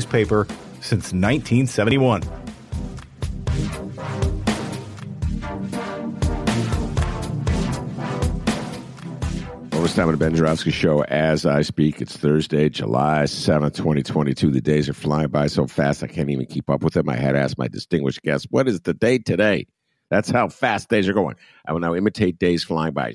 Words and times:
newspaper 0.00 0.46
since 0.80 1.12
1971. 1.12 2.22
Well, 9.72 9.84
it's 9.84 9.94
time 9.94 10.08
of 10.08 10.12
the 10.12 10.16
Ben 10.16 10.34
Joravsky 10.34 10.70
Show 10.70 11.04
as 11.04 11.44
I 11.44 11.60
speak. 11.60 12.00
It's 12.00 12.16
Thursday, 12.16 12.70
July 12.70 13.24
7th, 13.24 13.74
2022. 13.74 14.50
The 14.50 14.62
days 14.62 14.88
are 14.88 14.94
flying 14.94 15.28
by 15.28 15.48
so 15.48 15.66
fast 15.66 16.02
I 16.02 16.06
can't 16.06 16.30
even 16.30 16.46
keep 16.46 16.70
up 16.70 16.82
with 16.82 16.94
them. 16.94 17.10
I 17.10 17.16
had 17.16 17.36
asked 17.36 17.58
my 17.58 17.68
distinguished 17.68 18.22
guest, 18.22 18.46
what 18.48 18.68
is 18.68 18.80
the 18.80 18.94
date 18.94 19.26
today? 19.26 19.66
That's 20.08 20.30
how 20.30 20.48
fast 20.48 20.88
days 20.88 21.10
are 21.10 21.12
going. 21.12 21.36
I 21.66 21.74
will 21.74 21.80
now 21.80 21.94
imitate 21.94 22.38
days 22.38 22.64
flying 22.64 22.94
by. 22.94 23.14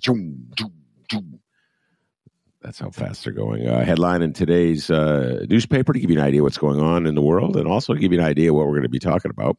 That's 2.66 2.80
how 2.80 2.90
fast 2.90 3.24
they're 3.24 3.32
going. 3.32 3.68
Uh, 3.68 3.86
headline 3.86 4.24
in 4.24 4.34
today's 4.34 4.90
uh, 4.90 5.46
newspaper 5.48 5.94
to 5.94 6.00
give 6.00 6.10
you 6.10 6.18
an 6.18 6.26
idea 6.26 6.42
what's 6.42 6.58
going 6.58 6.80
on 6.80 7.06
in 7.06 7.14
the 7.14 7.22
world 7.22 7.58
and 7.58 7.68
also 7.68 7.94
to 7.94 8.00
give 8.00 8.12
you 8.12 8.18
an 8.18 8.26
idea 8.26 8.56
what 8.56 8.66
we're 8.66 8.72
going 8.72 8.82
to 8.82 8.90
be 8.90 8.98
talking 8.98 9.30
about. 9.30 9.58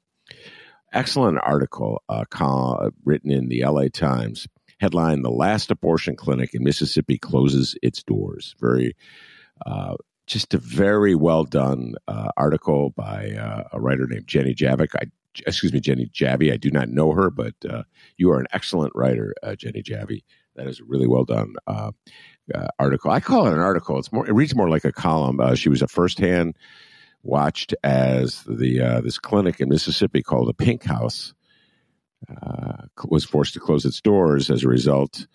Excellent 0.93 1.39
article 1.45 2.03
uh, 2.09 2.25
call, 2.29 2.91
written 3.05 3.31
in 3.31 3.49
the 3.49 3.65
LA 3.65 3.85
Times. 3.93 4.49
Headline 4.81 5.23
The 5.23 5.31
last 5.31 5.71
abortion 5.71 6.17
clinic 6.17 6.53
in 6.53 6.65
Mississippi 6.65 7.17
closes 7.17 7.77
its 7.81 8.03
doors. 8.03 8.57
Very, 8.59 8.97
uh, 9.67 9.95
just 10.27 10.53
a 10.53 10.59
very 10.59 11.15
well 11.15 11.45
done 11.45 11.95
uh, 12.09 12.31
article 12.37 12.91
by 12.91 13.31
uh, 13.31 13.69
a 13.73 13.81
writer 13.81 14.09
named 14.09 14.27
Jenny 14.27 14.53
Javik. 14.53 14.97
I, 14.97 15.05
excuse 15.47 15.73
me, 15.73 15.79
Jenny 15.79 16.11
Jarvie. 16.13 16.51
I 16.51 16.57
do 16.57 16.73
not 16.73 16.89
know 16.89 17.13
her, 17.13 17.31
but 17.31 17.55
you 18.17 18.33
are 18.33 18.41
an 18.41 18.49
excellent 18.53 18.93
writer, 18.97 19.33
Jenny 19.57 19.83
Jarvie. 19.83 20.25
That 20.57 20.67
is 20.67 20.81
really 20.81 21.07
well 21.07 21.25
done 21.25 21.55
uh, 21.67 21.93
article. 22.79 23.11
I 23.11 23.21
call 23.21 23.47
it 23.47 23.53
an 23.53 23.61
article. 23.61 23.99
It's 23.99 24.13
more. 24.13 24.27
It 24.27 24.33
reads 24.33 24.55
more 24.55 24.69
like 24.69 24.85
a 24.85 24.93
column. 24.93 25.41
Uh, 25.41 25.55
she 25.55 25.69
was 25.69 25.83
a 25.83 25.89
firsthand 25.89 26.57
watched 27.23 27.75
as 27.83 28.43
the 28.45 28.81
uh, 28.81 29.01
this 29.01 29.19
clinic 29.19 29.61
in 29.61 29.69
Mississippi 29.69 30.23
called 30.23 30.49
the 30.49 30.55
Pink 30.55 30.85
House 30.85 31.35
uh, 32.31 32.85
was 33.09 33.25
forced 33.25 33.55
to 33.55 33.61
close 33.61 33.85
its 33.85 34.01
doors 34.01 34.51
as 34.51 34.63
a 34.63 34.69
result 34.69 35.27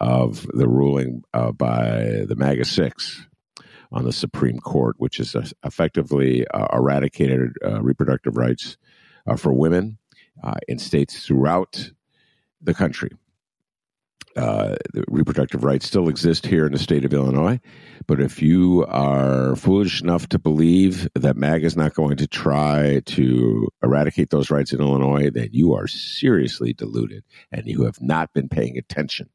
of 0.00 0.46
the 0.54 0.68
ruling 0.68 1.22
uh, 1.32 1.52
by 1.52 2.24
the 2.26 2.34
MAGA 2.36 2.64
Six 2.64 3.26
on 3.92 4.04
the 4.04 4.12
Supreme 4.12 4.58
Court, 4.58 4.96
which 4.98 5.18
has 5.18 5.54
effectively 5.64 6.46
uh, 6.48 6.66
eradicated 6.72 7.52
reproductive 7.80 8.36
rights 8.36 8.76
for 9.36 9.52
women 9.52 9.98
in 10.66 10.78
states 10.78 11.24
throughout 11.24 11.92
the 12.60 12.74
country 12.74 13.10
uh, 14.36 14.76
reproductive 15.08 15.64
rights 15.64 15.86
still 15.86 16.08
exist 16.08 16.46
here 16.46 16.66
in 16.66 16.72
the 16.72 16.78
state 16.78 17.04
of 17.04 17.12
Illinois. 17.12 17.60
But 18.06 18.20
if 18.20 18.42
you 18.42 18.84
are 18.86 19.56
foolish 19.56 20.02
enough 20.02 20.28
to 20.30 20.38
believe 20.38 21.08
that 21.14 21.36
MAGA 21.36 21.66
is 21.66 21.76
not 21.76 21.94
going 21.94 22.16
to 22.18 22.26
try 22.26 23.00
to 23.06 23.68
eradicate 23.82 24.30
those 24.30 24.50
rights 24.50 24.72
in 24.72 24.80
Illinois, 24.80 25.30
then 25.30 25.48
you 25.52 25.74
are 25.74 25.86
seriously 25.86 26.72
deluded 26.72 27.24
and 27.52 27.66
you 27.66 27.84
have 27.84 28.00
not 28.00 28.32
been 28.32 28.48
paying 28.48 28.76
attention 28.76 29.28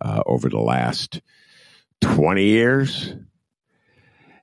uh, 0.00 0.22
over 0.26 0.48
the 0.48 0.60
last 0.60 1.20
20 2.02 2.44
years. 2.44 3.14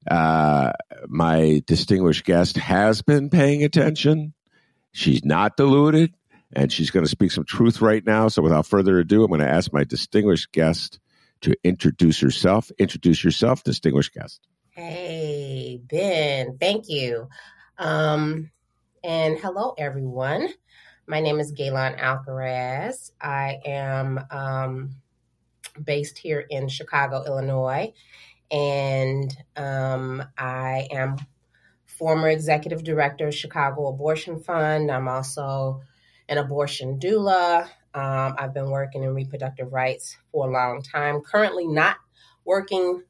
Uh, 0.09 0.72
my 1.07 1.62
distinguished 1.66 2.25
guest 2.25 2.57
has 2.57 3.02
been 3.02 3.29
paying 3.29 3.63
attention. 3.63 4.34
She's 4.91 5.25
not 5.25 5.57
deluded 5.57 6.13
and 6.56 6.72
she's 6.72 6.92
going 6.92 7.06
to 7.06 7.10
speak 7.10 7.32
some 7.32 7.44
truth 7.44 7.82
right 7.82 8.06
now. 8.06 8.28
So, 8.30 8.42
without 8.42 8.66
further 8.66 9.00
ado, 9.00 9.24
I'm 9.24 9.30
going 9.30 9.42
to 9.42 9.50
ask 9.50 9.72
my 9.74 9.84
distinguished 9.84 10.52
guest 10.52 11.00
to 11.42 11.56
introduce 11.64 12.20
herself. 12.20 12.72
Introduce 12.78 13.24
yourself, 13.24 13.64
distinguished 13.64 14.14
guest. 14.14 14.48
Hey, 14.70 15.82
Ben. 15.84 16.58
Thank 16.60 16.90
you. 16.90 17.30
Um, 17.78 18.52
and 19.04 19.38
hello, 19.38 19.76
everyone. 19.78 20.50
My 21.08 21.20
name 21.20 21.40
is 21.40 21.52
Gaylon 21.52 21.96
Alcaraz. 21.96 23.12
I 23.22 23.60
am 23.66 24.20
um, 24.32 24.96
based 25.84 26.18
here 26.18 26.46
in 26.50 26.68
Chicago, 26.68 27.24
Illinois, 27.26 27.94
and 28.50 29.36
um, 29.56 30.24
I 30.38 30.88
am 30.90 31.18
former 31.86 32.30
executive 32.30 32.84
director 32.84 33.28
of 33.28 33.36
Chicago 33.36 33.88
Abortion 33.88 34.40
Fund. 34.40 34.90
I'm 34.90 35.08
also 35.08 35.82
an 36.30 36.38
abortion 36.38 37.00
doula. 37.00 37.63
Um, 37.94 38.36
I've 38.38 38.53
been 38.53 38.69
working 38.69 39.03
in 39.03 39.13
reproductive 39.13 39.72
rights 39.72 40.18
for 40.31 40.47
a 40.47 40.52
long 40.52 40.81
time. 40.81 41.22
Currently, 41.22 41.68
not 41.68 41.97
working 42.44 43.03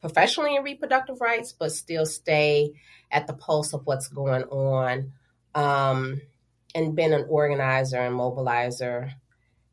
professionally 0.00 0.56
in 0.56 0.62
reproductive 0.62 1.20
rights, 1.20 1.52
but 1.52 1.72
still 1.72 2.06
stay 2.06 2.72
at 3.10 3.26
the 3.26 3.34
pulse 3.34 3.74
of 3.74 3.84
what's 3.84 4.08
going 4.08 4.44
on. 4.44 5.12
Um, 5.54 6.22
and 6.74 6.94
been 6.94 7.12
an 7.12 7.26
organizer 7.28 7.98
and 7.98 8.14
mobilizer 8.14 9.12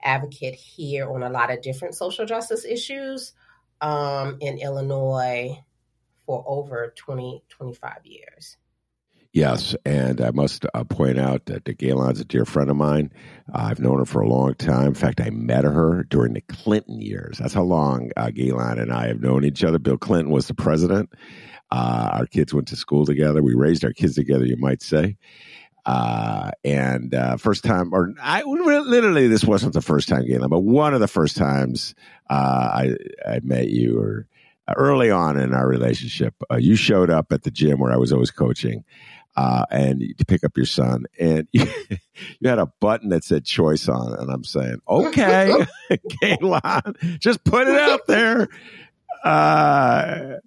advocate 0.01 0.56
here 0.56 1.09
on 1.09 1.23
a 1.23 1.29
lot 1.29 1.51
of 1.51 1.62
different 1.62 1.96
social 1.96 2.25
justice 2.25 2.66
issues 2.66 3.34
um, 3.81 4.38
in 4.41 4.57
Illinois 4.57 5.59
for 6.25 6.44
over 6.47 6.94
20, 6.96 7.44
25 7.50 8.06
years. 8.06 8.57
Yes, 9.34 9.76
and 9.85 10.20
I 10.22 10.32
must 10.32 10.66
uh, 10.74 10.84
point 10.85 11.20
out 11.20 11.46
that 11.46 11.66
Gaylon's 11.78 12.20
a 12.20 12.26
dear 12.26 12.46
friend 12.46 12.70
of 12.72 12.78
mine. 12.78 13.12
Uh, 13.53 13.68
I've 13.70 13.79
known 13.79 14.00
her 14.00 14.06
for 14.06 14.22
a 14.22 14.28
long 14.28 14.56
time. 14.56 14.88
In 14.88 14.94
fact, 14.96 15.22
I 15.22 15.29
met 15.29 15.64
her 15.64 16.06
during 16.09 16.34
the 16.34 16.41
Clinton 16.41 17.02
years. 17.02 17.38
That's 17.38 17.53
how 17.53 17.64
long 17.64 18.09
uh, 18.18 18.32
Gaylon 18.32 18.79
and 18.79 18.91
I 18.91 19.08
have 19.08 19.22
known 19.22 19.46
each 19.46 19.64
other. 19.64 19.79
Bill 19.79 19.97
Clinton 19.97 20.32
was 20.32 20.47
the 20.47 20.53
president. 20.56 21.14
Uh, 21.70 22.09
our 22.14 22.26
kids 22.26 22.53
went 22.53 22.68
to 22.70 22.76
school 22.76 23.06
together. 23.06 23.44
We 23.44 23.53
raised 23.53 23.84
our 23.85 23.94
kids 23.94 24.16
together, 24.16 24.46
you 24.46 24.58
might 24.58 24.82
say. 24.82 25.18
Uh, 25.85 26.52
and 26.64 27.14
uh, 27.14 27.38
first 27.38 27.64
time, 27.64 27.94
or 27.94 28.14
I 28.22 28.41
literally, 28.44 29.28
this 29.28 29.46
wasn't 29.46 29.73
the 29.73 29.82
first 29.82 30.09
time, 30.09 30.26
Gaylon, 30.26 30.50
but 30.50 30.62
one 30.62 30.94
of 30.94 31.00
the 31.00 31.08
first 31.08 31.38
times 31.38 31.94
I 32.30 32.96
I 33.26 33.40
met 33.41 33.70
you, 33.70 34.00
or 34.00 34.28
early 34.76 35.09
on 35.09 35.38
in 35.38 35.53
our 35.53 35.66
relationship, 35.68 36.34
you 36.58 36.76
showed 36.76 37.09
up 37.09 37.32
at 37.32 37.44
the 37.44 37.52
gym 37.52 37.80
where 37.80 37.94
I 37.94 37.97
was 37.97 38.12
always 38.12 38.32
coaching, 38.32 38.84
uh, 39.37 39.66
and 39.69 40.01
to 40.17 40.25
pick 40.25 40.43
up 40.43 40.57
your 40.57 40.66
son, 40.66 41.05
and 41.19 41.47
you, 41.53 41.66
you, 42.39 42.49
had 42.49 42.57
a 42.59 42.72
button 42.79 43.09
that 43.09 43.23
said 43.23 43.45
"choice" 43.45 43.87
on, 43.87 44.13
it, 44.13 44.19
and 44.19 44.31
I'm 44.31 44.43
saying, 44.43 44.81
"Okay, 44.89 45.53
Gaylon, 46.22 46.95
just 47.19 47.43
put 47.43 47.67
it 47.67 47.79
out 47.79 48.07
there." 48.07 48.49
Uh, 49.23 50.37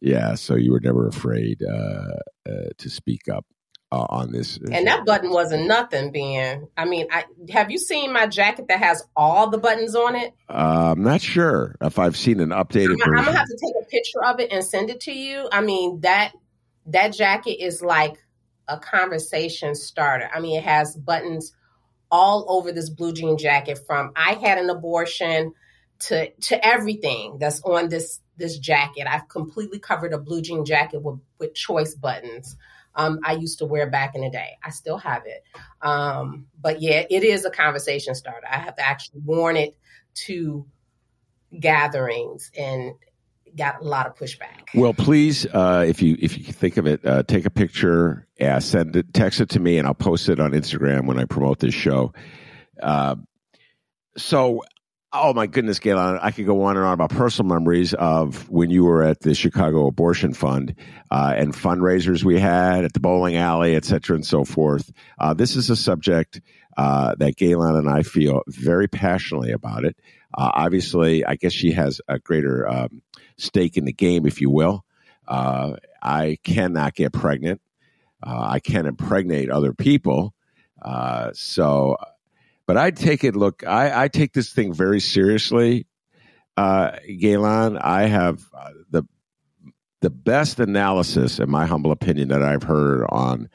Yeah, 0.00 0.34
so 0.34 0.56
you 0.56 0.72
were 0.72 0.80
never 0.80 1.06
afraid 1.06 1.62
uh, 1.62 2.16
uh, 2.48 2.70
to 2.78 2.90
speak 2.90 3.28
up 3.28 3.46
uh, 3.92 4.06
on 4.08 4.32
this. 4.32 4.56
And 4.56 4.86
that 4.86 5.04
button 5.04 5.30
wasn't 5.30 5.68
nothing, 5.68 6.10
Ben. 6.10 6.66
I 6.76 6.86
mean, 6.86 7.06
I 7.10 7.24
have 7.50 7.70
you 7.70 7.78
seen 7.78 8.12
my 8.12 8.26
jacket 8.26 8.66
that 8.68 8.78
has 8.78 9.04
all 9.14 9.50
the 9.50 9.58
buttons 9.58 9.94
on 9.94 10.16
it? 10.16 10.32
Uh, 10.48 10.92
I'm 10.96 11.02
not 11.02 11.20
sure 11.20 11.76
if 11.80 11.98
I've 11.98 12.16
seen 12.16 12.40
an 12.40 12.48
updated 12.48 12.92
I'm, 12.92 12.98
version. 12.98 13.14
I'm 13.16 13.24
gonna 13.26 13.36
have 13.36 13.46
to 13.46 13.58
take 13.60 13.74
a 13.80 13.86
picture 13.86 14.24
of 14.24 14.40
it 14.40 14.50
and 14.50 14.64
send 14.64 14.90
it 14.90 15.00
to 15.02 15.12
you. 15.12 15.48
I 15.52 15.60
mean 15.60 16.00
that 16.00 16.32
that 16.86 17.14
jacket 17.14 17.62
is 17.62 17.82
like 17.82 18.16
a 18.68 18.78
conversation 18.78 19.74
starter. 19.74 20.30
I 20.32 20.40
mean, 20.40 20.58
it 20.58 20.64
has 20.64 20.96
buttons 20.96 21.52
all 22.10 22.44
over 22.48 22.72
this 22.72 22.90
blue 22.90 23.12
jean 23.12 23.38
jacket 23.38 23.78
from 23.86 24.12
I 24.16 24.34
had 24.34 24.58
an 24.58 24.70
abortion 24.70 25.54
to 26.00 26.30
to 26.30 26.66
everything 26.66 27.38
that's 27.38 27.62
on 27.62 27.88
this 27.88 28.20
this 28.36 28.58
jacket. 28.58 29.06
I've 29.08 29.28
completely 29.28 29.78
covered 29.78 30.12
a 30.12 30.18
blue 30.18 30.42
jean 30.42 30.64
jacket 30.64 31.02
with 31.02 31.20
with 31.38 31.54
choice 31.54 31.94
buttons 31.94 32.56
um, 32.94 33.20
I 33.24 33.32
used 33.32 33.58
to 33.58 33.66
wear 33.66 33.88
back 33.88 34.14
in 34.14 34.22
the 34.22 34.30
day. 34.30 34.58
I 34.62 34.70
still 34.70 34.98
have 34.98 35.22
it. 35.26 35.42
Um, 35.80 36.46
but 36.60 36.80
yeah, 36.80 37.04
it 37.08 37.24
is 37.24 37.44
a 37.44 37.50
conversation 37.50 38.14
starter. 38.14 38.46
I 38.50 38.58
have 38.58 38.74
actually 38.78 39.20
worn 39.24 39.56
it 39.56 39.76
to 40.26 40.66
gatherings 41.58 42.50
and 42.56 42.94
got 43.56 43.80
a 43.80 43.84
lot 43.84 44.06
of 44.06 44.16
pushback. 44.16 44.68
Well, 44.74 44.94
please, 44.94 45.46
uh, 45.46 45.84
if 45.86 46.02
you 46.02 46.16
if 46.18 46.38
you 46.38 46.52
think 46.52 46.76
of 46.76 46.86
it, 46.86 47.04
uh, 47.04 47.22
take 47.22 47.44
a 47.44 47.50
picture, 47.50 48.26
yeah, 48.38 48.58
send 48.58 48.96
it, 48.96 49.12
text 49.12 49.40
it 49.40 49.50
to 49.50 49.60
me, 49.60 49.78
and 49.78 49.86
I'll 49.86 49.94
post 49.94 50.28
it 50.28 50.40
on 50.40 50.52
Instagram 50.52 51.06
when 51.06 51.18
I 51.18 51.24
promote 51.24 51.58
this 51.58 51.74
show. 51.74 52.12
Uh, 52.82 53.16
so 54.16 54.62
Oh 55.14 55.34
my 55.34 55.46
goodness, 55.46 55.78
Gaylon! 55.78 56.18
I 56.22 56.30
could 56.30 56.46
go 56.46 56.62
on 56.62 56.78
and 56.78 56.86
on 56.86 56.94
about 56.94 57.10
personal 57.10 57.46
memories 57.46 57.92
of 57.92 58.48
when 58.48 58.70
you 58.70 58.84
were 58.84 59.02
at 59.02 59.20
the 59.20 59.34
Chicago 59.34 59.86
Abortion 59.86 60.32
Fund 60.32 60.74
uh, 61.10 61.34
and 61.36 61.52
fundraisers 61.52 62.24
we 62.24 62.40
had 62.40 62.86
at 62.86 62.94
the 62.94 63.00
bowling 63.00 63.36
alley, 63.36 63.74
et 63.76 63.84
cetera, 63.84 64.16
and 64.16 64.24
so 64.24 64.42
forth. 64.46 64.90
Uh, 65.18 65.34
this 65.34 65.54
is 65.54 65.68
a 65.68 65.76
subject 65.76 66.40
uh, 66.78 67.14
that 67.18 67.36
Gaylon 67.36 67.76
and 67.76 67.90
I 67.90 68.04
feel 68.04 68.40
very 68.48 68.88
passionately 68.88 69.52
about 69.52 69.84
it. 69.84 69.98
Uh, 70.36 70.50
obviously, 70.54 71.24
I 71.24 71.36
guess 71.36 71.52
she 71.52 71.72
has 71.72 72.00
a 72.08 72.18
greater 72.18 72.68
um, 72.68 73.02
stake 73.36 73.76
in 73.76 73.84
the 73.84 73.92
game, 73.92 74.26
if 74.26 74.40
you 74.40 74.50
will. 74.50 74.84
Uh, 75.26 75.76
I 76.02 76.38
cannot 76.42 76.94
get 76.94 77.12
pregnant. 77.12 77.60
Uh, 78.22 78.40
I 78.50 78.60
can 78.60 78.86
impregnate 78.86 79.50
other 79.50 79.72
people. 79.72 80.34
so 81.34 81.96
but 82.66 82.76
I 82.76 82.90
take 82.90 83.24
it. 83.24 83.36
Look, 83.36 83.66
I, 83.66 84.04
I 84.04 84.08
take 84.08 84.32
this 84.32 84.52
thing 84.52 84.72
very 84.72 85.00
seriously, 85.00 85.86
uh, 86.56 86.92
Gaylon. 87.18 87.76
I 87.76 88.04
have 88.04 88.40
uh, 88.56 88.70
the 88.90 89.02
the 90.00 90.10
best 90.10 90.58
analysis, 90.58 91.38
in 91.38 91.50
my 91.50 91.66
humble 91.66 91.92
opinion, 91.92 92.28
that 92.28 92.42
I've 92.42 92.62
heard 92.62 93.04
on 93.08 93.48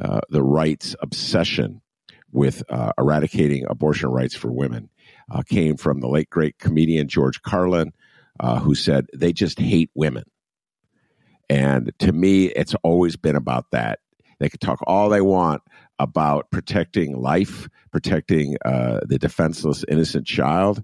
uh, 0.00 0.20
the 0.28 0.42
rights 0.42 0.96
obsession 1.00 1.80
with 2.32 2.62
uh, 2.68 2.92
eradicating 2.98 3.64
abortion 3.68 4.10
rights 4.10 4.34
for 4.34 4.50
women 4.50 4.90
uh, 5.30 5.42
came 5.42 5.76
from 5.76 6.00
the 6.00 6.08
late 6.08 6.30
great 6.30 6.58
comedian 6.58 7.08
George 7.08 7.42
Carlin, 7.42 7.92
uh, 8.40 8.58
who 8.58 8.74
said 8.74 9.06
they 9.14 9.32
just 9.32 9.58
hate 9.58 9.90
women. 9.94 10.24
And 11.48 11.92
to 11.98 12.12
me, 12.12 12.46
it's 12.46 12.74
always 12.82 13.16
been 13.16 13.36
about 13.36 13.70
that. 13.72 14.00
They 14.38 14.48
can 14.48 14.60
talk 14.60 14.80
all 14.86 15.08
they 15.08 15.20
want 15.20 15.62
about 15.98 16.50
protecting 16.50 17.20
life, 17.20 17.68
protecting 17.92 18.56
uh, 18.64 19.00
the 19.06 19.18
defenseless, 19.18 19.84
innocent 19.88 20.26
child. 20.26 20.82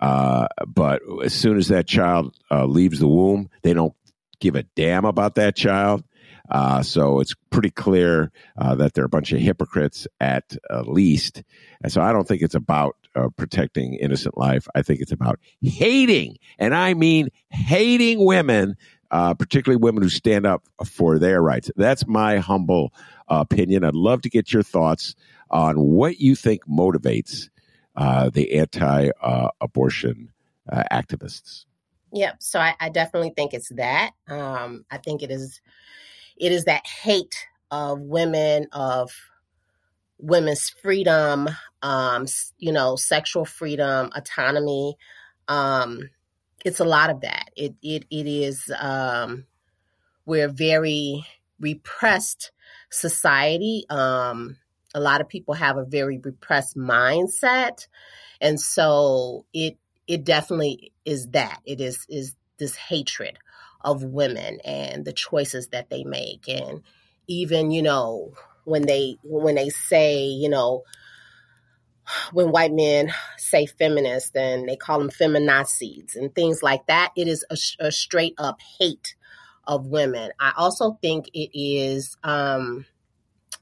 Uh, 0.00 0.46
but 0.66 1.00
as 1.24 1.32
soon 1.32 1.56
as 1.56 1.68
that 1.68 1.86
child 1.86 2.36
uh, 2.50 2.66
leaves 2.66 2.98
the 2.98 3.08
womb, 3.08 3.48
they 3.62 3.72
don't 3.72 3.94
give 4.40 4.56
a 4.56 4.62
damn 4.62 5.04
about 5.04 5.36
that 5.36 5.56
child. 5.56 6.04
Uh, 6.50 6.82
so 6.82 7.20
it's 7.20 7.34
pretty 7.50 7.70
clear 7.70 8.30
uh, 8.58 8.74
that 8.74 8.94
they're 8.94 9.04
a 9.04 9.08
bunch 9.08 9.32
of 9.32 9.40
hypocrites 9.40 10.06
at 10.20 10.56
least. 10.84 11.42
And 11.82 11.92
so 11.92 12.00
I 12.00 12.12
don't 12.12 12.26
think 12.26 12.42
it's 12.42 12.54
about 12.54 12.96
uh, 13.14 13.28
protecting 13.36 13.94
innocent 13.94 14.36
life. 14.36 14.68
I 14.74 14.82
think 14.82 15.00
it's 15.00 15.12
about 15.12 15.38
hating, 15.62 16.36
and 16.58 16.74
I 16.74 16.94
mean 16.94 17.28
hating 17.50 18.24
women 18.24 18.76
uh, 19.10 19.34
particularly 19.34 19.80
women 19.80 20.02
who 20.02 20.08
stand 20.08 20.46
up 20.46 20.64
for 20.84 21.18
their 21.18 21.40
rights. 21.40 21.70
That's 21.76 22.06
my 22.06 22.38
humble 22.38 22.92
uh, 23.30 23.36
opinion. 23.48 23.84
I'd 23.84 23.94
love 23.94 24.22
to 24.22 24.28
get 24.28 24.52
your 24.52 24.62
thoughts 24.62 25.14
on 25.50 25.80
what 25.80 26.18
you 26.18 26.34
think 26.34 26.66
motivates 26.66 27.48
uh, 27.94 28.30
the 28.30 28.54
anti 28.54 29.10
abortion 29.60 30.32
uh, 30.70 30.82
activists. 30.92 31.64
Yep. 32.12 32.36
So 32.42 32.58
I, 32.58 32.74
I, 32.80 32.88
definitely 32.88 33.32
think 33.34 33.52
it's 33.52 33.68
that. 33.70 34.10
Um, 34.28 34.84
I 34.90 34.98
think 34.98 35.22
it 35.22 35.30
is 35.30 35.60
it 36.36 36.52
is 36.52 36.64
that 36.64 36.86
hate 36.86 37.34
of 37.70 38.00
women 38.00 38.66
of 38.72 39.10
women's 40.18 40.70
freedom, 40.70 41.48
um, 41.82 42.26
you 42.58 42.72
know, 42.72 42.96
sexual 42.96 43.44
freedom, 43.44 44.10
autonomy. 44.14 44.96
Um, 45.48 46.10
it's 46.64 46.80
a 46.80 46.84
lot 46.84 47.10
of 47.10 47.20
that. 47.22 47.50
It 47.56 47.74
it 47.82 48.04
it 48.10 48.26
is 48.26 48.70
um, 48.78 49.44
we're 50.24 50.48
very 50.48 51.24
repressed 51.60 52.52
society. 52.90 53.84
Um, 53.90 54.56
a 54.94 55.00
lot 55.00 55.20
of 55.20 55.28
people 55.28 55.54
have 55.54 55.76
a 55.76 55.84
very 55.84 56.18
repressed 56.18 56.76
mindset, 56.76 57.86
and 58.40 58.60
so 58.60 59.44
it 59.52 59.76
it 60.06 60.24
definitely 60.24 60.92
is 61.04 61.28
that. 61.28 61.60
It 61.64 61.80
is 61.80 62.06
is 62.08 62.34
this 62.58 62.76
hatred 62.76 63.38
of 63.86 64.04
women 64.04 64.60
and 64.66 65.06
the 65.06 65.14
choices 65.14 65.68
that 65.68 65.88
they 65.88 66.04
make, 66.04 66.46
and 66.48 66.82
even 67.26 67.70
you 67.70 67.82
know 67.82 68.34
when 68.64 68.82
they 68.82 69.16
when 69.24 69.54
they 69.54 69.70
say 69.70 70.26
you 70.26 70.50
know 70.50 70.84
when 72.32 72.52
white 72.52 72.72
men 72.72 73.12
say 73.36 73.66
feminist 73.66 74.36
and 74.36 74.68
they 74.68 74.76
call 74.76 74.98
them 74.98 75.10
feminazis 75.10 76.16
and 76.16 76.34
things 76.34 76.62
like 76.62 76.86
that, 76.86 77.12
it 77.16 77.28
is 77.28 77.44
a, 77.50 77.86
a 77.86 77.92
straight 77.92 78.34
up 78.38 78.60
hate 78.78 79.16
of 79.66 79.86
women. 79.86 80.30
I 80.38 80.52
also 80.56 80.98
think 81.02 81.28
it 81.34 81.50
is 81.58 82.16
um, 82.22 82.86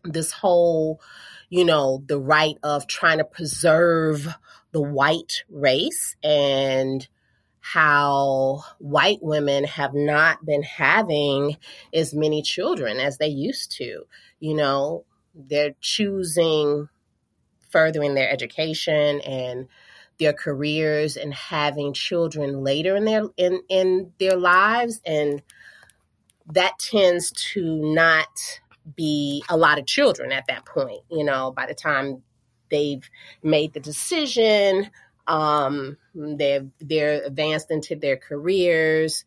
this 0.05 0.33
whole, 0.33 1.01
you 1.49 1.65
know, 1.65 2.03
the 2.07 2.21
right 2.21 2.57
of 2.63 2.87
trying 2.87 3.19
to 3.19 3.25
preserve 3.25 4.29
the 4.73 4.83
white 4.83 5.45
race 5.49 6.17
and 6.23 7.07
how 7.67 8.63
white 8.79 9.21
women 9.23 9.65
have 9.65 9.95
not 9.95 10.45
been 10.45 10.63
having 10.63 11.57
as 11.95 12.13
many 12.13 12.43
children 12.43 12.99
as 12.99 13.17
they 13.17 13.29
used 13.29 13.73
to. 13.73 14.03
You 14.39 14.55
know, 14.55 15.07
they're 15.35 15.75
choosing 15.81 16.91
furthering 17.71 18.13
their 18.13 18.31
education 18.31 19.23
and 19.23 19.67
their 20.19 20.35
careers 20.35 21.17
and 21.17 21.33
having 21.33 21.95
children 21.95 22.63
later 22.63 22.97
in 22.97 23.07
their 23.07 23.25
in 23.39 23.63
in 23.71 24.13
their 24.19 24.37
lives 24.37 25.01
and 25.07 25.43
that 26.53 26.79
tends 26.79 27.33
to 27.33 27.65
not 27.95 28.61
be 28.95 29.43
a 29.49 29.57
lot 29.57 29.79
of 29.79 29.87
children 29.87 30.31
at 30.31 30.47
that 30.47 30.65
point 30.67 31.01
you 31.11 31.25
know 31.25 31.51
by 31.51 31.67
the 31.67 31.75
time 31.75 32.23
they've 32.71 33.09
made 33.43 33.73
the 33.73 33.81
decision 33.81 34.89
um 35.27 35.97
they've 36.15 36.69
they're 36.81 37.23
advanced 37.25 37.71
into 37.71 37.97
their 37.97 38.17
careers 38.17 39.25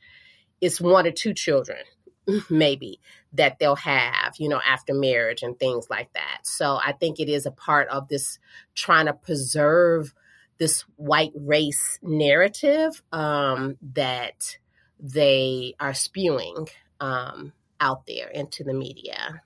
it's 0.61 0.81
one 0.81 1.07
or 1.07 1.11
two 1.11 1.33
children 1.33 1.79
maybe 2.49 2.99
that 3.33 3.59
they'll 3.59 3.75
have, 3.75 4.35
you 4.37 4.49
know, 4.49 4.61
after 4.65 4.93
marriage 4.93 5.43
and 5.43 5.57
things 5.57 5.87
like 5.89 6.11
that. 6.13 6.39
So 6.43 6.79
I 6.83 6.91
think 6.91 7.19
it 7.19 7.29
is 7.29 7.45
a 7.45 7.51
part 7.51 7.87
of 7.89 8.07
this 8.07 8.39
trying 8.75 9.05
to 9.05 9.13
preserve 9.13 10.13
this 10.57 10.81
white 10.95 11.31
race 11.35 11.99
narrative 12.01 13.01
um, 13.11 13.77
that 13.93 14.57
they 14.99 15.75
are 15.79 15.93
spewing 15.93 16.67
um, 16.99 17.53
out 17.79 18.07
there 18.07 18.27
into 18.27 18.63
the 18.63 18.73
media. 18.73 19.41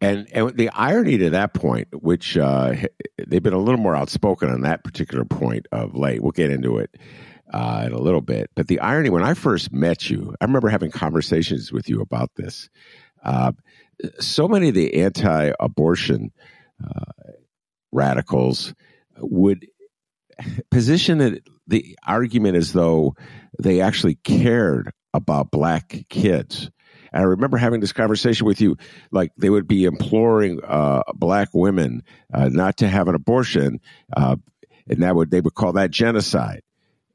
And 0.00 0.28
and 0.32 0.56
the 0.56 0.70
irony 0.70 1.18
to 1.18 1.30
that 1.30 1.54
point, 1.54 1.88
which 1.92 2.38
uh, 2.38 2.74
they've 3.26 3.42
been 3.42 3.52
a 3.52 3.58
little 3.58 3.80
more 3.80 3.96
outspoken 3.96 4.48
on 4.48 4.62
that 4.62 4.84
particular 4.84 5.24
point 5.24 5.66
of 5.72 5.94
late. 5.94 6.22
We'll 6.22 6.32
get 6.32 6.50
into 6.50 6.78
it 6.78 6.96
uh, 7.52 7.84
in 7.86 7.92
a 7.92 8.00
little 8.00 8.20
bit. 8.20 8.50
But 8.54 8.68
the 8.68 8.80
irony, 8.80 9.10
when 9.10 9.22
I 9.22 9.34
first 9.34 9.72
met 9.72 10.08
you, 10.08 10.34
I 10.40 10.44
remember 10.44 10.68
having 10.68 10.90
conversations 10.90 11.72
with 11.72 11.88
you 11.88 12.00
about 12.00 12.30
this. 12.36 12.68
Uh, 13.22 13.52
so 14.20 14.48
many 14.48 14.68
of 14.68 14.74
the 14.74 15.02
anti 15.02 15.52
abortion 15.58 16.32
uh, 16.82 17.32
radicals 17.92 18.74
would 19.18 19.66
position 20.70 21.20
it, 21.20 21.42
the 21.66 21.96
argument 22.06 22.56
as 22.56 22.72
though 22.72 23.14
they 23.58 23.80
actually 23.80 24.14
cared 24.16 24.92
about 25.14 25.50
black 25.50 26.04
kids. 26.08 26.70
And 27.12 27.22
I 27.22 27.26
remember 27.26 27.56
having 27.56 27.80
this 27.80 27.92
conversation 27.92 28.46
with 28.46 28.60
you, 28.60 28.76
like 29.10 29.32
they 29.36 29.50
would 29.50 29.68
be 29.68 29.84
imploring 29.84 30.60
uh, 30.64 31.02
black 31.14 31.48
women 31.52 32.02
uh, 32.32 32.48
not 32.48 32.78
to 32.78 32.88
have 32.88 33.08
an 33.08 33.14
abortion, 33.14 33.80
uh, 34.16 34.36
and 34.88 35.02
that 35.02 35.14
would 35.14 35.30
they 35.30 35.40
would 35.40 35.54
call 35.54 35.72
that 35.74 35.90
genocide 35.90 36.62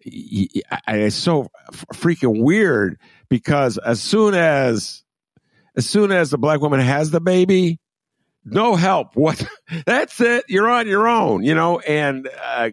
it's 0.06 1.16
so 1.16 1.48
freaking 1.94 2.42
weird 2.42 3.00
because 3.30 3.78
as 3.78 4.02
soon 4.02 4.34
as 4.34 5.04
as 5.76 5.90
soon 5.90 6.12
as 6.12 6.30
the 6.30 6.38
black 6.38 6.62
woman 6.62 6.80
has 6.80 7.10
the 7.12 7.22
baby, 7.22 7.80
no 8.46 8.76
help. 8.76 9.16
What? 9.16 9.44
That's 9.86 10.20
it. 10.22 10.46
You're 10.48 10.70
on 10.70 10.88
your 10.88 11.08
own. 11.08 11.44
You 11.44 11.56
know, 11.56 11.80
and 11.80 12.30
uh, 12.44 12.72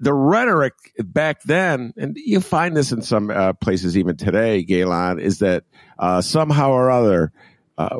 the 0.00 0.12
rhetoric 0.14 0.74
back 0.98 1.42
then, 1.42 1.92
and 1.96 2.16
you 2.16 2.40
find 2.40 2.76
this 2.76 2.90
in 2.90 3.02
some 3.02 3.30
uh, 3.30 3.52
places 3.52 3.96
even 3.96 4.16
today, 4.16 4.64
Gaylon, 4.64 5.20
is 5.20 5.38
that 5.38 5.64
uh, 5.98 6.20
somehow 6.20 6.70
or 6.70 6.90
other. 6.90 7.32
Uh, 7.78 7.98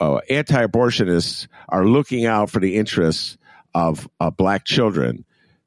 uh, 0.00 0.16
anti-abortionists 0.28 1.46
are 1.68 1.86
looking 1.86 2.26
out 2.26 2.50
for 2.50 2.58
the 2.58 2.76
interests 2.76 3.38
of 3.74 4.08
uh, 4.20 4.30
black 4.30 4.64
children 4.64 5.24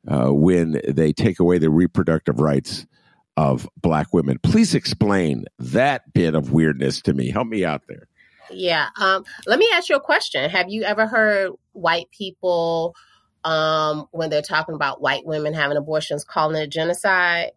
uh, 0.07 0.33
when 0.33 0.81
they 0.87 1.13
take 1.13 1.39
away 1.39 1.57
the 1.57 1.69
reproductive 1.69 2.39
rights 2.39 2.85
of 3.37 3.69
black 3.77 4.13
women. 4.13 4.37
Please 4.43 4.75
explain 4.75 5.45
that 5.59 6.11
bit 6.13 6.35
of 6.35 6.51
weirdness 6.51 7.01
to 7.01 7.13
me. 7.13 7.31
Help 7.31 7.47
me 7.47 7.63
out 7.63 7.83
there. 7.87 8.07
Yeah. 8.51 8.87
Um, 8.99 9.23
let 9.47 9.59
me 9.59 9.69
ask 9.73 9.89
you 9.89 9.95
a 9.95 10.01
question. 10.01 10.49
Have 10.49 10.69
you 10.69 10.83
ever 10.83 11.07
heard 11.07 11.51
white 11.71 12.09
people, 12.11 12.95
um, 13.49 14.07
when 14.11 14.29
they're 14.29 14.41
talking 14.41 14.75
about 14.75 15.01
white 15.01 15.25
women 15.25 15.53
having 15.53 15.77
abortions, 15.77 16.23
calling 16.23 16.61
it 16.61 16.67
genocide? 16.67 17.51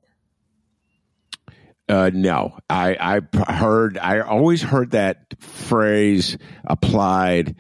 Uh, 1.89 2.11
no, 2.15 2.57
I 2.71 3.21
I 3.37 3.53
heard 3.53 3.99
I 3.99 4.21
always 4.21 4.63
heard 4.63 4.93
that 4.93 5.35
phrase 5.41 6.39
applied 6.65 7.57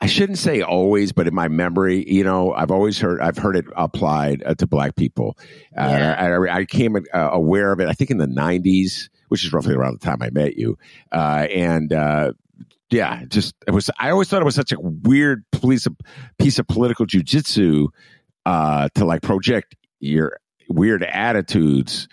I 0.00 0.06
shouldn't 0.06 0.38
say 0.38 0.62
always, 0.62 1.12
but 1.12 1.26
in 1.26 1.34
my 1.34 1.48
memory, 1.48 2.04
you 2.08 2.22
know, 2.22 2.52
I've 2.52 2.70
always 2.70 3.00
heard 3.00 3.20
I've 3.20 3.36
heard 3.36 3.56
it 3.56 3.64
applied 3.76 4.44
uh, 4.46 4.54
to 4.54 4.66
black 4.66 4.94
people. 4.94 5.36
Uh, 5.76 5.88
yeah. 5.90 6.38
I, 6.48 6.58
I, 6.58 6.64
came 6.66 6.96
uh, 6.96 7.30
aware 7.32 7.72
of 7.72 7.80
it, 7.80 7.88
I 7.88 7.94
think, 7.94 8.10
in 8.10 8.18
the 8.18 8.26
'90s, 8.26 9.08
which 9.26 9.44
is 9.44 9.52
roughly 9.52 9.74
around 9.74 10.00
the 10.00 10.06
time 10.06 10.22
I 10.22 10.30
met 10.30 10.56
you, 10.56 10.78
uh, 11.10 11.48
and 11.52 11.92
uh, 11.92 12.32
yeah, 12.90 13.24
just 13.26 13.54
it 13.66 13.72
was. 13.72 13.90
I 13.98 14.10
always 14.10 14.28
thought 14.28 14.40
it 14.40 14.46
was 14.46 14.54
such 14.54 14.72
a 14.72 14.80
weird 14.80 15.44
piece 15.52 15.86
of 15.86 15.96
piece 16.38 16.58
of 16.58 16.66
political 16.66 17.06
jujitsu 17.06 17.88
uh, 18.46 18.88
to 18.94 19.04
like 19.04 19.22
project 19.22 19.76
your 20.00 20.38
weird 20.68 21.02
attitudes, 21.02 22.08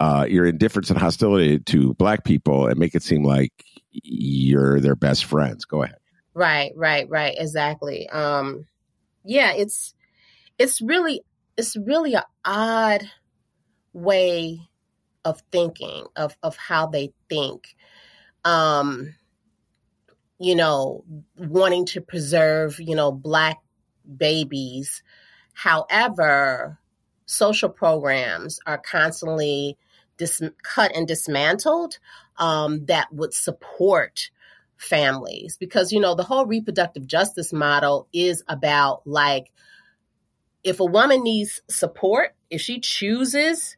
uh, 0.00 0.26
your 0.28 0.46
indifference 0.46 0.90
and 0.90 0.98
hostility 0.98 1.58
to 1.58 1.94
black 1.94 2.24
people, 2.24 2.66
and 2.66 2.78
make 2.78 2.94
it 2.94 3.02
seem 3.02 3.24
like 3.24 3.52
you're 3.90 4.80
their 4.80 4.94
best 4.94 5.24
friends. 5.24 5.64
Go 5.64 5.82
ahead. 5.82 5.96
Right, 6.34 6.72
right, 6.76 7.08
right. 7.08 7.34
Exactly. 7.36 8.08
Um, 8.08 8.66
yeah, 9.24 9.52
it's 9.54 9.94
it's 10.58 10.80
really 10.80 11.22
it's 11.56 11.76
really 11.76 12.14
an 12.14 12.22
odd 12.44 13.02
way 13.92 14.60
of 15.24 15.42
thinking 15.50 16.06
of 16.16 16.36
of 16.42 16.56
how 16.56 16.86
they 16.86 17.12
think. 17.28 17.74
Um, 18.44 19.14
you 20.42 20.56
know, 20.56 21.04
wanting 21.36 21.86
to 21.86 22.00
preserve, 22.00 22.80
you 22.80 22.96
know, 22.96 23.12
black 23.12 23.58
babies. 24.16 25.02
However, 25.54 26.78
social 27.26 27.68
programs 27.68 28.58
are 28.66 28.78
constantly 28.78 29.78
dis- 30.16 30.42
cut 30.62 30.94
and 30.94 31.06
dismantled 31.06 31.98
um, 32.38 32.86
that 32.86 33.12
would 33.12 33.34
support 33.34 34.30
families 34.76 35.56
because 35.58 35.92
you 35.92 36.00
know 36.00 36.16
the 36.16 36.24
whole 36.24 36.44
reproductive 36.44 37.06
justice 37.06 37.52
model 37.52 38.08
is 38.12 38.42
about 38.48 39.06
like 39.06 39.52
if 40.64 40.80
a 40.80 40.84
woman 40.84 41.22
needs 41.22 41.62
support 41.70 42.34
if 42.50 42.60
she 42.60 42.80
chooses 42.80 43.76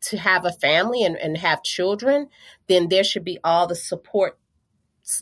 to 0.00 0.16
have 0.16 0.44
a 0.44 0.50
family 0.50 1.04
and, 1.04 1.16
and 1.16 1.38
have 1.38 1.62
children 1.62 2.28
then 2.66 2.88
there 2.88 3.04
should 3.04 3.22
be 3.22 3.38
all 3.44 3.68
the 3.68 3.76
support 3.76 4.40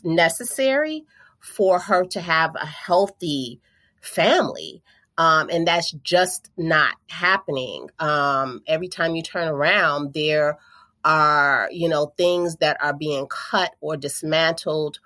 necessary 0.03 1.05
for 1.39 1.79
her 1.79 2.03
to 2.05 2.21
have 2.21 2.55
a 2.55 2.65
healthy 2.65 3.59
family 4.01 4.81
um, 5.19 5.49
and 5.51 5.67
that's 5.67 5.91
just 5.91 6.49
not 6.55 6.95
happening. 7.09 7.89
Um, 7.99 8.61
every 8.65 8.87
time 8.87 9.15
you 9.15 9.21
turn 9.21 9.49
around 9.49 10.13
there 10.13 10.57
are 11.03 11.69
you 11.71 11.87
know 11.87 12.13
things 12.17 12.57
that 12.57 12.77
are 12.81 12.93
being 12.93 13.27
cut 13.27 13.73
or 13.79 13.95
dismantled 13.97 14.99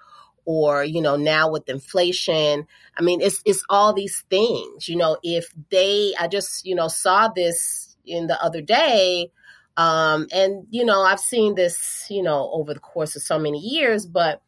or 0.45 0.83
you 0.83 1.01
know 1.01 1.15
now 1.15 1.49
with 1.49 1.67
inflation. 1.67 2.67
I 2.95 3.01
mean 3.01 3.21
it's 3.21 3.41
it's 3.43 3.63
all 3.69 3.93
these 3.93 4.23
things 4.29 4.87
you 4.87 4.95
know 4.95 5.17
if 5.23 5.51
they 5.71 6.13
i 6.19 6.27
just 6.27 6.65
you 6.65 6.75
know 6.75 6.87
saw 6.87 7.27
this 7.27 7.95
in 8.05 8.27
the 8.27 8.39
other 8.43 8.61
day 8.61 9.31
um 9.77 10.27
and 10.31 10.67
you 10.69 10.85
know 10.85 11.01
i've 11.01 11.19
seen 11.19 11.55
this 11.55 12.05
you 12.09 12.21
know 12.21 12.51
over 12.53 12.73
the 12.73 12.79
course 12.79 13.15
of 13.15 13.23
so 13.23 13.39
many 13.39 13.57
years 13.59 14.05
but 14.05 14.41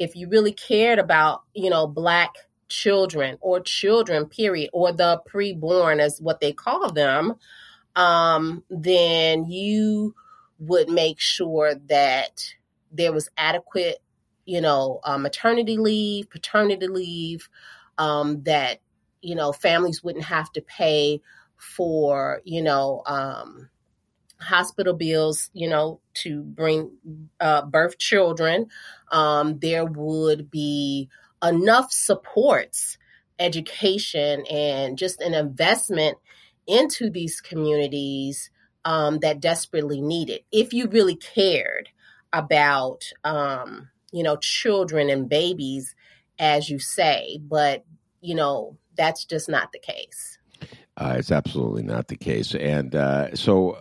if 0.00 0.16
you 0.16 0.28
really 0.28 0.52
cared 0.52 0.98
about 0.98 1.42
you 1.54 1.70
know 1.70 1.86
black 1.86 2.34
children 2.68 3.38
or 3.40 3.60
children 3.60 4.26
period 4.26 4.70
or 4.72 4.92
the 4.92 5.20
preborn 5.32 6.00
as 6.00 6.20
what 6.20 6.40
they 6.40 6.52
call 6.52 6.90
them 6.92 7.34
um 7.96 8.64
then 8.70 9.44
you 9.44 10.14
would 10.58 10.88
make 10.88 11.20
sure 11.20 11.74
that 11.86 12.54
there 12.92 13.12
was 13.12 13.28
adequate 13.36 13.98
you 14.50 14.60
know, 14.60 14.98
uh, 15.04 15.16
maternity 15.16 15.76
leave, 15.76 16.28
paternity 16.28 16.88
leave, 16.88 17.48
um, 17.98 18.42
that, 18.42 18.80
you 19.22 19.36
know, 19.36 19.52
families 19.52 20.02
wouldn't 20.02 20.24
have 20.24 20.50
to 20.50 20.60
pay 20.62 21.20
for, 21.56 22.40
you 22.44 22.60
know, 22.60 23.02
um, 23.06 23.68
hospital 24.40 24.94
bills, 24.94 25.50
you 25.52 25.68
know, 25.68 26.00
to 26.14 26.42
bring 26.42 26.92
uh, 27.40 27.62
birth 27.62 27.98
children. 27.98 28.66
Um, 29.12 29.58
there 29.58 29.84
would 29.84 30.50
be 30.50 31.08
enough 31.42 31.92
supports, 31.92 32.98
education, 33.38 34.44
and 34.50 34.98
just 34.98 35.20
an 35.20 35.34
investment 35.34 36.18
into 36.66 37.10
these 37.10 37.40
communities 37.40 38.50
um, 38.84 39.18
that 39.18 39.40
desperately 39.40 40.00
need 40.00 40.30
it. 40.30 40.44
If 40.52 40.72
you 40.72 40.86
really 40.88 41.16
cared 41.16 41.90
about, 42.32 43.04
um, 43.24 43.90
you 44.12 44.22
know, 44.22 44.36
children 44.36 45.10
and 45.10 45.28
babies, 45.28 45.94
as 46.38 46.70
you 46.70 46.78
say, 46.78 47.38
but, 47.42 47.84
you 48.20 48.34
know, 48.34 48.76
that's 48.96 49.24
just 49.24 49.48
not 49.48 49.72
the 49.72 49.78
case. 49.78 50.38
Uh, 50.96 51.14
it's 51.18 51.32
absolutely 51.32 51.82
not 51.82 52.08
the 52.08 52.16
case. 52.16 52.54
And 52.54 52.94
uh, 52.94 53.34
so 53.34 53.78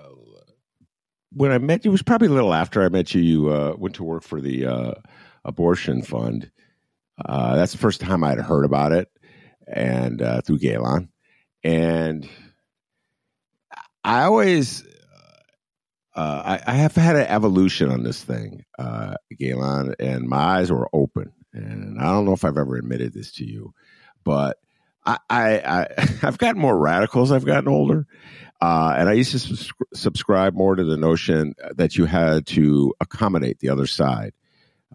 when 1.31 1.51
I 1.51 1.57
met 1.57 1.85
you, 1.85 1.91
it 1.91 1.93
was 1.93 2.01
probably 2.01 2.27
a 2.27 2.31
little 2.31 2.53
after 2.53 2.83
I 2.83 2.89
met 2.89 3.13
you, 3.13 3.21
you 3.21 3.49
uh, 3.49 3.75
went 3.77 3.95
to 3.95 4.03
work 4.03 4.23
for 4.23 4.41
the 4.41 4.65
uh, 4.65 4.93
abortion 5.45 6.01
fund. 6.01 6.51
Uh, 7.23 7.55
that's 7.55 7.71
the 7.71 7.77
first 7.77 8.01
time 8.01 8.23
I'd 8.23 8.39
heard 8.39 8.65
about 8.65 8.91
it 8.91 9.09
and 9.67 10.21
uh, 10.21 10.41
through 10.41 10.59
Gaylon. 10.59 11.09
And 11.63 12.27
I 14.03 14.23
always 14.23 14.83
uh, 16.15 16.59
I, 16.65 16.71
I, 16.71 16.75
have 16.75 16.95
had 16.95 17.15
an 17.15 17.27
evolution 17.27 17.89
on 17.91 18.03
this 18.03 18.21
thing, 18.21 18.65
uh, 18.77 19.13
Gaylon, 19.37 19.95
and 19.99 20.27
my 20.27 20.37
eyes 20.37 20.71
were 20.71 20.89
open. 20.91 21.31
And 21.53 21.99
I 21.99 22.05
don't 22.05 22.25
know 22.25 22.33
if 22.33 22.43
I've 22.43 22.57
ever 22.57 22.75
admitted 22.75 23.13
this 23.13 23.31
to 23.33 23.45
you, 23.45 23.73
but 24.25 24.57
I, 25.05 25.17
I, 25.29 25.87
I 25.97 26.01
have 26.21 26.37
gotten 26.37 26.61
more 26.61 26.77
radical 26.77 27.23
as 27.23 27.31
I've 27.31 27.45
gotten 27.45 27.69
older. 27.69 28.05
Uh, 28.61 28.93
and 28.97 29.07
I 29.07 29.13
used 29.13 29.31
to 29.31 29.39
subs- 29.39 29.71
subscribe 29.93 30.53
more 30.53 30.75
to 30.75 30.83
the 30.83 30.97
notion 30.97 31.55
that 31.75 31.97
you 31.97 32.05
had 32.05 32.45
to 32.47 32.93
accommodate 32.99 33.59
the 33.59 33.69
other 33.69 33.87
side 33.87 34.33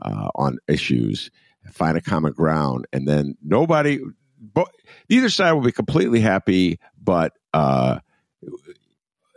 uh, 0.03 0.29
on 0.35 0.59
issues, 0.69 1.31
find 1.73 1.97
a 1.97 2.03
common 2.03 2.33
ground, 2.33 2.87
and 2.93 3.09
then 3.09 3.37
nobody, 3.43 4.01
but 4.39 4.69
neither 5.09 5.31
side 5.31 5.53
will 5.53 5.63
be 5.63 5.73
completely 5.73 6.21
happy, 6.21 6.79
but 7.03 7.33
uh, 7.55 8.01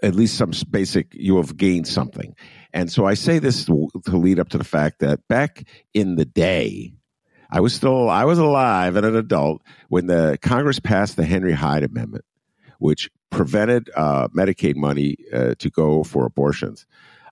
at 0.04 0.16
least 0.16 0.38
some 0.38 0.52
basic, 0.70 1.14
you 1.14 1.38
have 1.38 1.56
gained 1.56 1.88
something. 1.88 2.36
And 2.74 2.92
so 2.92 3.06
I 3.06 3.14
say 3.14 3.40
this 3.40 3.66
to, 3.66 3.90
to 4.06 4.18
lead 4.18 4.40
up 4.40 4.50
to 4.50 4.58
the 4.58 4.64
fact 4.64 5.00
that 5.00 5.26
back 5.28 5.64
in 5.94 6.16
the 6.16 6.26
day, 6.26 6.94
I 7.50 7.62
was 7.62 7.74
still, 7.74 8.10
I 8.10 8.26
was 8.26 8.40
alive 8.40 8.98
and 8.98 9.06
an 9.06 9.16
adult 9.16 9.62
when 9.88 10.08
the 10.08 10.38
Congress 10.42 10.80
passed 10.80 11.16
the 11.16 11.24
Henry 11.24 11.54
Hyde 11.54 11.84
Amendment, 11.84 12.26
which 12.78 13.10
prevented 13.30 13.90
uh, 13.96 14.28
Medicaid 14.30 14.76
money 14.76 15.18
uh, 15.34 15.56
to 15.60 15.70
go 15.70 16.04
for 16.04 16.26
abortions. 16.26 16.86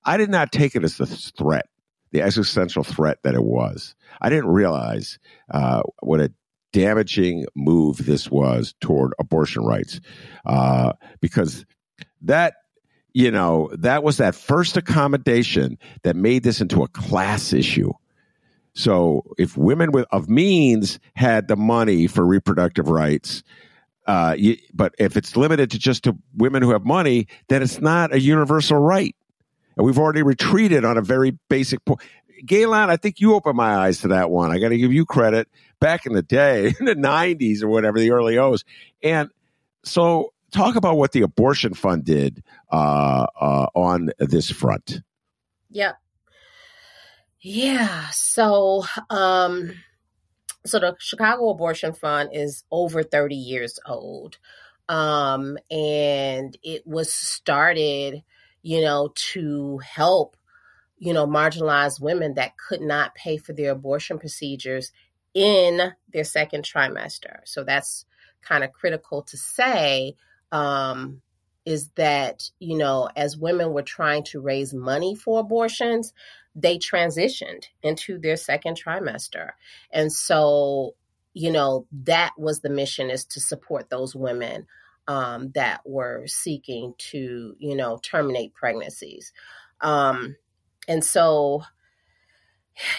I 0.03 0.17
did 0.17 0.29
not 0.29 0.51
take 0.51 0.75
it 0.75 0.83
as 0.83 0.97
the 0.97 1.05
threat, 1.05 1.67
the 2.11 2.21
existential 2.21 2.83
threat 2.83 3.19
that 3.23 3.35
it 3.35 3.43
was. 3.43 3.95
I 4.21 4.29
didn't 4.29 4.49
realize 4.49 5.19
uh, 5.51 5.81
what 6.01 6.21
a 6.21 6.31
damaging 6.73 7.45
move 7.55 8.05
this 8.05 8.29
was 8.29 8.75
toward 8.81 9.13
abortion 9.19 9.63
rights, 9.63 10.01
uh, 10.45 10.93
because 11.21 11.65
that 12.21 12.55
you 13.13 13.31
know 13.31 13.69
that 13.73 14.03
was 14.03 14.17
that 14.17 14.35
first 14.35 14.75
accommodation 14.75 15.77
that 16.03 16.15
made 16.15 16.43
this 16.43 16.59
into 16.61 16.83
a 16.83 16.87
class 16.89 17.53
issue 17.53 17.91
so 18.75 19.23
if 19.37 19.57
women 19.57 19.91
with, 19.93 20.05
of 20.11 20.29
means 20.29 20.99
had 21.15 21.47
the 21.47 21.55
money 21.55 22.07
for 22.07 22.25
reproductive 22.25 22.89
rights 22.89 23.41
Uh, 24.05 24.35
you, 24.37 24.57
but 24.73 24.93
if 24.99 25.17
it's 25.17 25.35
limited 25.35 25.71
to 25.71 25.79
just 25.79 26.03
to 26.03 26.15
women 26.35 26.61
who 26.61 26.71
have 26.71 26.85
money, 26.85 27.27
then 27.47 27.63
it's 27.63 27.81
not 27.81 28.13
a 28.13 28.19
universal 28.19 28.77
right. 28.77 29.15
And 29.77 29.85
we've 29.85 29.97
already 29.97 30.23
retreated 30.23 30.85
on 30.85 30.97
a 30.97 31.01
very 31.01 31.37
basic 31.49 31.83
point. 31.85 32.01
Gaylon, 32.45 32.89
I 32.89 32.97
think 32.97 33.19
you 33.19 33.33
opened 33.33 33.57
my 33.57 33.75
eyes 33.75 34.01
to 34.01 34.09
that 34.09 34.29
one. 34.29 34.51
I 34.51 34.59
got 34.59 34.69
to 34.69 34.77
give 34.77 34.93
you 34.93 35.05
credit. 35.05 35.47
Back 35.79 36.05
in 36.05 36.13
the 36.13 36.21
day, 36.21 36.67
in 36.79 36.85
the 36.85 36.95
90s 36.95 37.63
or 37.63 37.67
whatever, 37.67 37.99
the 37.99 38.11
early 38.11 38.37
O's. 38.37 38.63
And 39.01 39.29
so 39.83 40.33
talk 40.51 40.75
about 40.75 40.97
what 40.97 41.11
the 41.11 41.21
abortion 41.21 41.73
fund 41.73 42.05
did 42.05 42.43
uh, 42.71 43.25
uh, 43.39 43.67
on 43.73 44.11
this 44.19 44.49
front. 44.49 45.01
Yep. 45.69 45.95
Yeah. 47.41 48.09
So, 48.11 48.85
um, 49.09 49.73
so 50.65 50.79
the 50.79 50.95
Chicago 50.99 51.49
Abortion 51.49 51.93
Fund 51.93 52.29
is 52.33 52.63
over 52.71 53.03
30 53.03 53.35
years 53.35 53.79
old. 53.85 54.37
Um, 54.87 55.57
and 55.71 56.57
it 56.63 56.85
was 56.85 57.11
started, 57.13 58.23
you 58.61 58.81
know, 58.81 59.11
to 59.33 59.79
help, 59.79 60.37
you 60.97 61.13
know, 61.13 61.25
marginalized 61.25 62.01
women 62.01 62.35
that 62.35 62.57
could 62.57 62.81
not 62.81 63.15
pay 63.15 63.37
for 63.37 63.53
their 63.53 63.71
abortion 63.71 64.19
procedures 64.19 64.91
in 65.33 65.91
their 66.11 66.23
second 66.23 66.63
trimester. 66.63 67.39
So 67.45 67.63
that's 67.63 68.05
kind 68.41 68.63
of 68.63 68.73
critical 68.73 69.23
to 69.23 69.37
say 69.37 70.15
um, 70.51 71.21
is 71.65 71.89
that, 71.95 72.49
you 72.59 72.77
know, 72.77 73.09
as 73.15 73.37
women 73.37 73.73
were 73.73 73.81
trying 73.81 74.23
to 74.23 74.39
raise 74.39 74.73
money 74.73 75.15
for 75.15 75.39
abortions, 75.39 76.13
they 76.55 76.77
transitioned 76.77 77.65
into 77.83 78.17
their 78.17 78.37
second 78.37 78.79
trimester. 78.81 79.51
And 79.91 80.11
so, 80.11 80.95
you 81.33 81.51
know, 81.51 81.85
that 82.03 82.31
was 82.37 82.61
the 82.61 82.69
mission 82.69 83.09
is 83.09 83.25
to 83.25 83.41
support 83.41 83.89
those 83.89 84.15
women 84.15 84.65
um, 85.07 85.51
that 85.53 85.81
were 85.85 86.23
seeking 86.27 86.93
to, 86.97 87.55
you 87.59 87.75
know, 87.75 87.99
terminate 88.01 88.53
pregnancies. 88.53 89.33
Um, 89.81 90.37
and 90.87 91.03
so, 91.03 91.63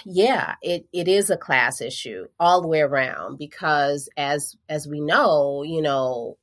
yeah, 0.04 0.54
it, 0.62 0.86
it 0.92 1.08
is 1.08 1.30
a 1.30 1.36
class 1.36 1.80
issue 1.80 2.26
all 2.38 2.60
the 2.60 2.68
way 2.68 2.80
around 2.80 3.38
because 3.38 4.08
as 4.16 4.56
as 4.68 4.86
we 4.86 5.00
know, 5.00 5.62
you 5.62 5.82
know, 5.82 6.36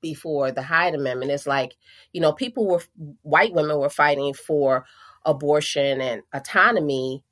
before 0.00 0.52
the 0.52 0.62
Hyde 0.62 0.94
Amendment, 0.94 1.32
it's 1.32 1.46
like, 1.46 1.76
you 2.12 2.20
know, 2.20 2.32
people 2.32 2.66
were 2.66 2.82
white 3.22 3.52
women 3.52 3.78
were 3.78 3.90
fighting 3.90 4.34
for 4.34 4.84
abortion 5.26 6.00
and 6.00 6.22
autonomy 6.34 7.22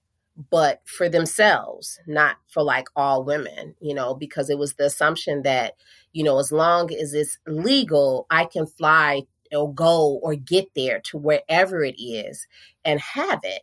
but 0.50 0.82
for 0.84 1.08
themselves 1.08 2.00
not 2.06 2.36
for 2.48 2.62
like 2.62 2.88
all 2.96 3.24
women 3.24 3.74
you 3.80 3.94
know 3.94 4.14
because 4.14 4.50
it 4.50 4.58
was 4.58 4.74
the 4.74 4.84
assumption 4.84 5.42
that 5.42 5.74
you 6.12 6.24
know 6.24 6.38
as 6.38 6.52
long 6.52 6.92
as 6.92 7.14
it's 7.14 7.38
legal 7.46 8.26
i 8.30 8.44
can 8.44 8.66
fly 8.66 9.22
or 9.54 9.72
go 9.72 10.18
or 10.22 10.34
get 10.34 10.68
there 10.74 11.00
to 11.00 11.18
wherever 11.18 11.82
it 11.82 11.96
is 12.00 12.46
and 12.84 13.00
have 13.00 13.40
it. 13.42 13.62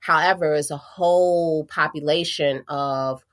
However 0.00 0.54
as 0.54 0.70
a 0.70 0.76
whole 0.76 1.64
population 1.66 2.62
of 2.68 3.24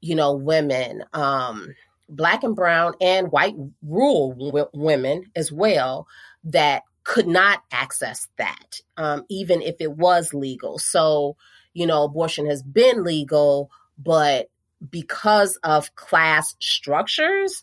you 0.00 0.14
know 0.14 0.32
women 0.32 1.02
um 1.12 1.74
black 2.08 2.44
and 2.44 2.54
brown 2.54 2.94
and 3.00 3.32
white 3.32 3.56
rural 3.82 4.32
w- 4.34 4.68
women 4.72 5.24
as 5.34 5.50
well 5.50 6.06
that 6.44 6.84
could 7.08 7.26
not 7.26 7.62
access 7.72 8.28
that, 8.36 8.82
um, 8.98 9.24
even 9.30 9.62
if 9.62 9.76
it 9.80 9.92
was 9.92 10.34
legal. 10.34 10.78
So, 10.78 11.36
you 11.72 11.86
know, 11.86 12.02
abortion 12.02 12.46
has 12.46 12.62
been 12.62 13.02
legal, 13.02 13.70
but 13.98 14.50
because 14.90 15.58
of 15.62 15.94
class 15.94 16.54
structures, 16.60 17.62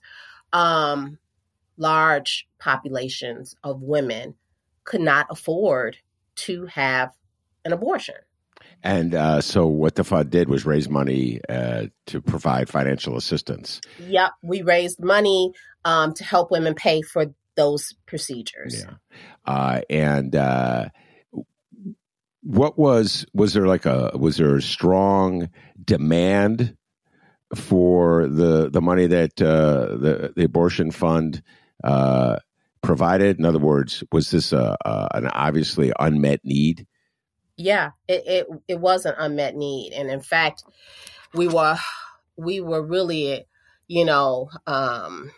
um, 0.52 1.20
large 1.78 2.48
populations 2.58 3.56
of 3.64 3.84
women 3.84 4.34
could 4.84 5.02
not 5.02 5.28
afford 5.30 5.98
to 6.38 6.66
have 6.66 7.12
an 7.64 7.72
abortion. 7.72 8.16
And 8.82 9.14
uh, 9.14 9.42
so, 9.42 9.68
what 9.68 9.94
the 9.94 10.04
fund 10.04 10.32
did 10.32 10.50
was 10.50 10.66
raise 10.66 10.90
money 10.90 11.40
uh, 11.48 11.86
to 12.08 12.20
provide 12.20 12.68
financial 12.68 13.16
assistance. 13.16 13.80
Yep, 14.00 14.32
we 14.42 14.64
raised 14.64 15.00
money 15.00 15.54
um, 15.84 16.16
to 16.16 16.24
help 16.24 16.50
women 16.50 16.74
pay 16.74 17.04
for 17.04 17.28
those 17.56 17.94
procedures. 18.06 18.86
Yeah. 18.86 18.96
Uh, 19.46 19.82
and 19.90 20.36
uh, 20.36 20.90
what 22.42 22.78
was 22.78 23.26
was 23.34 23.54
there 23.54 23.68
like 23.68 23.86
a 23.86 24.12
was 24.18 24.38
there 24.38 24.56
a 24.56 24.62
strong 24.62 25.50
demand 25.84 26.78
for 27.56 28.28
the 28.28 28.70
the 28.70 28.82
money 28.82 29.08
that 29.08 29.42
uh, 29.42 29.98
the 29.98 30.34
the 30.36 30.44
abortion 30.44 30.92
fund 30.92 31.42
uh, 31.84 32.38
provided? 32.82 33.40
In 33.40 33.46
other 33.46 33.60
words, 33.60 34.04
was 34.12 34.32
this 34.32 34.54
a, 34.54 34.78
a, 34.86 35.08
an 35.16 35.28
obviously 35.28 35.92
unmet 36.00 36.42
need? 36.44 36.86
Yeah, 37.58 37.92
it, 38.08 38.24
it 38.28 38.48
it 38.68 38.80
was 38.80 39.06
an 39.06 39.16
unmet 39.18 39.56
need, 39.56 39.94
and 39.94 40.10
in 40.10 40.22
fact, 40.22 40.64
we 41.34 41.48
were 41.48 41.78
we 42.38 42.62
were 42.62 42.82
really, 42.82 43.46
you 43.88 44.06
know. 44.06 44.50
Um, 44.68 45.32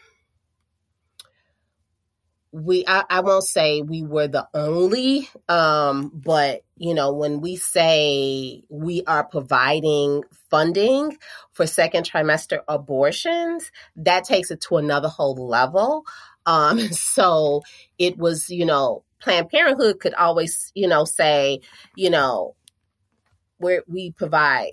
we 2.63 2.83
I, 2.87 3.03
I, 3.09 3.19
won't 3.19 3.43
say 3.43 3.81
we 3.81 4.03
were 4.03 4.27
the 4.27 4.47
only 4.53 5.29
um 5.47 6.11
but 6.13 6.63
you 6.75 6.93
know 6.93 7.13
when 7.13 7.39
we 7.41 7.55
say 7.55 8.63
we 8.69 9.03
are 9.05 9.23
providing 9.23 10.23
funding 10.49 11.17
for 11.51 11.67
second 11.67 12.09
trimester 12.09 12.61
abortions 12.67 13.71
that 13.97 14.23
takes 14.23 14.49
it 14.49 14.61
to 14.61 14.77
another 14.77 15.07
whole 15.07 15.35
level. 15.35 16.05
Um 16.45 16.79
so 16.91 17.61
it 17.99 18.17
was 18.17 18.49
you 18.49 18.65
know 18.65 19.03
planned 19.19 19.49
parenthood 19.49 19.99
could 19.99 20.13
always 20.15 20.71
you 20.73 20.87
know 20.87 21.05
say 21.05 21.59
you 21.95 22.09
know 22.09 22.55
where 23.57 23.83
we 23.87 24.11
provide 24.11 24.71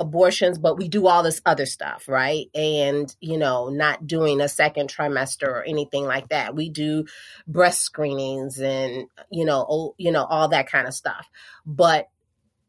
abortions, 0.00 0.58
but 0.58 0.78
we 0.78 0.88
do 0.88 1.06
all 1.06 1.22
this 1.22 1.42
other 1.44 1.66
stuff, 1.66 2.08
right? 2.08 2.46
And, 2.54 3.14
you 3.20 3.36
know, 3.36 3.68
not 3.68 4.06
doing 4.06 4.40
a 4.40 4.48
second 4.48 4.88
trimester 4.88 5.46
or 5.46 5.62
anything 5.62 6.04
like 6.04 6.30
that. 6.30 6.56
We 6.56 6.70
do 6.70 7.04
breast 7.46 7.82
screenings 7.82 8.58
and, 8.58 9.08
you 9.30 9.44
know, 9.44 9.94
you 9.98 10.10
know, 10.10 10.24
all 10.24 10.48
that 10.48 10.68
kind 10.68 10.88
of 10.88 10.94
stuff. 10.94 11.28
But 11.66 12.08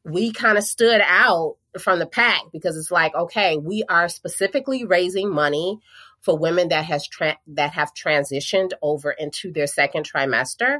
we 0.03 0.33
kind 0.33 0.57
of 0.57 0.65
stood 0.65 1.01
out 1.03 1.55
from 1.79 1.99
the 1.99 2.05
pack 2.05 2.41
because 2.51 2.75
it's 2.75 2.91
like, 2.91 3.15
okay, 3.15 3.57
we 3.57 3.83
are 3.87 4.09
specifically 4.09 4.83
raising 4.83 5.33
money 5.33 5.79
for 6.19 6.37
women 6.37 6.67
that 6.67 6.85
has 6.85 7.07
tra- 7.07 7.39
that 7.47 7.71
have 7.71 7.93
transitioned 7.93 8.71
over 8.81 9.11
into 9.11 9.53
their 9.53 9.67
second 9.67 10.05
trimester 10.07 10.79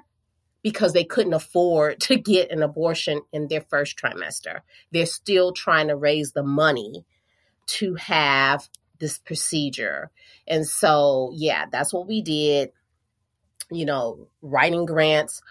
because 0.64 0.94
they 0.94 1.04
couldn't 1.04 1.34
afford 1.34 2.00
to 2.02 2.16
get 2.18 2.52
an 2.52 2.62
abortion 2.64 3.22
in 3.32 3.48
their 3.48 3.62
first 3.62 3.98
trimester. 3.98 4.62
They're 4.92 5.06
still 5.06 5.54
trying 5.54 5.88
to 5.88 5.96
raise 5.96 6.34
the 6.34 6.44
money 6.44 7.06
to 7.68 7.96
have 7.96 8.68
this 9.00 9.18
procedure. 9.18 10.12
And 10.48 10.68
so, 10.68 11.32
yeah, 11.34 11.66
that's 11.72 11.94
what 11.94 12.08
we 12.08 12.22
did. 12.22 12.72
You 13.72 13.86
know, 13.86 14.28
writing 14.42 14.86
grants, 14.86 15.42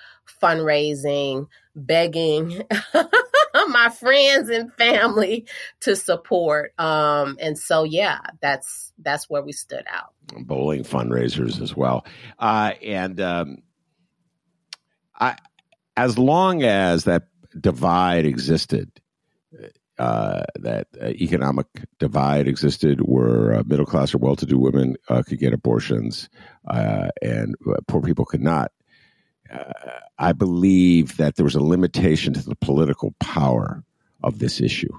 fundraising, 0.42 1.48
begging 1.74 2.62
my 3.68 3.88
friends 3.88 4.50
and 4.50 4.72
family 4.74 5.46
to 5.80 5.96
support. 5.96 6.78
Um, 6.78 7.38
and 7.40 7.58
so, 7.58 7.84
yeah, 7.84 8.20
that's 8.40 8.92
that's 8.98 9.28
where 9.30 9.42
we 9.42 9.52
stood 9.52 9.84
out. 9.90 10.12
Bowling 10.46 10.84
fundraisers 10.84 11.60
as 11.62 11.74
well, 11.74 12.04
uh, 12.38 12.72
and 12.82 13.20
um, 13.20 13.62
I, 15.20 15.36
as 15.96 16.18
long 16.18 16.62
as 16.62 17.04
that 17.04 17.24
divide 17.60 18.24
existed, 18.24 18.90
uh, 20.00 20.44
that 20.54 20.86
uh, 21.00 21.08
economic 21.08 21.66
divide 21.98 22.48
existed 22.48 23.00
where 23.02 23.54
uh, 23.54 23.62
middle 23.66 23.84
class 23.84 24.14
or 24.14 24.18
well 24.18 24.34
to 24.34 24.46
do 24.46 24.58
women 24.58 24.96
uh, 25.10 25.22
could 25.22 25.38
get 25.38 25.52
abortions 25.52 26.30
uh, 26.68 27.08
and 27.20 27.54
uh, 27.68 27.74
poor 27.86 28.00
people 28.00 28.24
could 28.24 28.40
not. 28.40 28.72
I 30.16 30.32
believe 30.32 31.16
that 31.16 31.36
there 31.36 31.44
was 31.44 31.56
a 31.56 31.62
limitation 31.62 32.32
to 32.34 32.42
the 32.42 32.54
political 32.54 33.14
power 33.18 33.82
of 34.22 34.38
this 34.38 34.60
issue. 34.60 34.92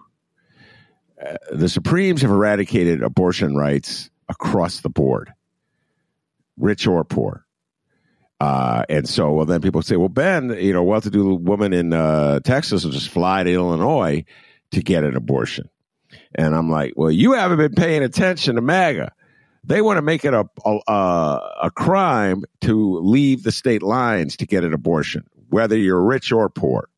the 1.52 1.70
Supremes 1.70 2.22
have 2.22 2.32
eradicated 2.32 3.02
abortion 3.02 3.56
rights 3.56 4.10
across 4.28 4.82
the 4.82 4.90
board, 4.90 5.34
rich 6.58 6.86
or 6.86 7.06
poor. 7.06 7.46
Uh, 8.41 8.84
and 8.89 9.08
so, 9.08 9.32
well, 9.32 9.45
then 9.45 9.62
people 9.62 9.84
say, 9.84 9.97
well, 9.97 10.10
Ben, 10.10 10.49
you 10.60 10.73
know, 10.73 10.82
well-to-do 10.82 11.36
woman 11.36 11.73
in 11.73 11.93
uh, 11.93 12.39
Texas 12.39 12.84
will 12.84 12.91
just 12.91 13.10
fly 13.10 13.43
to 13.43 13.54
Illinois 13.54 14.25
to 14.71 14.82
get 14.82 15.04
an 15.04 15.15
abortion. 15.15 15.69
And 16.34 16.56
I'm 16.56 16.67
like, 16.67 16.93
well, 16.95 17.12
you 17.12 17.34
haven't 17.34 17.60
been 17.60 17.75
paying 17.75 18.01
attention 18.01 18.56
to 18.56 18.62
MAGA. 18.62 19.12
They 19.63 19.84
want 19.84 19.97
to 19.97 20.01
make 20.01 20.25
it 20.25 20.34
a, 20.34 20.43
a, 20.65 21.39
a 21.65 21.69
crime 21.69 22.43
to 22.62 22.97
leave 23.01 23.43
the 23.43 23.51
state 23.51 23.84
lines 23.84 24.36
to 24.38 24.47
get 24.47 24.63
an 24.63 24.73
abortion, 24.73 25.23
whether 25.49 25.77
you're 25.77 26.01
rich 26.01 26.32
or 26.32 26.49
poor. 26.49 26.89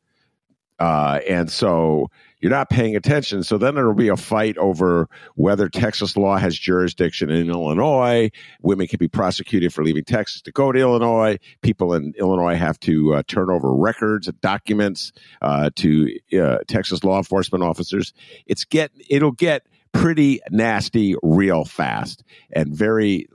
Uh, 0.80 1.20
and 1.28 1.52
so 1.52 2.10
you're 2.44 2.50
not 2.50 2.70
paying 2.70 2.94
attention. 2.98 3.42
So 3.42 3.58
then 3.58 3.76
there'll 3.76 3.94
be 3.94 4.10
a 4.10 4.18
fight 4.18 4.58
over 4.58 5.08
whether 5.36 5.70
Texas 5.70 6.18
law 6.18 6.36
has 6.36 6.60
jurisdiction 6.60 7.30
in 7.30 7.50
Illinois. 7.50 8.32
Women 8.62 8.88
can 8.88 8.98
be 8.98 9.08
prosecuted 9.08 9.74
for 9.74 9.82
leaving 9.82 10.04
Texas 10.04 10.42
to 10.42 10.52
go 10.52 10.74
to 10.74 10.78
Illinois. 10.78 11.38
People 11.62 11.94
in 11.94 12.14
Illinois 12.20 12.56
have 12.56 12.78
to 12.82 13.14
uh, 13.14 13.24
turn 13.30 13.50
over 13.50 13.74
records 13.74 14.28
and 14.28 14.42
documents 14.42 15.14
uh, 15.42 15.70
to 15.78 16.20
uh, 16.38 16.58
Texas 16.68 17.06
law 17.06 17.16
enforcement 17.16 17.64
officers. 17.64 18.12
It's 18.46 18.66
get 18.66 18.92
it'll 19.10 19.32
get 19.32 19.66
pretty 19.94 20.42
nasty 20.52 21.16
real 21.24 21.64
fast 21.64 22.26
and 22.52 22.76
very 22.76 23.30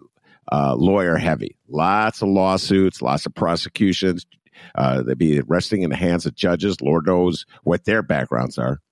uh, 0.52 0.74
lawyer 0.74 1.16
heavy. 1.16 1.56
Lots 1.66 2.20
of 2.20 2.28
lawsuits, 2.28 3.00
lots 3.00 3.24
of 3.24 3.34
prosecutions. 3.34 4.26
Uh, 4.74 5.02
they'd 5.02 5.16
be 5.16 5.40
resting 5.40 5.80
in 5.80 5.88
the 5.88 5.96
hands 5.96 6.26
of 6.26 6.34
judges. 6.34 6.82
Lord 6.82 7.06
knows 7.06 7.46
what 7.62 7.86
their 7.86 8.02
backgrounds 8.02 8.58
are. 8.58 8.82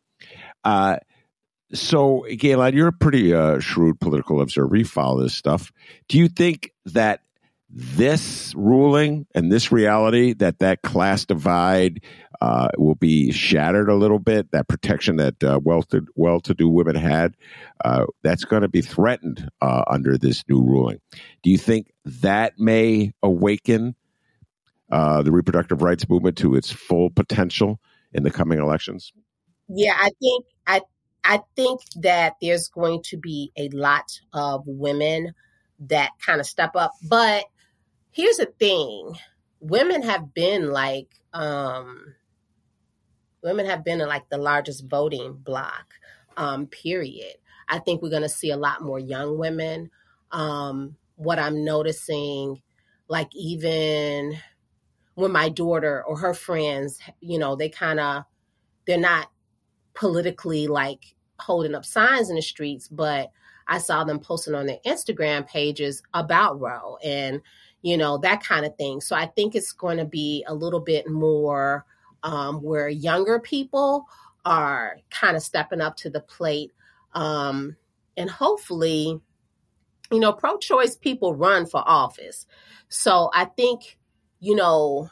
Uh, 0.66 0.98
so, 1.72 2.26
Gaylon, 2.28 2.74
you're 2.74 2.88
a 2.88 2.92
pretty 2.92 3.32
uh, 3.32 3.60
shrewd 3.60 4.00
political 4.00 4.40
observer. 4.40 4.74
You 4.74 4.84
follow 4.84 5.22
this 5.22 5.34
stuff. 5.34 5.70
Do 6.08 6.18
you 6.18 6.26
think 6.26 6.72
that 6.86 7.20
this 7.70 8.52
ruling 8.56 9.26
and 9.32 9.50
this 9.50 9.70
reality 9.70 10.32
that 10.34 10.58
that 10.58 10.82
class 10.82 11.24
divide 11.24 12.02
uh, 12.40 12.68
will 12.78 12.96
be 12.96 13.30
shattered 13.30 13.88
a 13.88 13.94
little 13.94 14.18
bit, 14.18 14.50
that 14.50 14.66
protection 14.66 15.16
that 15.16 15.42
uh, 15.44 15.60
well-to, 15.62 16.04
well-to-do 16.16 16.68
women 16.68 16.96
had, 16.96 17.36
uh, 17.84 18.06
that's 18.24 18.44
going 18.44 18.62
to 18.62 18.68
be 18.68 18.82
threatened 18.82 19.48
uh, 19.62 19.84
under 19.88 20.18
this 20.18 20.42
new 20.48 20.60
ruling. 20.60 21.00
Do 21.44 21.50
you 21.50 21.58
think 21.58 21.92
that 22.04 22.58
may 22.58 23.12
awaken 23.22 23.94
the 24.90 25.30
reproductive 25.30 25.82
rights 25.82 26.08
movement 26.08 26.38
to 26.38 26.56
its 26.56 26.72
full 26.72 27.10
potential 27.10 27.78
in 28.12 28.24
the 28.24 28.32
coming 28.32 28.58
elections? 28.58 29.12
Yeah, 29.68 29.94
I 29.96 30.10
think 30.20 30.44
I 31.26 31.40
think 31.56 31.80
that 31.96 32.34
there's 32.40 32.68
going 32.68 33.02
to 33.06 33.16
be 33.16 33.52
a 33.56 33.68
lot 33.70 34.20
of 34.32 34.62
women 34.66 35.34
that 35.80 36.10
kind 36.24 36.40
of 36.40 36.46
step 36.46 36.76
up. 36.76 36.92
But 37.02 37.44
here's 38.12 38.36
the 38.36 38.46
thing. 38.58 39.18
Women 39.60 40.02
have 40.02 40.32
been 40.32 40.70
like 40.70 41.08
um 41.32 42.14
women 43.42 43.66
have 43.66 43.84
been 43.84 43.98
like 43.98 44.28
the 44.28 44.38
largest 44.38 44.84
voting 44.88 45.34
block 45.34 45.94
um 46.36 46.66
period. 46.66 47.34
I 47.68 47.80
think 47.80 48.00
we're 48.00 48.10
going 48.10 48.22
to 48.22 48.28
see 48.28 48.50
a 48.50 48.56
lot 48.56 48.82
more 48.82 48.98
young 48.98 49.38
women. 49.38 49.90
Um 50.30 50.96
what 51.16 51.38
I'm 51.38 51.64
noticing 51.64 52.62
like 53.08 53.30
even 53.34 54.38
when 55.14 55.32
my 55.32 55.48
daughter 55.48 56.04
or 56.04 56.18
her 56.18 56.34
friends, 56.34 57.00
you 57.20 57.38
know, 57.38 57.56
they 57.56 57.68
kind 57.68 57.98
of 57.98 58.24
they're 58.86 58.98
not 58.98 59.30
politically 59.94 60.66
like 60.68 61.15
holding 61.38 61.74
up 61.74 61.84
signs 61.84 62.30
in 62.30 62.36
the 62.36 62.42
streets, 62.42 62.88
but 62.88 63.30
I 63.68 63.78
saw 63.78 64.04
them 64.04 64.20
posting 64.20 64.54
on 64.54 64.66
their 64.66 64.78
Instagram 64.86 65.46
pages 65.46 66.02
about 66.14 66.60
Roe 66.60 66.98
and, 67.02 67.40
you 67.82 67.96
know, 67.96 68.18
that 68.18 68.42
kind 68.42 68.64
of 68.64 68.76
thing. 68.76 69.00
So 69.00 69.16
I 69.16 69.26
think 69.26 69.54
it's 69.54 69.72
going 69.72 69.98
to 69.98 70.04
be 70.04 70.44
a 70.46 70.54
little 70.54 70.80
bit 70.80 71.08
more 71.08 71.84
um, 72.22 72.62
where 72.62 72.88
younger 72.88 73.40
people 73.40 74.06
are 74.44 74.98
kind 75.10 75.36
of 75.36 75.42
stepping 75.42 75.80
up 75.80 75.96
to 75.96 76.10
the 76.10 76.20
plate. 76.20 76.72
Um, 77.12 77.76
and 78.16 78.30
hopefully, 78.30 79.20
you 80.10 80.20
know, 80.20 80.32
pro 80.32 80.58
choice 80.58 80.96
people 80.96 81.34
run 81.34 81.66
for 81.66 81.82
office. 81.84 82.46
So 82.88 83.30
I 83.34 83.46
think, 83.46 83.98
you 84.38 84.54
know, 84.54 85.10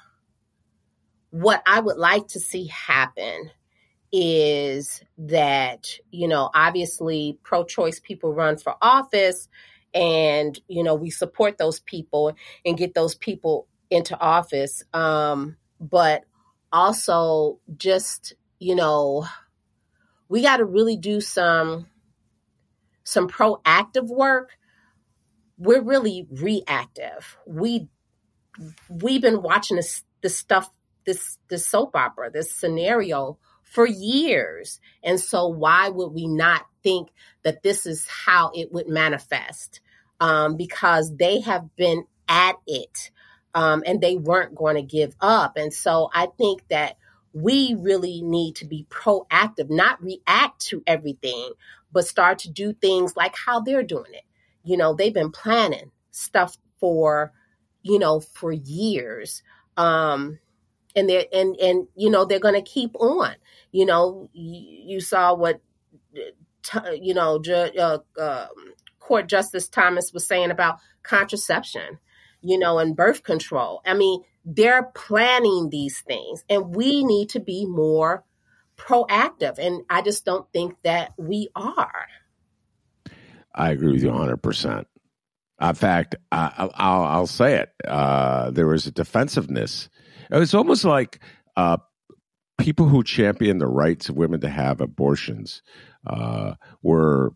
what 1.31 1.63
I 1.67 1.81
would 1.81 1.97
like 1.97 2.29
to 2.29 2.41
see 2.41 2.67
happen 2.69 3.51
is 4.17 5.03
that, 5.19 5.99
you 6.13 6.29
know, 6.29 6.49
obviously 6.55 7.37
pro 7.43 7.65
choice 7.65 7.99
people 7.99 8.33
run 8.33 8.57
for 8.57 8.77
office 8.81 9.49
and, 9.93 10.57
you 10.69 10.85
know, 10.85 10.95
we 10.95 11.11
support 11.11 11.59
those 11.59 11.81
people 11.81 12.33
and 12.65 12.79
get 12.79 12.95
those 12.95 13.17
people 13.17 13.67
into 13.91 14.17
office. 14.17 14.85
Um, 14.93 15.57
but 15.81 16.23
also 16.73 17.59
just, 17.77 18.35
you 18.61 18.77
know, 18.77 19.27
we 20.29 20.43
got 20.43 20.59
to 20.59 20.65
really 20.65 20.97
do 20.97 21.21
some 21.21 21.87
some 23.03 23.29
proactive 23.29 24.07
work 24.07 24.57
we're 25.59 25.83
really 25.83 26.27
reactive 26.31 27.37
we 27.47 27.87
we've 28.89 29.21
been 29.21 29.43
watching 29.43 29.77
this 29.77 30.03
this 30.23 30.37
stuff 30.37 30.71
this 31.05 31.39
this 31.49 31.67
soap 31.67 31.95
opera 31.95 32.31
this 32.31 32.51
scenario 32.51 33.39
for 33.75 33.87
years. 33.87 34.81
And 35.03 35.21
so, 35.21 35.49
why 35.49 35.89
would 35.89 36.13
we 36.13 36.29
not 36.29 36.65
think 36.83 37.09
that 37.43 37.63
this 37.63 37.87
is 37.87 38.07
how 38.07 38.53
it 38.55 38.73
would 38.73 38.89
manifest? 38.89 39.81
Um, 40.21 40.57
because 40.57 41.15
they 41.17 41.41
have 41.41 41.75
been 41.75 42.05
at 42.29 42.55
it 42.69 43.11
um, 43.53 43.83
and 43.85 44.01
they 44.01 44.17
weren't 44.17 44.55
going 44.55 44.77
to 44.77 44.83
give 44.83 45.15
up. 45.21 45.57
And 45.57 45.75
so, 45.75 46.09
I 46.15 46.29
think 46.39 46.67
that 46.69 46.97
we 47.33 47.75
really 47.77 48.23
need 48.23 48.57
to 48.57 48.65
be 48.65 48.87
proactive, 48.89 49.69
not 49.69 50.01
react 50.01 50.61
to 50.67 50.85
everything, 50.87 51.51
but 51.93 52.07
start 52.07 52.39
to 52.41 52.51
do 52.51 52.73
things 52.73 53.17
like 53.17 53.35
how 53.35 53.59
they're 53.59 53.83
doing 53.83 54.15
it. 54.15 54.23
You 54.63 54.77
know, 54.77 54.95
they've 54.95 55.13
been 55.13 55.33
planning 55.33 55.91
stuff 56.13 56.57
for, 56.79 57.33
you 57.83 57.99
know, 57.99 58.21
for 58.21 58.53
years. 58.53 59.43
Um, 59.77 60.39
and 60.97 61.09
they're 61.09 61.27
and 61.33 61.57
and 61.57 61.87
you 61.97 62.11
know 62.11 62.25
they're 62.25 62.39
going 62.39 62.55
to 62.55 62.63
keep 62.63 62.95
on. 62.97 63.35
You 63.73 63.87
know 63.87 64.31
you, 64.33 64.95
you 64.95 65.01
saw 65.01 65.35
what 65.35 65.61
you 66.95 67.15
know 67.15 67.41
ju- 67.41 67.53
uh, 67.53 67.99
uh, 68.19 68.47
court 68.99 69.29
justice 69.29 69.69
thomas 69.69 70.13
was 70.13 70.27
saying 70.27 70.51
about 70.51 70.79
contraception 71.03 71.99
you 72.41 72.59
know 72.59 72.79
and 72.79 72.97
birth 72.97 73.23
control. 73.23 73.81
I 73.85 73.95
mean 73.95 74.23
they're 74.45 74.91
planning 74.95 75.71
these 75.71 76.01
things 76.01 76.45
and 76.51 76.75
we 76.75 77.03
need 77.03 77.31
to 77.31 77.41
be 77.41 77.65
more 77.65 78.25
proactive 78.77 79.59
and 79.59 79.83
i 79.89 80.03
just 80.03 80.25
don't 80.25 80.51
think 80.53 80.77
that 80.83 81.13
we 81.17 81.49
are. 81.55 82.07
I 83.55 83.71
agree 83.71 83.93
with 83.93 84.03
you 84.03 84.11
100% 84.11 84.85
in 85.61 85.75
fact 85.75 86.17
I, 86.33 87.19
will 87.19 87.27
say 87.27 87.57
it. 87.57 87.73
Uh, 87.87 88.51
there 88.51 88.67
was 88.67 88.87
a 88.87 88.91
defensiveness 88.91 89.89
it's 90.31 90.55
almost 90.55 90.85
like 90.85 91.21
uh, 91.57 91.79
people 92.59 92.89
who 92.89 93.03
champion 93.03 93.59
the 93.59 93.67
rights 93.67 94.09
of 94.09 94.17
women 94.17 94.41
to 94.41 94.49
have 94.49 94.81
abortions 94.81 95.63
uh, 96.07 96.55
were 96.83 97.33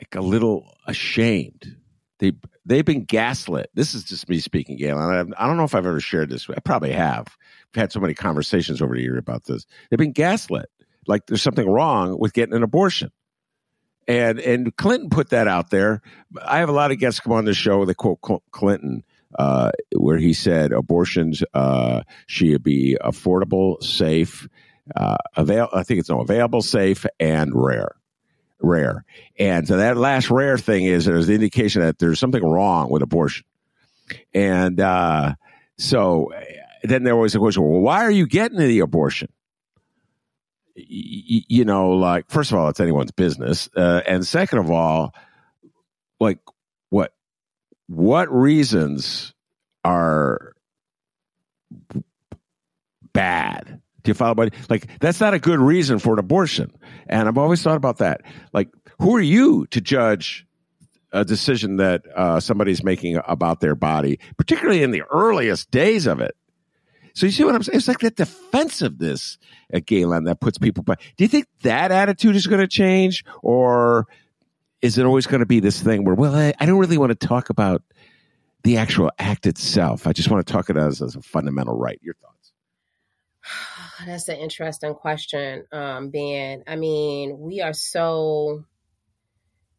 like 0.00 0.14
a 0.14 0.20
little 0.20 0.74
ashamed. 0.86 1.76
They 2.18 2.32
they've 2.66 2.84
been 2.84 3.04
gaslit. 3.04 3.70
This 3.74 3.94
is 3.94 4.04
just 4.04 4.28
me 4.28 4.40
speaking, 4.40 4.76
Gail. 4.76 4.98
I, 4.98 5.20
I 5.20 5.46
don't 5.46 5.56
know 5.56 5.64
if 5.64 5.74
I've 5.74 5.86
ever 5.86 6.00
shared 6.00 6.30
this. 6.30 6.48
I 6.50 6.60
probably 6.60 6.92
have. 6.92 7.26
I've 7.74 7.80
had 7.80 7.92
so 7.92 8.00
many 8.00 8.14
conversations 8.14 8.82
over 8.82 8.94
the 8.94 9.02
year 9.02 9.18
about 9.18 9.44
this. 9.44 9.66
They've 9.88 9.98
been 9.98 10.12
gaslit. 10.12 10.68
Like 11.06 11.26
there's 11.26 11.42
something 11.42 11.68
wrong 11.68 12.18
with 12.18 12.34
getting 12.34 12.54
an 12.54 12.62
abortion. 12.62 13.10
And 14.06 14.38
and 14.40 14.74
Clinton 14.76 15.08
put 15.08 15.30
that 15.30 15.48
out 15.48 15.70
there. 15.70 16.02
I 16.42 16.58
have 16.58 16.68
a 16.68 16.72
lot 16.72 16.90
of 16.90 16.98
guests 16.98 17.20
come 17.20 17.32
on 17.32 17.44
the 17.44 17.54
show. 17.54 17.84
They 17.84 17.94
quote 17.94 18.20
Clinton, 18.50 19.04
uh, 19.38 19.70
where 19.96 20.18
he 20.18 20.32
said 20.32 20.72
abortions 20.72 21.42
uh, 21.54 22.02
should 22.26 22.62
be 22.62 22.96
affordable, 23.00 23.82
safe, 23.82 24.48
uh, 24.94 25.16
avail. 25.36 25.68
I 25.72 25.82
think 25.82 26.00
it's 26.00 26.10
no 26.10 26.20
available, 26.20 26.62
safe, 26.62 27.06
and 27.18 27.52
rare. 27.54 27.96
Rare, 28.62 29.06
and 29.38 29.66
so 29.66 29.78
that 29.78 29.96
last 29.96 30.30
rare 30.30 30.58
thing 30.58 30.84
is 30.84 31.06
there's 31.06 31.28
the 31.28 31.34
indication 31.34 31.80
that 31.80 31.98
there's 31.98 32.20
something 32.20 32.44
wrong 32.44 32.90
with 32.90 33.00
abortion, 33.00 33.46
and 34.34 34.78
uh, 34.78 35.34
so 35.78 36.30
then 36.82 37.02
there 37.02 37.16
was 37.16 37.34
a 37.34 37.38
question: 37.38 37.62
Well, 37.62 37.80
why 37.80 38.02
are 38.02 38.10
you 38.10 38.26
getting 38.26 38.58
the 38.58 38.80
abortion? 38.80 39.28
you 40.76 41.64
know, 41.64 41.90
like 41.90 42.30
first 42.30 42.52
of 42.52 42.58
all, 42.58 42.68
it's 42.68 42.80
anyone's 42.80 43.10
business, 43.12 43.68
uh, 43.76 44.02
and 44.06 44.26
second 44.26 44.58
of 44.58 44.70
all, 44.70 45.14
like 46.18 46.38
what 47.90 48.32
reasons 48.32 49.34
are 49.84 50.52
bad? 53.12 53.80
Do 54.02 54.10
you 54.10 54.14
follow, 54.14 54.34
buddy? 54.34 54.56
Like 54.68 54.86
that's 55.00 55.20
not 55.20 55.34
a 55.34 55.40
good 55.40 55.58
reason 55.58 55.98
for 55.98 56.12
an 56.12 56.20
abortion, 56.20 56.72
and 57.08 57.26
I've 57.26 57.36
always 57.36 57.62
thought 57.62 57.76
about 57.76 57.98
that. 57.98 58.22
Like, 58.52 58.70
who 59.00 59.16
are 59.16 59.20
you 59.20 59.66
to 59.66 59.80
judge 59.80 60.46
a 61.12 61.24
decision 61.24 61.78
that 61.78 62.02
uh, 62.14 62.38
somebody's 62.38 62.84
making 62.84 63.18
about 63.26 63.60
their 63.60 63.74
body, 63.74 64.20
particularly 64.38 64.84
in 64.84 64.92
the 64.92 65.02
earliest 65.10 65.70
days 65.72 66.06
of 66.06 66.20
it? 66.20 66.36
So 67.14 67.26
you 67.26 67.32
see 67.32 67.42
what 67.42 67.56
I'm 67.56 67.62
saying? 67.64 67.76
It's 67.76 67.88
like 67.88 67.98
that 67.98 68.14
defensiveness 68.14 69.36
at 69.72 69.84
Gaylon 69.84 70.24
that 70.24 70.40
puts 70.40 70.58
people 70.58 70.84
back. 70.84 71.00
Do 71.16 71.24
you 71.24 71.28
think 71.28 71.46
that 71.62 71.90
attitude 71.90 72.36
is 72.36 72.46
going 72.46 72.60
to 72.60 72.68
change, 72.68 73.24
or 73.42 74.06
is 74.82 74.98
it 74.98 75.04
always 75.04 75.26
going 75.26 75.40
to 75.40 75.46
be 75.46 75.60
this 75.60 75.80
thing 75.80 76.04
where, 76.04 76.14
well, 76.14 76.34
I, 76.34 76.54
I, 76.58 76.66
don't 76.66 76.78
really 76.78 76.98
want 76.98 77.10
to 77.10 77.26
talk 77.26 77.50
about 77.50 77.82
the 78.62 78.78
actual 78.78 79.10
act 79.18 79.46
itself. 79.46 80.06
I 80.06 80.12
just 80.12 80.30
want 80.30 80.46
to 80.46 80.52
talk 80.52 80.68
about 80.68 80.86
it 80.86 80.88
as, 80.88 81.02
as 81.02 81.16
a 81.16 81.22
fundamental 81.22 81.76
right. 81.76 81.98
Your 82.02 82.14
thoughts? 82.14 82.52
That's 84.06 84.28
an 84.28 84.36
interesting 84.36 84.94
question, 84.94 85.64
um, 85.72 86.10
Ben. 86.10 86.64
I 86.66 86.76
mean, 86.76 87.38
we 87.38 87.60
are 87.60 87.74
so 87.74 88.64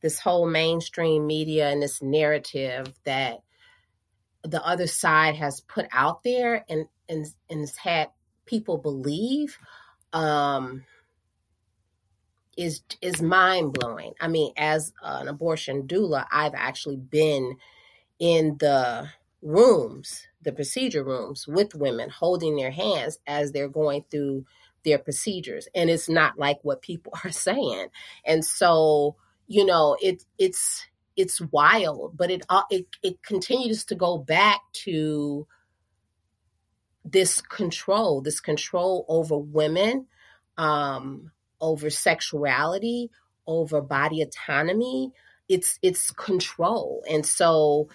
this 0.02 0.20
whole 0.20 0.48
mainstream 0.48 1.28
media 1.28 1.70
and 1.70 1.82
this 1.82 2.02
narrative 2.02 2.92
that 3.06 3.40
the 4.44 4.64
other 4.66 4.88
side 4.88 5.36
has 5.36 5.62
put 5.62 5.88
out 5.92 6.24
there 6.24 6.66
and 6.68 6.88
and 7.08 7.28
and 7.50 7.60
has 7.60 7.78
had 7.78 8.10
people 8.46 8.78
believe 8.78 9.58
um, 10.14 10.84
is 12.62 12.82
is 13.02 13.22
mind 13.22 13.74
blowing. 13.74 14.14
I 14.22 14.28
mean, 14.28 14.54
as 14.56 14.94
an 15.04 15.28
abortion 15.28 15.88
doula, 15.88 16.28
I've 16.32 16.54
actually 16.56 16.98
been 16.98 17.58
in 18.20 18.58
the 18.60 19.10
rooms, 19.42 20.28
the 20.44 20.52
procedure 20.52 21.04
rooms 21.04 21.48
with 21.48 21.74
women, 21.74 22.10
holding 22.10 22.56
their 22.56 22.72
hands 22.72 23.18
as 23.26 23.52
they're 23.52 23.68
going 23.68 24.06
through 24.12 24.46
their 24.84 25.00
procedures, 25.00 25.68
and 25.74 25.90
it's 25.90 26.08
not 26.08 26.38
like 26.38 26.60
what 26.62 26.82
people 26.82 27.14
are 27.24 27.32
saying. 27.32 27.88
And 28.26 28.46
so, 28.46 29.16
you 29.48 29.66
know, 29.66 29.98
it 30.02 30.24
it's 30.38 30.86
it's 31.16 31.42
wild, 31.42 32.16
but 32.16 32.30
it 32.30 32.44
uh, 32.50 32.64
it 32.70 32.86
it 33.02 33.24
continues 33.24 33.86
to 33.86 33.96
go 33.96 34.18
back 34.18 34.62
to 34.86 35.48
this 37.04 37.42
control, 37.42 38.22
this 38.22 38.40
control 38.40 39.06
over 39.10 39.36
women, 39.36 40.06
um, 40.58 41.32
over 41.62 41.90
sexuality, 41.90 43.10
over 43.48 43.82
body 43.82 44.22
autonomy. 44.22 45.12
It's 45.48 45.80
it's 45.82 46.12
control, 46.12 47.04
and 47.10 47.26
so 47.26 47.90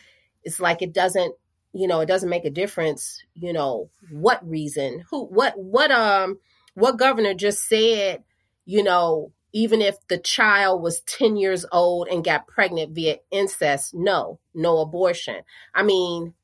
it's 0.47 0.61
like 0.61 0.81
it 0.81 0.93
doesn't, 0.93 1.35
you 1.73 1.89
know, 1.89 2.01
it 2.01 2.07
doesn't 2.07 2.31
make 2.31 2.45
a 2.45 2.51
difference, 2.51 3.23
you 3.35 3.53
know, 3.53 3.91
what 4.11 4.49
reason, 4.49 5.03
who, 5.11 5.27
what, 5.27 5.59
what, 5.59 5.91
um, 5.91 6.39
what 6.75 6.99
governor 6.99 7.35
just 7.35 7.69
said, 7.69 8.23
you 8.65 8.85
know, 8.85 9.33
even 9.53 9.83
if 9.83 9.97
the 10.07 10.19
child 10.19 10.83
was 10.83 11.01
10 11.01 11.37
years 11.37 11.67
old 11.73 12.07
and 12.07 12.25
got 12.25 12.47
pregnant 12.47 12.95
via 12.95 13.17
incest, 13.33 13.93
no, 13.93 14.39
no 14.55 14.79
abortion. 14.79 15.43
I 15.75 15.83
mean, 15.83 16.35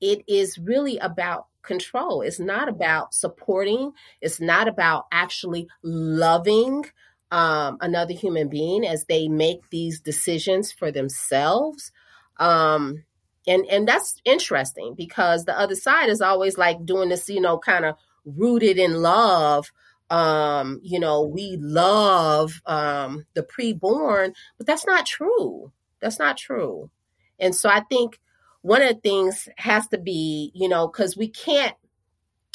it 0.00 0.24
is 0.26 0.58
really 0.58 0.98
about 0.98 1.46
control. 1.68 2.22
It's 2.22 2.40
not 2.40 2.68
about 2.68 3.14
supporting, 3.14 3.92
it's 4.20 4.40
not 4.40 4.66
about 4.66 5.06
actually 5.12 5.68
loving 5.84 6.86
um, 7.30 7.78
another 7.80 8.14
human 8.14 8.48
being 8.48 8.84
as 8.84 9.04
they 9.04 9.28
make 9.28 9.70
these 9.70 10.00
decisions 10.00 10.72
for 10.72 10.90
themselves. 10.90 11.92
Um, 12.38 13.04
and 13.46 13.64
and 13.66 13.86
that's 13.86 14.16
interesting 14.24 14.94
because 14.96 15.44
the 15.44 15.56
other 15.58 15.76
side 15.76 16.08
is 16.08 16.20
always 16.20 16.58
like 16.58 16.84
doing 16.84 17.10
this, 17.10 17.28
you 17.28 17.40
know, 17.40 17.58
kind 17.58 17.84
of 17.84 17.94
rooted 18.24 18.78
in 18.78 19.00
love 19.02 19.70
um, 20.10 20.80
you 20.82 20.98
know, 20.98 21.22
we 21.22 21.56
love 21.60 22.62
um, 22.66 23.26
the 23.34 23.42
preborn, 23.42 24.34
but 24.56 24.66
that's 24.66 24.86
not 24.86 25.06
true. 25.06 25.72
That's 26.00 26.18
not 26.18 26.36
true. 26.36 26.90
And 27.38 27.54
so 27.54 27.68
I 27.68 27.80
think 27.80 28.18
one 28.62 28.82
of 28.82 28.88
the 28.88 29.00
things 29.00 29.48
has 29.56 29.86
to 29.88 29.98
be, 29.98 30.50
you 30.54 30.68
know, 30.68 30.88
because 30.88 31.16
we 31.16 31.28
can't, 31.28 31.74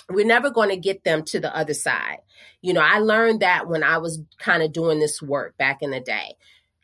we're 0.09 0.25
never 0.25 0.49
going 0.49 0.69
to 0.69 0.77
get 0.77 1.03
them 1.03 1.23
to 1.23 1.39
the 1.39 1.55
other 1.55 1.73
side. 1.73 2.19
You 2.61 2.73
know, 2.73 2.81
I 2.81 2.99
learned 2.99 3.41
that 3.41 3.67
when 3.67 3.83
I 3.83 3.97
was 3.97 4.21
kind 4.37 4.63
of 4.63 4.73
doing 4.73 4.99
this 4.99 5.21
work 5.21 5.57
back 5.57 5.81
in 5.81 5.91
the 5.91 5.99
day. 5.99 6.35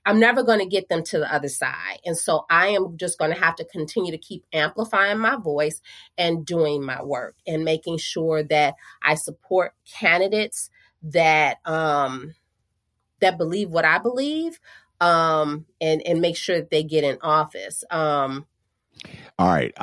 I'm 0.05 0.19
never 0.19 0.43
going 0.43 0.59
to 0.59 0.65
get 0.65 0.89
them 0.89 1.03
to 1.03 1.19
the 1.19 1.31
other 1.31 1.49
side. 1.49 1.99
And 2.05 2.17
so 2.17 2.45
I 2.49 2.69
am 2.69 2.97
just 2.97 3.19
going 3.19 3.31
to 3.31 3.39
have 3.39 3.55
to 3.57 3.65
continue 3.65 4.11
to 4.11 4.17
keep 4.17 4.43
amplifying 4.53 5.19
my 5.19 5.35
voice 5.35 5.81
and 6.17 6.45
doing 6.45 6.83
my 6.83 7.03
work 7.03 7.35
and 7.45 7.63
making 7.63 7.97
sure 7.97 8.41
that 8.43 8.75
I 9.03 9.15
support 9.15 9.73
candidates 9.85 10.69
that 11.03 11.57
um 11.65 12.33
that 13.21 13.37
believe 13.37 13.69
what 13.69 13.85
I 13.85 13.99
believe 13.99 14.59
um 14.99 15.65
and 15.79 16.01
and 16.05 16.19
make 16.19 16.35
sure 16.35 16.59
that 16.59 16.71
they 16.71 16.83
get 16.83 17.03
in 17.03 17.19
office. 17.21 17.83
Um 17.89 18.45
All 19.37 19.47
right. 19.47 19.73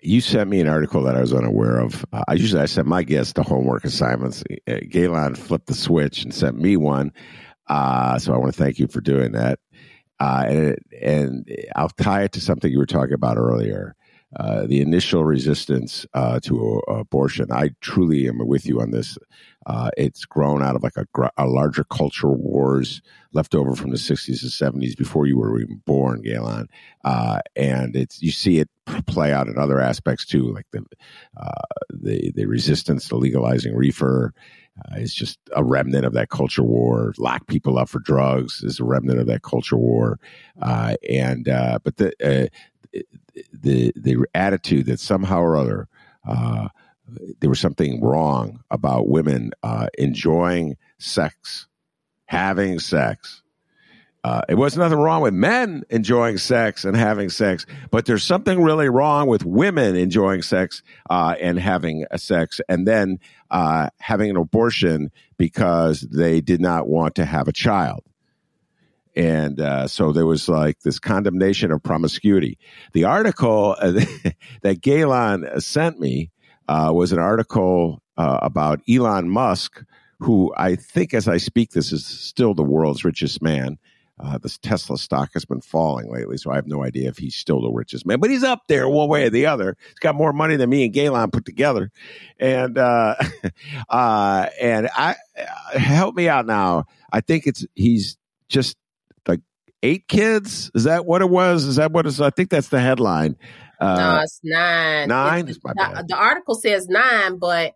You 0.00 0.20
sent 0.20 0.48
me 0.48 0.60
an 0.60 0.68
article 0.68 1.02
that 1.02 1.16
I 1.16 1.20
was 1.20 1.34
unaware 1.34 1.80
of. 1.80 2.04
Uh, 2.12 2.22
I 2.28 2.34
usually 2.34 2.62
I 2.62 2.66
sent 2.66 2.86
my 2.86 3.02
guests 3.02 3.32
the 3.32 3.42
homework 3.42 3.84
assignments. 3.84 4.44
Uh, 4.68 4.78
Gaylon 4.88 5.34
flipped 5.34 5.66
the 5.66 5.74
switch 5.74 6.22
and 6.22 6.32
sent 6.32 6.56
me 6.56 6.76
one. 6.76 7.12
Uh, 7.66 8.18
so 8.18 8.32
I 8.32 8.38
want 8.38 8.54
to 8.54 8.62
thank 8.62 8.78
you 8.78 8.86
for 8.86 9.00
doing 9.00 9.32
that. 9.32 9.58
Uh, 10.20 10.44
and, 10.48 10.78
and, 11.00 11.56
I'll 11.76 11.90
tie 11.90 12.22
it 12.22 12.32
to 12.32 12.40
something 12.40 12.72
you 12.72 12.78
were 12.78 12.86
talking 12.86 13.14
about 13.14 13.36
earlier. 13.36 13.94
Uh, 14.36 14.66
the 14.66 14.82
initial 14.82 15.24
resistance 15.24 16.04
uh, 16.12 16.38
to 16.40 16.82
abortion. 16.86 17.50
I 17.50 17.70
truly 17.80 18.28
am 18.28 18.46
with 18.46 18.66
you 18.66 18.78
on 18.78 18.90
this. 18.90 19.16
Uh, 19.64 19.88
it's 19.96 20.26
grown 20.26 20.62
out 20.62 20.76
of 20.76 20.82
like 20.82 20.98
a, 20.98 21.06
a, 21.38 21.46
larger 21.46 21.82
cultural 21.84 22.34
wars 22.36 23.00
left 23.32 23.54
over 23.54 23.74
from 23.74 23.90
the 23.90 23.96
60s 23.96 24.42
and 24.42 24.82
70s 24.82 24.98
before 24.98 25.26
you 25.26 25.38
were 25.38 25.58
even 25.58 25.80
born, 25.86 26.20
Gaylon. 26.20 26.68
Uh, 27.06 27.40
and 27.56 27.96
it's 27.96 28.20
you 28.20 28.30
see 28.30 28.58
it 28.58 28.68
play 29.06 29.32
out 29.32 29.48
in 29.48 29.58
other 29.58 29.80
aspects 29.80 30.26
too, 30.26 30.52
like 30.52 30.66
the 30.72 30.84
the 31.88 32.30
the 32.34 32.44
resistance 32.44 33.08
to 33.08 33.16
legalizing 33.16 33.74
reefer 33.74 34.34
uh, 34.78 34.96
is 34.96 35.14
just 35.14 35.38
a 35.56 35.64
remnant 35.64 36.04
of 36.04 36.12
that 36.12 36.30
culture 36.30 36.62
war. 36.62 37.12
Lock 37.18 37.46
people 37.46 37.78
up 37.78 37.88
for 37.88 37.98
drugs 37.98 38.62
is 38.62 38.78
a 38.78 38.84
remnant 38.84 39.20
of 39.20 39.26
that 39.26 39.42
culture 39.42 39.76
war, 39.76 40.18
uh, 40.62 40.94
and 41.08 41.48
uh, 41.48 41.78
but 41.82 41.96
the 41.96 42.12
uh, 42.22 42.48
the 43.52 43.92
the 43.96 44.24
attitude 44.34 44.86
that 44.86 45.00
somehow 45.00 45.40
or 45.40 45.56
other 45.56 45.88
uh, 46.26 46.68
there 47.40 47.48
was 47.48 47.60
something 47.60 48.02
wrong 48.02 48.60
about 48.70 49.08
women 49.08 49.52
uh, 49.62 49.88
enjoying 49.96 50.76
sex, 50.98 51.66
having 52.26 52.78
sex, 52.78 53.42
uh, 54.24 54.42
it 54.48 54.56
was 54.56 54.76
nothing 54.76 54.98
wrong 54.98 55.22
with 55.22 55.32
men 55.32 55.84
enjoying 55.90 56.38
sex 56.38 56.84
and 56.84 56.96
having 56.96 57.30
sex, 57.30 57.64
but 57.90 58.04
there's 58.04 58.24
something 58.24 58.60
really 58.60 58.88
wrong 58.88 59.28
with 59.28 59.44
women 59.44 59.94
enjoying 59.94 60.42
sex 60.42 60.82
uh, 61.08 61.34
and 61.40 61.58
having 61.58 62.04
sex, 62.16 62.60
and 62.68 62.86
then 62.86 63.18
uh, 63.50 63.88
having 64.00 64.28
an 64.28 64.36
abortion 64.36 65.10
because 65.36 66.00
they 66.00 66.40
did 66.40 66.60
not 66.60 66.88
want 66.88 67.14
to 67.14 67.24
have 67.24 67.46
a 67.46 67.52
child. 67.52 68.02
And 69.16 69.60
uh, 69.60 69.88
so 69.88 70.12
there 70.12 70.26
was 70.26 70.48
like 70.48 70.80
this 70.80 70.98
condemnation 70.98 71.72
of 71.72 71.82
promiscuity. 71.82 72.58
The 72.92 73.04
article 73.04 73.76
that 74.62 74.80
Gaylon 74.80 75.60
sent 75.60 75.98
me 75.98 76.30
uh, 76.68 76.92
was 76.94 77.12
an 77.12 77.18
article 77.18 78.02
uh, 78.16 78.38
about 78.42 78.80
Elon 78.88 79.28
Musk, 79.28 79.82
who 80.20 80.52
I 80.56 80.76
think, 80.76 81.14
as 81.14 81.28
I 81.28 81.38
speak, 81.38 81.70
this 81.70 81.92
is 81.92 82.04
still 82.04 82.54
the 82.54 82.62
world's 82.62 83.04
richest 83.04 83.40
man. 83.40 83.78
Uh, 84.20 84.36
this 84.38 84.58
Tesla 84.58 84.98
stock 84.98 85.30
has 85.34 85.44
been 85.44 85.60
falling 85.60 86.10
lately, 86.12 86.36
so 86.36 86.50
I 86.50 86.56
have 86.56 86.66
no 86.66 86.84
idea 86.84 87.08
if 87.08 87.18
he's 87.18 87.36
still 87.36 87.62
the 87.62 87.70
richest 87.70 88.04
man, 88.04 88.18
but 88.18 88.30
he's 88.30 88.42
up 88.42 88.62
there 88.66 88.88
one 88.88 89.08
way 89.08 89.24
or 89.24 89.30
the 89.30 89.46
other. 89.46 89.76
He's 89.88 89.98
got 90.00 90.16
more 90.16 90.32
money 90.32 90.56
than 90.56 90.68
me 90.68 90.84
and 90.84 90.92
Gaylon 90.92 91.30
put 91.30 91.44
together, 91.44 91.92
and 92.40 92.76
uh, 92.76 93.14
uh, 93.88 94.46
and 94.60 94.88
I 94.92 95.14
uh, 95.38 95.78
help 95.78 96.16
me 96.16 96.28
out 96.28 96.46
now. 96.46 96.86
I 97.12 97.20
think 97.20 97.46
it's 97.46 97.64
he's 97.76 98.16
just 98.48 98.76
eight 99.82 100.08
kids. 100.08 100.70
Is 100.74 100.84
that 100.84 101.06
what 101.06 101.22
it 101.22 101.30
was? 101.30 101.64
Is 101.64 101.76
that 101.76 101.92
what 101.92 102.06
it's? 102.06 102.20
I 102.20 102.30
think 102.30 102.50
that's 102.50 102.68
the 102.68 102.80
headline. 102.80 103.36
Uh, 103.80 103.94
no, 103.96 104.22
it's 104.22 104.40
nine. 104.42 105.08
Nine. 105.08 105.48
It's, 105.48 105.58
the, 105.58 106.04
the 106.08 106.16
article 106.16 106.54
says 106.54 106.88
nine, 106.88 107.38
but 107.38 107.74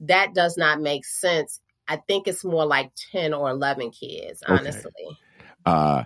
that 0.00 0.34
does 0.34 0.56
not 0.56 0.80
make 0.80 1.04
sense. 1.04 1.60
I 1.86 1.96
think 1.96 2.28
it's 2.28 2.44
more 2.44 2.66
like 2.66 2.90
ten 3.12 3.32
or 3.32 3.48
eleven 3.50 3.90
kids, 3.90 4.42
honestly. 4.46 4.92
Okay. 5.06 5.16
Uh, 5.64 6.04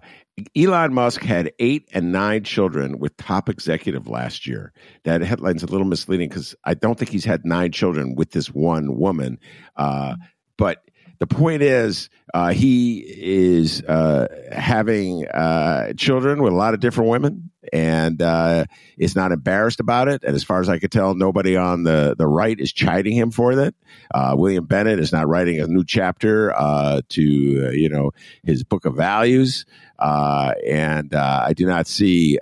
Elon 0.56 0.94
Musk 0.94 1.22
had 1.22 1.52
eight 1.58 1.88
and 1.92 2.10
nine 2.10 2.42
children 2.42 2.98
with 2.98 3.16
top 3.16 3.48
executive 3.48 4.08
last 4.08 4.46
year. 4.46 4.72
That 5.04 5.20
headline's 5.20 5.62
a 5.62 5.66
little 5.66 5.86
misleading 5.86 6.28
because 6.28 6.54
I 6.64 6.74
don't 6.74 6.98
think 6.98 7.10
he's 7.10 7.24
had 7.24 7.44
nine 7.44 7.70
children 7.70 8.14
with 8.14 8.30
this 8.30 8.48
one 8.48 8.96
woman. 8.96 9.38
Uh, 9.76 10.16
but 10.56 10.82
the 11.22 11.26
point 11.28 11.62
is, 11.62 12.10
uh, 12.34 12.50
he 12.50 12.98
is 12.98 13.80
uh, 13.84 14.26
having 14.50 15.24
uh, 15.28 15.92
children 15.92 16.42
with 16.42 16.52
a 16.52 16.56
lot 16.56 16.74
of 16.74 16.80
different 16.80 17.10
women 17.10 17.52
and 17.72 18.20
uh, 18.20 18.64
is 18.98 19.14
not 19.14 19.30
embarrassed 19.30 19.78
about 19.78 20.08
it. 20.08 20.24
And 20.24 20.34
as 20.34 20.42
far 20.42 20.60
as 20.60 20.68
I 20.68 20.80
could 20.80 20.90
tell, 20.90 21.14
nobody 21.14 21.56
on 21.56 21.84
the, 21.84 22.16
the 22.18 22.26
right 22.26 22.58
is 22.58 22.72
chiding 22.72 23.14
him 23.14 23.30
for 23.30 23.54
that. 23.54 23.72
Uh, 24.12 24.34
William 24.36 24.66
Bennett 24.66 24.98
is 24.98 25.12
not 25.12 25.28
writing 25.28 25.60
a 25.60 25.68
new 25.68 25.84
chapter 25.84 26.52
uh, 26.58 27.02
to, 27.10 27.22
you 27.22 27.88
know, 27.88 28.10
his 28.42 28.64
book 28.64 28.84
of 28.84 28.96
values. 28.96 29.64
and 30.00 31.14
I 31.14 31.52
do 31.52 31.66
not 31.66 31.86
see 31.86 32.36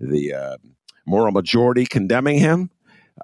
the 0.00 0.58
moral 1.06 1.30
majority 1.30 1.86
condemning 1.86 2.40
him. 2.40 2.70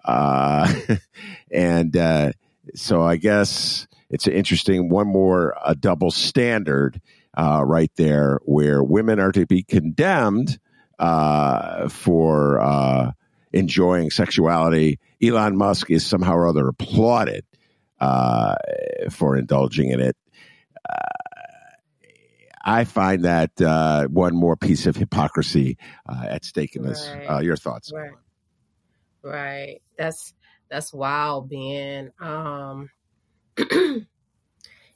and 1.51 2.33
so 2.77 3.03
I 3.03 3.17
guess 3.17 3.89
it's 4.11 4.27
an 4.27 4.33
interesting 4.35 4.89
one 4.91 5.07
more 5.07 5.55
a 5.65 5.75
double 5.75 6.11
standard 6.11 7.01
uh, 7.39 7.63
right 7.65 7.93
there 7.97 8.41
where 8.45 8.83
women 8.83 9.21
are 9.21 9.33
to 9.33 9.47
be 9.47 9.63
condemned 9.63 10.59
uh, 10.99 11.89
for 11.89 12.61
uh, 12.61 13.13
enjoying 13.53 14.11
sexuality. 14.11 14.99
Elon 15.23 15.57
Musk 15.57 15.91
is 15.91 16.05
somehow 16.05 16.35
or 16.35 16.49
other 16.49 16.69
applauded. 16.69 17.45
uh, 18.01 18.55
for 19.11 19.37
indulging 19.37 19.91
in 19.91 20.01
it. 20.01 20.17
Uh, 20.89 20.95
I 22.65 22.85
find 22.85 23.25
that 23.25 23.61
uh, 23.61 24.07
one 24.09 24.35
more 24.35 24.57
piece 24.57 24.87
of 24.87 24.97
hypocrisy 24.97 25.77
uh, 26.09 26.25
at 26.29 26.45
stake 26.45 26.77
in 26.77 26.83
this. 26.83 27.09
Right. 27.15 27.27
Uh, 27.27 27.39
your 27.41 27.57
thoughts? 27.57 27.93
Right. 27.93 28.11
Right. 29.23 29.83
That's 29.99 30.33
that's 30.71 30.93
wild, 30.95 31.51
Ben. 31.51 32.13
Um 32.21 32.91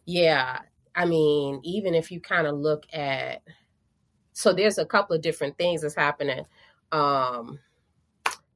yeah. 0.06 0.58
I 0.94 1.04
mean, 1.06 1.60
even 1.64 1.94
if 1.94 2.10
you 2.10 2.20
kind 2.20 2.46
of 2.46 2.56
look 2.56 2.84
at 2.92 3.42
so 4.32 4.52
there's 4.52 4.78
a 4.78 4.86
couple 4.86 5.14
of 5.14 5.22
different 5.22 5.56
things 5.58 5.82
that's 5.82 5.94
happening. 5.96 6.44
Um 6.92 7.58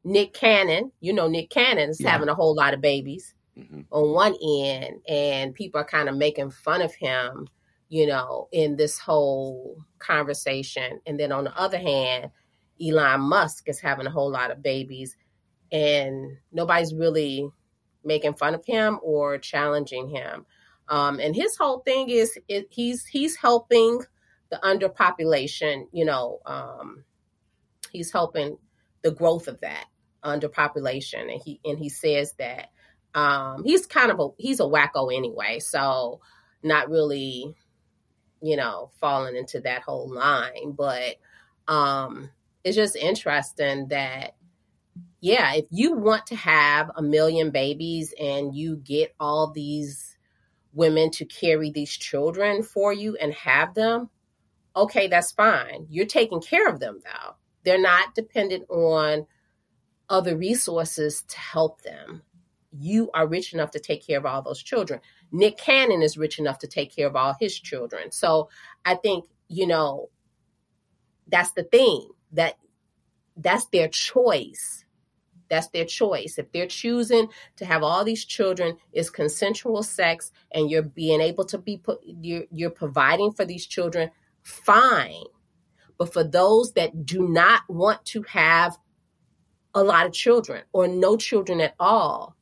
Nick 0.04 0.32
Cannon, 0.32 0.92
you 1.00 1.12
know 1.12 1.28
Nick 1.28 1.50
Cannon 1.50 1.90
is 1.90 2.00
Yeah. 2.00 2.10
having 2.10 2.28
a 2.28 2.34
whole 2.34 2.54
lot 2.54 2.74
of 2.74 2.80
babies 2.80 3.34
Mhm. 3.56 3.86
on 3.90 4.12
one 4.12 4.36
end 4.42 5.00
and 5.08 5.54
people 5.54 5.80
are 5.80 5.84
kind 5.84 6.08
of 6.08 6.16
making 6.16 6.50
fun 6.50 6.80
of 6.80 6.94
him, 6.94 7.48
you 7.88 8.06
know, 8.06 8.48
in 8.52 8.76
this 8.76 8.98
whole 8.98 9.76
conversation. 9.98 11.00
And 11.06 11.18
then 11.18 11.32
on 11.32 11.44
the 11.44 11.56
other 11.58 11.78
hand, 11.78 12.30
Elon 12.80 13.22
Musk 13.22 13.68
is 13.68 13.80
having 13.80 14.06
a 14.06 14.10
whole 14.10 14.30
lot 14.30 14.52
of 14.52 14.62
babies 14.62 15.16
and 15.72 16.38
nobody's 16.52 16.94
really 16.94 17.50
making 18.04 18.34
fun 18.34 18.54
of 18.54 18.64
him 18.64 18.98
or 19.02 19.38
challenging 19.38 20.08
him. 20.08 20.46
Um, 20.88 21.20
and 21.20 21.34
his 21.34 21.56
whole 21.56 21.80
thing 21.80 22.08
is 22.08 22.38
it, 22.48 22.68
he's 22.70 23.04
he's 23.04 23.36
helping 23.36 24.00
the 24.50 24.58
underpopulation. 24.62 25.86
You 25.92 26.06
know, 26.06 26.40
um, 26.46 27.04
he's 27.92 28.12
helping 28.12 28.58
the 29.02 29.10
growth 29.10 29.48
of 29.48 29.60
that 29.60 29.84
underpopulation, 30.24 31.30
and 31.30 31.42
he 31.44 31.60
and 31.64 31.78
he 31.78 31.88
says 31.88 32.32
that 32.38 32.70
um, 33.14 33.64
he's 33.64 33.86
kind 33.86 34.10
of 34.10 34.20
a 34.20 34.28
he's 34.38 34.60
a 34.60 34.64
wacko 34.64 35.14
anyway, 35.14 35.58
so 35.58 36.20
not 36.62 36.88
really, 36.88 37.54
you 38.40 38.56
know, 38.56 38.90
falling 39.00 39.36
into 39.36 39.60
that 39.60 39.82
whole 39.82 40.10
line. 40.10 40.72
But 40.72 41.16
um, 41.66 42.30
it's 42.64 42.76
just 42.76 42.96
interesting 42.96 43.88
that 43.88 44.36
yeah, 45.20 45.54
if 45.54 45.64
you 45.70 45.94
want 45.94 46.26
to 46.26 46.36
have 46.36 46.90
a 46.94 47.02
million 47.02 47.50
babies 47.50 48.14
and 48.20 48.54
you 48.54 48.76
get 48.76 49.14
all 49.18 49.50
these 49.50 50.16
women 50.72 51.10
to 51.10 51.24
carry 51.24 51.70
these 51.70 51.90
children 51.90 52.62
for 52.62 52.92
you 52.92 53.16
and 53.16 53.32
have 53.34 53.74
them, 53.74 54.10
okay, 54.76 55.08
that's 55.08 55.32
fine. 55.32 55.86
You're 55.90 56.06
taking 56.06 56.40
care 56.40 56.68
of 56.68 56.78
them 56.78 57.00
though. 57.04 57.34
They're 57.64 57.80
not 57.80 58.14
dependent 58.14 58.70
on 58.70 59.26
other 60.08 60.36
resources 60.36 61.22
to 61.28 61.38
help 61.38 61.82
them. 61.82 62.22
You 62.70 63.10
are 63.12 63.26
rich 63.26 63.52
enough 63.52 63.72
to 63.72 63.80
take 63.80 64.06
care 64.06 64.18
of 64.18 64.26
all 64.26 64.42
those 64.42 64.62
children. 64.62 65.00
Nick 65.32 65.58
Cannon 65.58 66.02
is 66.02 66.16
rich 66.16 66.38
enough 66.38 66.60
to 66.60 66.68
take 66.68 66.94
care 66.94 67.08
of 67.08 67.16
all 67.16 67.34
his 67.40 67.58
children. 67.58 68.12
So 68.12 68.50
I 68.84 68.94
think, 68.94 69.24
you 69.48 69.66
know, 69.66 70.10
that's 71.26 71.50
the 71.52 71.64
thing 71.64 72.08
that 72.32 72.56
that's 73.36 73.66
their 73.66 73.88
choice 73.88 74.84
that's 75.48 75.68
their 75.68 75.84
choice. 75.84 76.38
If 76.38 76.52
they're 76.52 76.66
choosing 76.66 77.28
to 77.56 77.64
have 77.64 77.82
all 77.82 78.04
these 78.04 78.24
children, 78.24 78.76
it's 78.92 79.10
consensual 79.10 79.82
sex, 79.82 80.30
and 80.52 80.70
you're 80.70 80.82
being 80.82 81.20
able 81.20 81.44
to 81.46 81.58
be 81.58 81.76
put, 81.78 82.00
you're, 82.04 82.44
you're 82.50 82.70
providing 82.70 83.32
for 83.32 83.44
these 83.44 83.66
children, 83.66 84.10
fine. 84.42 85.24
But 85.98 86.12
for 86.12 86.24
those 86.24 86.72
that 86.72 87.04
do 87.04 87.28
not 87.28 87.62
want 87.68 88.04
to 88.06 88.22
have 88.22 88.78
a 89.74 89.82
lot 89.82 90.06
of 90.06 90.12
children 90.12 90.62
or 90.72 90.88
no 90.88 91.16
children 91.16 91.60
at 91.60 91.74
all, 91.78 92.36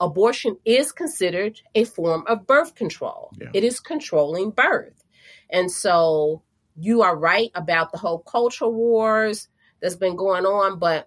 abortion 0.00 0.56
is 0.64 0.92
considered 0.92 1.60
a 1.74 1.84
form 1.84 2.24
of 2.26 2.46
birth 2.46 2.74
control. 2.74 3.30
Yeah. 3.40 3.48
It 3.54 3.64
is 3.64 3.80
controlling 3.80 4.50
birth. 4.50 5.04
And 5.50 5.70
so 5.70 6.42
you 6.76 7.02
are 7.02 7.16
right 7.16 7.50
about 7.54 7.92
the 7.92 7.98
whole 7.98 8.18
culture 8.18 8.68
wars 8.68 9.48
that's 9.80 9.96
been 9.96 10.16
going 10.16 10.46
on, 10.46 10.78
but 10.78 11.06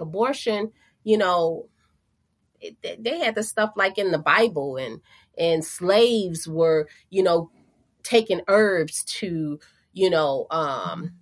abortion, 0.00 0.72
you 1.04 1.18
know, 1.18 1.68
it, 2.60 2.76
they- 3.02 3.18
had 3.18 3.34
the 3.34 3.42
stuff 3.42 3.72
like 3.76 3.98
in 3.98 4.10
the 4.10 4.18
Bible, 4.18 4.76
and 4.76 5.00
and 5.38 5.64
slaves 5.64 6.46
were, 6.48 6.88
you 7.08 7.22
know, 7.22 7.50
taking 8.02 8.40
herbs 8.48 9.04
to, 9.04 9.58
you 9.92 10.10
know, 10.10 10.46
um, 10.50 11.12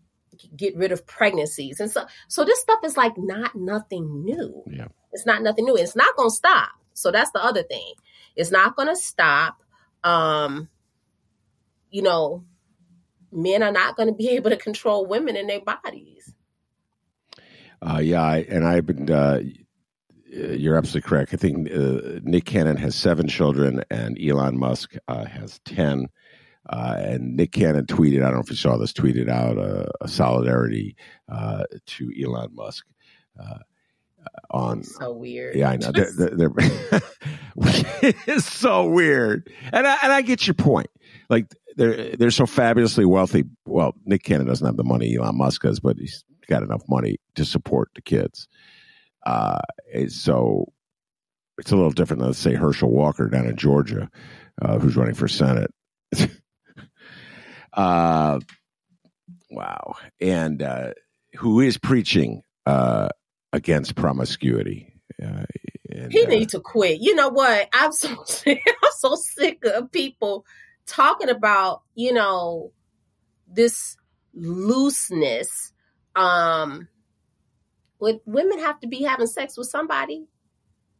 get 0.56 0.76
rid 0.76 0.92
of 0.92 1.06
pregnancies, 1.06 1.80
and 1.80 1.90
so 1.90 2.06
so 2.28 2.44
this 2.44 2.60
stuff 2.60 2.80
is 2.84 2.96
like 2.96 3.14
not 3.16 3.54
nothing 3.54 4.24
new. 4.24 4.62
Yeah. 4.66 4.88
It's 5.12 5.26
not 5.26 5.42
nothing 5.42 5.64
new. 5.64 5.76
It's 5.76 5.96
not 5.96 6.16
going 6.16 6.28
to 6.30 6.34
stop. 6.34 6.70
So 6.92 7.10
that's 7.10 7.30
the 7.30 7.42
other 7.42 7.62
thing. 7.62 7.94
It's 8.36 8.50
not 8.50 8.76
going 8.76 8.88
to 8.88 8.96
stop. 8.96 9.62
Um, 10.04 10.68
you 11.90 12.02
know, 12.02 12.44
men 13.32 13.62
are 13.62 13.72
not 13.72 13.96
going 13.96 14.08
to 14.08 14.14
be 14.14 14.28
able 14.36 14.50
to 14.50 14.56
control 14.56 15.06
women 15.06 15.36
in 15.36 15.46
their 15.46 15.60
bodies. 15.60 16.32
Uh, 17.80 18.00
yeah, 18.02 18.22
I, 18.22 18.38
and 18.48 18.66
I've 18.66 18.86
been. 18.86 19.10
Uh, 19.10 19.40
you're 20.30 20.76
absolutely 20.76 21.08
correct. 21.08 21.32
I 21.32 21.36
think 21.36 21.70
uh, 21.70 22.20
Nick 22.22 22.44
Cannon 22.44 22.76
has 22.76 22.94
seven 22.94 23.28
children, 23.28 23.82
and 23.90 24.18
Elon 24.20 24.58
Musk 24.58 24.94
uh, 25.08 25.24
has 25.24 25.60
ten. 25.64 26.08
Uh, 26.68 26.96
and 26.98 27.36
Nick 27.36 27.52
Cannon 27.52 27.86
tweeted. 27.86 28.18
I 28.18 28.26
don't 28.26 28.34
know 28.34 28.40
if 28.40 28.50
you 28.50 28.56
saw 28.56 28.76
this. 28.76 28.92
Tweeted 28.92 29.30
out 29.30 29.56
a, 29.56 29.88
a 30.02 30.08
solidarity 30.08 30.96
uh, 31.30 31.64
to 31.86 32.12
Elon 32.22 32.54
Musk 32.54 32.84
uh, 33.40 33.58
on. 34.50 34.82
So 34.82 35.12
weird. 35.12 35.56
Yeah, 35.56 35.70
I 35.70 35.76
know. 35.76 35.92
They're, 35.92 36.12
they're, 36.12 36.36
they're 36.36 36.52
it's 37.56 38.52
so 38.52 38.86
weird, 38.86 39.50
and 39.72 39.86
I 39.86 39.96
and 40.02 40.12
I 40.12 40.22
get 40.22 40.46
your 40.46 40.54
point. 40.54 40.88
Like 41.30 41.54
they're 41.78 42.16
they're 42.16 42.30
so 42.30 42.44
fabulously 42.44 43.06
wealthy. 43.06 43.44
Well, 43.64 43.94
Nick 44.04 44.24
Cannon 44.24 44.46
doesn't 44.46 44.66
have 44.66 44.76
the 44.76 44.84
money 44.84 45.16
Elon 45.16 45.38
Musk 45.38 45.62
has, 45.62 45.80
but 45.80 45.96
he's 45.96 46.24
got 46.48 46.62
enough 46.62 46.82
money 46.88 47.18
to 47.36 47.44
support 47.44 47.90
the 47.94 48.02
kids. 48.02 48.48
Uh, 49.24 49.60
so 50.08 50.66
it's 51.56 51.70
a 51.70 51.76
little 51.76 51.92
different 51.92 52.20
than 52.20 52.28
let's 52.28 52.38
say 52.38 52.54
Herschel 52.54 52.90
Walker 52.90 53.28
down 53.28 53.46
in 53.46 53.56
Georgia, 53.56 54.10
uh, 54.60 54.78
who's 54.78 54.96
running 54.96 55.14
for 55.14 55.28
Senate. 55.28 55.70
uh, 57.72 58.40
wow, 59.50 59.94
and 60.20 60.62
uh, 60.62 60.92
who 61.34 61.60
is 61.60 61.78
preaching 61.78 62.42
uh, 62.66 63.08
against 63.52 63.94
promiscuity. 63.94 64.92
Uh, 65.22 65.44
and, 65.90 66.12
He 66.12 66.26
needs 66.26 66.52
to 66.52 66.60
quit. 66.60 67.00
You 67.00 67.14
know 67.14 67.28
what? 67.28 67.68
I'm 67.72 67.92
so 67.92 68.24
sick. 68.26 68.60
I'm 68.66 68.90
so 68.98 69.14
sick 69.14 69.64
of 69.64 69.92
people 69.92 70.44
talking 70.88 71.28
about, 71.28 71.82
you 71.94 72.12
know, 72.12 72.72
this 73.46 73.96
looseness. 74.34 75.72
Um 76.16 76.88
would 78.00 78.20
women 78.26 78.58
have 78.60 78.78
to 78.80 78.86
be 78.86 79.02
having 79.02 79.26
sex 79.26 79.56
with 79.56 79.68
somebody? 79.68 80.26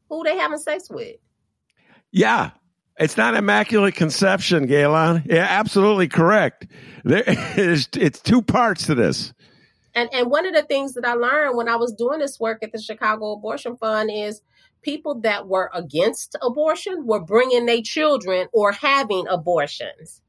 Who 0.09 0.24
they 0.24 0.37
having 0.37 0.59
sex 0.59 0.88
with? 0.90 1.16
Yeah. 2.11 2.51
It's 2.98 3.16
not 3.16 3.37
immaculate 3.37 3.94
conception, 3.94 4.66
Gaylon. 4.66 5.22
Yeah, 5.27 5.46
absolutely 5.48 6.09
correct. 6.09 6.66
There 7.05 7.22
is 7.57 7.88
it's 7.94 8.20
two 8.20 8.42
parts 8.42 8.87
to 8.87 8.94
this. 8.94 9.33
And 9.94 10.09
and 10.12 10.31
one 10.31 10.46
of 10.46 10.55
the 10.55 10.62
things 10.62 10.94
that 10.94 11.05
I 11.05 11.14
learned 11.14 11.57
when 11.57 11.68
I 11.68 11.77
was 11.77 11.92
doing 11.92 12.18
this 12.18 12.40
work 12.40 12.62
at 12.62 12.72
the 12.72 12.81
Chicago 12.81 13.33
Abortion 13.33 13.77
Fund 13.77 14.11
is 14.12 14.40
people 14.83 15.21
that 15.21 15.47
were 15.47 15.71
against 15.75 16.37
abortion 16.43 17.07
were 17.07 17.21
bringing 17.21 17.67
their 17.67 17.83
children 17.83 18.49
or 18.53 18.73
having 18.73 19.27
abortions. 19.29 20.23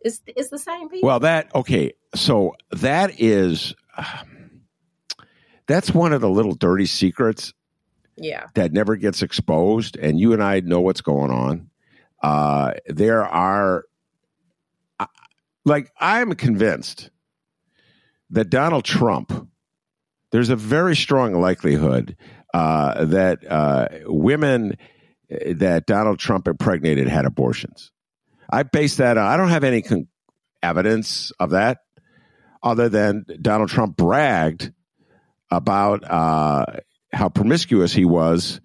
It's 0.00 0.20
it's 0.26 0.50
the 0.50 0.58
same 0.58 0.88
people. 0.88 1.08
Well, 1.08 1.20
that 1.20 1.54
okay. 1.54 1.94
So 2.14 2.54
that 2.70 3.20
is 3.20 3.74
um, 3.96 4.62
that's 5.66 5.92
one 5.92 6.12
of 6.12 6.20
the 6.20 6.28
little 6.28 6.54
dirty 6.54 6.86
secrets 6.86 7.54
yeah. 8.16 8.46
that 8.54 8.72
never 8.72 8.96
gets 8.96 9.22
exposed, 9.22 9.96
and 9.96 10.18
you 10.18 10.32
and 10.32 10.42
I 10.42 10.60
know 10.60 10.80
what's 10.80 11.00
going 11.00 11.30
on. 11.30 11.70
Uh, 12.22 12.74
there 12.86 13.24
are, 13.24 13.84
like, 15.64 15.90
I'm 15.98 16.34
convinced 16.34 17.10
that 18.30 18.50
Donald 18.50 18.84
Trump. 18.84 19.48
There's 20.30 20.50
a 20.50 20.56
very 20.56 20.96
strong 20.96 21.34
likelihood 21.34 22.16
uh, 22.54 23.04
that 23.06 23.44
uh, 23.50 23.88
women 24.06 24.78
that 25.28 25.86
Donald 25.86 26.20
Trump 26.20 26.46
impregnated 26.46 27.08
had 27.08 27.26
abortions. 27.26 27.90
I 28.48 28.62
base 28.62 28.96
that 28.98 29.18
on, 29.18 29.26
I 29.26 29.36
don't 29.36 29.48
have 29.48 29.64
any 29.64 29.82
con- 29.82 30.06
evidence 30.62 31.32
of 31.40 31.50
that 31.50 31.78
other 32.62 32.88
than 32.88 33.26
Donald 33.42 33.70
Trump 33.70 33.96
bragged 33.96 34.72
about 35.50 36.04
uh, 36.08 36.64
how 37.12 37.28
promiscuous 37.28 37.92
he 37.92 38.04
was 38.04 38.60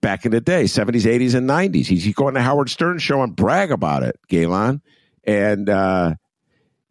back 0.00 0.24
in 0.24 0.30
the 0.30 0.40
day, 0.40 0.64
70s, 0.64 1.02
80s, 1.02 1.34
and 1.34 1.48
90s. 1.48 1.86
He's, 1.86 2.04
he'd 2.04 2.14
go 2.14 2.32
Howard 2.32 2.70
Stern 2.70 2.98
show 2.98 3.22
and 3.22 3.34
brag 3.34 3.72
about 3.72 4.04
it, 4.04 4.18
Gaylon. 4.28 4.80
And 5.24 5.68
uh, 5.68 6.14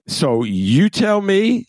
so 0.08 0.44
you 0.44 0.90
tell 0.90 1.22
me 1.22 1.68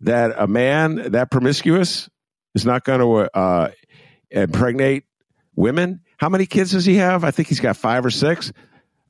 that 0.00 0.34
a 0.36 0.46
man 0.46 1.12
that 1.12 1.30
promiscuous 1.30 2.10
is 2.54 2.64
not 2.64 2.84
going 2.84 3.00
to 3.00 3.38
uh, 3.38 3.70
impregnate 4.30 5.04
women? 5.54 6.00
How 6.16 6.28
many 6.28 6.46
kids 6.46 6.72
does 6.72 6.84
he 6.84 6.96
have? 6.96 7.24
I 7.24 7.30
think 7.30 7.48
he's 7.48 7.60
got 7.60 7.76
five 7.76 8.04
or 8.04 8.10
six. 8.10 8.52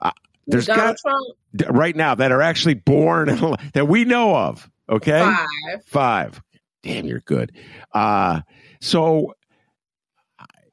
Uh, 0.01 0.11
there's 0.47 0.66
Donald 0.66 0.97
got 1.03 1.11
Trump, 1.59 1.76
right 1.76 1.97
now 1.97 2.14
that 2.14 2.32
are 2.32 2.43
actually 2.43 2.74
born 2.74 3.28
that 3.74 3.88
we 3.88 4.05
know 4.05 4.36
of. 4.36 4.68
Okay, 4.88 5.20
five. 5.20 5.84
Five. 5.86 6.43
Damn, 6.82 7.07
you're 7.07 7.20
good. 7.20 7.53
Uh, 7.93 8.41
so, 8.80 9.34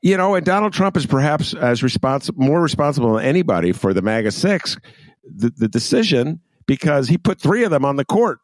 you 0.02 0.16
know, 0.16 0.36
and 0.36 0.46
Donald 0.46 0.74
Trump 0.74 0.96
is 0.96 1.06
perhaps 1.06 1.54
as 1.54 1.84
responsible, 1.84 2.44
more 2.44 2.62
responsible 2.62 3.16
than 3.16 3.26
anybody 3.26 3.72
for 3.74 3.94
the 3.94 4.02
MAGA 4.02 4.32
six, 4.32 4.78
the, 5.24 5.52
the 5.58 5.68
decision 5.68 6.40
because 6.66 7.08
he 7.08 7.18
put 7.18 7.42
three 7.42 7.64
of 7.64 7.72
them 7.72 7.84
on 7.84 7.96
the 7.96 8.06
court, 8.06 8.40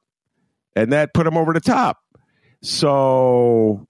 and 0.76 0.92
that 0.92 1.14
put 1.14 1.26
him 1.28 1.38
over 1.38 1.54
the 1.54 1.62
top. 1.62 2.00
So, 2.62 3.88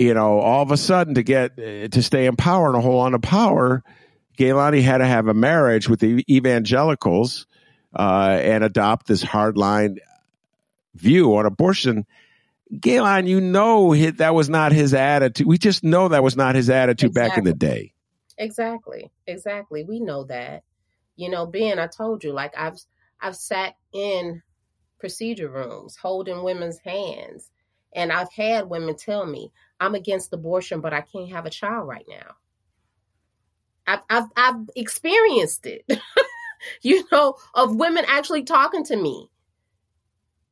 you 0.00 0.14
know, 0.14 0.40
all 0.40 0.62
of 0.62 0.70
a 0.70 0.78
sudden 0.78 1.14
to 1.16 1.22
get 1.22 1.56
to 1.56 2.02
stay 2.02 2.24
in 2.24 2.34
power 2.34 2.68
and 2.68 2.74
to 2.74 2.80
hold 2.80 3.04
on 3.04 3.12
to 3.12 3.18
power, 3.18 3.84
Gaylani 4.38 4.80
had 4.80 4.98
to 4.98 5.06
have 5.06 5.28
a 5.28 5.34
marriage 5.34 5.90
with 5.90 6.00
the 6.00 6.24
evangelicals 6.26 7.46
uh, 7.94 8.38
and 8.40 8.64
adopt 8.64 9.08
this 9.08 9.22
hardline 9.22 9.98
view 10.94 11.36
on 11.36 11.44
abortion. 11.44 12.06
Gaylon, 12.80 13.26
you 13.26 13.42
know 13.42 13.94
that 13.94 14.34
was 14.34 14.48
not 14.48 14.72
his 14.72 14.94
attitude. 14.94 15.46
We 15.46 15.58
just 15.58 15.84
know 15.84 16.08
that 16.08 16.22
was 16.22 16.34
not 16.34 16.54
his 16.54 16.70
attitude 16.70 17.10
exactly. 17.10 17.28
back 17.28 17.38
in 17.38 17.44
the 17.44 17.52
day. 17.52 17.92
Exactly, 18.38 19.10
exactly. 19.26 19.84
We 19.84 20.00
know 20.00 20.24
that. 20.24 20.62
You 21.16 21.28
know, 21.28 21.44
Ben, 21.44 21.78
I 21.78 21.88
told 21.88 22.24
you, 22.24 22.32
like 22.32 22.54
I've 22.56 22.78
I've 23.20 23.36
sat 23.36 23.74
in 23.92 24.40
procedure 24.98 25.50
rooms 25.50 25.96
holding 26.00 26.42
women's 26.42 26.78
hands, 26.78 27.50
and 27.92 28.10
I've 28.10 28.32
had 28.32 28.70
women 28.70 28.96
tell 28.96 29.26
me, 29.26 29.50
"I'm 29.80 29.94
against 29.94 30.32
abortion, 30.32 30.80
but 30.80 30.92
I 30.92 31.00
can't 31.02 31.32
have 31.32 31.46
a 31.46 31.50
child 31.50 31.88
right 31.88 32.06
now." 32.08 32.36
I've 33.86 34.00
I've, 34.10 34.28
I've 34.36 34.70
experienced 34.76 35.66
it. 35.66 35.84
you 36.82 37.06
know, 37.12 37.36
of 37.54 37.76
women 37.76 38.04
actually 38.08 38.44
talking 38.44 38.84
to 38.84 38.96
me 38.96 39.28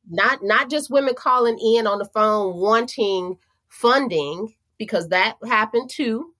not 0.09 0.43
not 0.43 0.71
just 0.71 0.91
women 0.91 1.15
calling 1.15 1.59
in 1.59 1.87
on 1.87 1.99
the 1.99 2.05
phone 2.05 2.57
wanting 2.57 3.37
funding 3.69 4.55
because 4.79 5.09
that 5.09 5.37
happened 5.47 5.91
too 5.91 6.35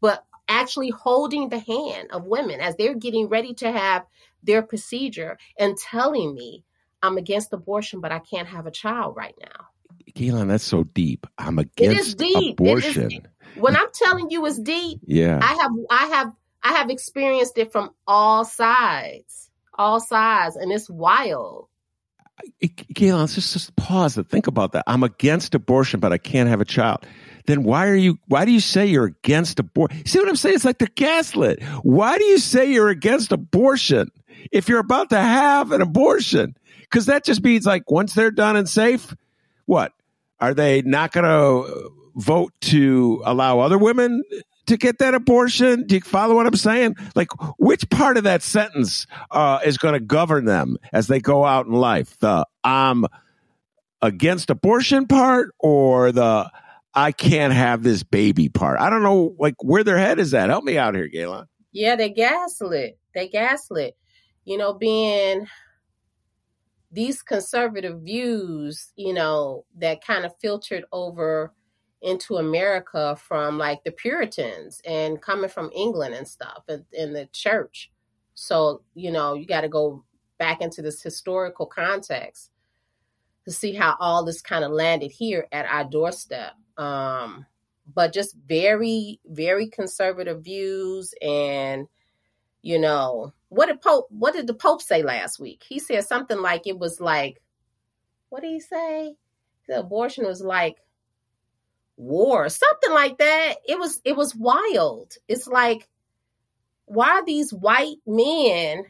but 0.00 0.24
actually 0.48 0.90
holding 0.90 1.48
the 1.48 1.58
hand 1.58 2.08
of 2.12 2.24
women 2.26 2.60
as 2.60 2.76
they're 2.76 2.94
getting 2.94 3.28
ready 3.28 3.54
to 3.54 3.72
have 3.72 4.04
their 4.42 4.62
procedure 4.62 5.38
and 5.58 5.76
telling 5.78 6.34
me 6.34 6.64
i'm 7.02 7.16
against 7.16 7.52
abortion 7.52 8.00
but 8.00 8.12
i 8.12 8.18
can't 8.18 8.48
have 8.48 8.66
a 8.66 8.70
child 8.70 9.16
right 9.16 9.34
now 9.40 9.66
Gaylon, 10.14 10.48
that's 10.48 10.64
so 10.64 10.84
deep. 10.84 11.26
I'm 11.38 11.58
against 11.58 12.18
deep. 12.18 12.60
abortion. 12.60 13.08
Deep. 13.08 13.28
When 13.56 13.76
I'm 13.76 13.90
telling 13.92 14.30
you 14.30 14.44
it's 14.46 14.58
deep, 14.58 15.00
yeah. 15.04 15.38
I 15.40 15.54
have 15.54 15.70
I 15.90 16.06
have 16.16 16.32
I 16.62 16.72
have 16.72 16.90
experienced 16.90 17.58
it 17.58 17.72
from 17.72 17.90
all 18.06 18.44
sides. 18.44 19.50
All 19.74 20.00
sides. 20.00 20.56
And 20.56 20.72
it's 20.72 20.88
wild. 20.88 21.68
Let's 22.60 23.34
just, 23.34 23.52
just 23.52 23.76
pause 23.76 24.16
and 24.16 24.28
think 24.28 24.46
about 24.46 24.72
that. 24.72 24.84
I'm 24.86 25.02
against 25.02 25.54
abortion, 25.54 26.00
but 26.00 26.12
I 26.12 26.18
can't 26.18 26.48
have 26.48 26.60
a 26.60 26.64
child. 26.64 27.06
Then 27.46 27.62
why 27.62 27.88
are 27.88 27.94
you? 27.94 28.18
Why 28.26 28.44
do 28.44 28.52
you 28.52 28.60
say 28.60 28.86
you're 28.86 29.04
against 29.04 29.60
abortion? 29.60 30.04
See 30.06 30.18
what 30.18 30.28
I'm 30.28 30.36
saying? 30.36 30.56
It's 30.56 30.64
like 30.64 30.78
they're 30.78 30.88
gaslit. 30.94 31.62
Why 31.82 32.18
do 32.18 32.24
you 32.24 32.38
say 32.38 32.72
you're 32.72 32.88
against 32.88 33.32
abortion 33.32 34.10
if 34.50 34.68
you're 34.68 34.80
about 34.80 35.10
to 35.10 35.18
have 35.18 35.70
an 35.72 35.82
abortion? 35.82 36.56
Because 36.80 37.06
that 37.06 37.24
just 37.24 37.42
means 37.42 37.66
like 37.66 37.90
once 37.90 38.14
they're 38.14 38.30
done 38.30 38.56
and 38.56 38.68
safe, 38.68 39.14
what 39.66 39.92
are 40.40 40.54
they 40.54 40.82
not 40.82 41.12
going 41.12 41.24
to 41.24 41.90
vote 42.16 42.52
to 42.60 43.22
allow 43.24 43.60
other 43.60 43.78
women 43.78 44.22
to 44.66 44.76
get 44.76 44.98
that 44.98 45.14
abortion? 45.14 45.86
Do 45.86 45.96
you 45.96 46.00
follow 46.00 46.34
what 46.34 46.46
I'm 46.46 46.56
saying? 46.56 46.96
Like, 47.14 47.28
which 47.58 47.88
part 47.90 48.16
of 48.16 48.24
that 48.24 48.42
sentence 48.42 49.06
uh, 49.30 49.60
is 49.64 49.78
going 49.78 49.94
to 49.94 50.00
govern 50.00 50.44
them 50.44 50.76
as 50.92 51.06
they 51.06 51.20
go 51.20 51.44
out 51.44 51.66
in 51.66 51.72
life? 51.72 52.16
The 52.18 52.46
I'm 52.62 53.06
against 54.02 54.50
abortion 54.50 55.06
part 55.06 55.54
or 55.58 56.12
the 56.12 56.50
I 56.94 57.10
can't 57.10 57.52
have 57.52 57.82
this 57.82 58.02
baby 58.02 58.48
part? 58.48 58.78
I 58.78 58.88
don't 58.88 59.02
know, 59.02 59.34
like, 59.38 59.56
where 59.62 59.82
their 59.82 59.98
head 59.98 60.18
is 60.20 60.32
at. 60.32 60.48
Help 60.48 60.64
me 60.64 60.78
out 60.78 60.94
here, 60.94 61.08
Gaylon. 61.08 61.46
Yeah, 61.72 61.96
they 61.96 62.08
gaslit. 62.08 62.98
They 63.14 63.28
gaslit. 63.28 63.96
You 64.44 64.58
know, 64.58 64.74
being 64.74 65.48
these 66.94 67.22
conservative 67.22 68.00
views, 68.00 68.92
you 68.96 69.12
know, 69.12 69.64
that 69.78 70.04
kind 70.04 70.24
of 70.24 70.32
filtered 70.40 70.84
over 70.92 71.52
into 72.02 72.36
America 72.36 73.16
from 73.16 73.58
like 73.58 73.82
the 73.82 73.90
Puritans 73.90 74.80
and 74.86 75.20
coming 75.20 75.50
from 75.50 75.70
England 75.74 76.14
and 76.14 76.28
stuff 76.28 76.62
and 76.68 76.84
in 76.92 77.12
the 77.12 77.26
church. 77.32 77.90
So, 78.34 78.82
you 78.94 79.10
know, 79.10 79.34
you 79.34 79.46
got 79.46 79.62
to 79.62 79.68
go 79.68 80.04
back 80.38 80.60
into 80.60 80.82
this 80.82 81.02
historical 81.02 81.66
context 81.66 82.50
to 83.44 83.50
see 83.50 83.72
how 83.74 83.96
all 84.00 84.24
this 84.24 84.40
kind 84.40 84.64
of 84.64 84.70
landed 84.70 85.10
here 85.10 85.46
at 85.50 85.66
our 85.66 85.84
doorstep. 85.84 86.52
Um, 86.76 87.46
but 87.92 88.12
just 88.12 88.36
very, 88.46 89.20
very 89.26 89.68
conservative 89.68 90.42
views 90.42 91.14
and, 91.20 91.86
you 92.62 92.78
know, 92.78 93.32
what 93.54 93.66
did 93.66 93.80
Pope 93.80 94.06
what 94.10 94.34
did 94.34 94.46
the 94.46 94.54
Pope 94.54 94.82
say 94.82 95.02
last 95.02 95.38
week? 95.38 95.62
He 95.66 95.78
said 95.78 96.04
something 96.04 96.40
like 96.40 96.66
it 96.66 96.78
was 96.78 97.00
like 97.00 97.40
what 98.28 98.42
did 98.42 98.50
he 98.50 98.60
say? 98.60 99.14
The 99.68 99.78
abortion 99.78 100.26
was 100.26 100.40
like 100.40 100.78
war, 101.96 102.48
something 102.48 102.90
like 102.90 103.18
that. 103.18 103.54
It 103.66 103.78
was 103.78 104.00
it 104.04 104.16
was 104.16 104.34
wild. 104.34 105.14
It's 105.28 105.46
like 105.46 105.88
why 106.86 107.10
are 107.10 107.24
these 107.24 107.52
white 107.52 107.96
men 108.06 108.84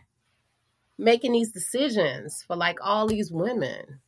making 0.97 1.33
these 1.33 1.53
decisions 1.53 2.43
for 2.47 2.57
like 2.57 2.79
all 2.81 3.07
these 3.07 3.31
women 3.31 4.01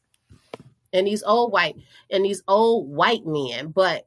and 0.92 1.06
these 1.06 1.22
old 1.22 1.52
white 1.52 1.76
and 2.10 2.24
these 2.24 2.42
old 2.48 2.88
white 2.88 3.26
men 3.26 3.68
but 3.68 4.06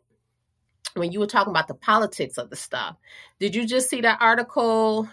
when 0.95 1.11
you 1.11 1.19
were 1.19 1.27
talking 1.27 1.51
about 1.51 1.67
the 1.67 1.73
politics 1.73 2.37
of 2.37 2.49
the 2.49 2.55
stuff 2.55 2.95
did 3.37 3.53
you 3.53 3.67
just 3.67 3.89
see 3.89 4.01
that 4.01 4.21
article 4.21 5.09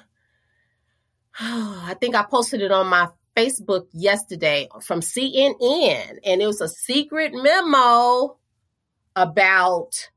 i 1.41 1.95
think 2.01 2.15
i 2.15 2.23
posted 2.23 2.61
it 2.63 2.73
on 2.73 2.87
my 2.87 3.09
facebook 3.37 3.87
yesterday 3.93 4.69
from 4.83 5.01
cnn 5.01 6.19
and 6.25 6.43
it 6.43 6.47
was 6.47 6.61
a 6.61 6.69
secret 6.69 7.33
memo 7.35 8.37
about 9.15 10.11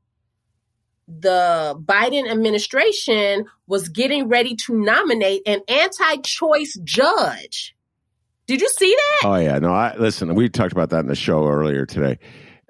the 1.18 1.74
Biden 1.84 2.30
administration 2.30 3.46
was 3.66 3.88
getting 3.88 4.28
ready 4.28 4.54
to 4.54 4.78
nominate 4.78 5.42
an 5.46 5.60
anti-choice 5.66 6.78
judge. 6.84 7.74
Did 8.46 8.60
you 8.60 8.68
see 8.68 8.94
that? 8.94 9.28
Oh 9.28 9.36
yeah, 9.36 9.58
no. 9.58 9.72
I 9.72 9.96
listen. 9.96 10.34
We 10.34 10.48
talked 10.48 10.72
about 10.72 10.90
that 10.90 11.00
in 11.00 11.06
the 11.06 11.14
show 11.14 11.46
earlier 11.46 11.86
today. 11.86 12.18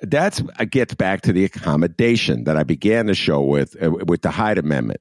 That's 0.02 0.42
gets 0.70 0.94
back 0.94 1.22
to 1.22 1.32
the 1.32 1.44
accommodation 1.44 2.44
that 2.44 2.56
I 2.56 2.64
began 2.64 3.06
the 3.06 3.14
show 3.14 3.42
with 3.42 3.82
uh, 3.82 3.90
with 3.90 4.22
the 4.22 4.30
Hyde 4.30 4.58
Amendment. 4.58 5.00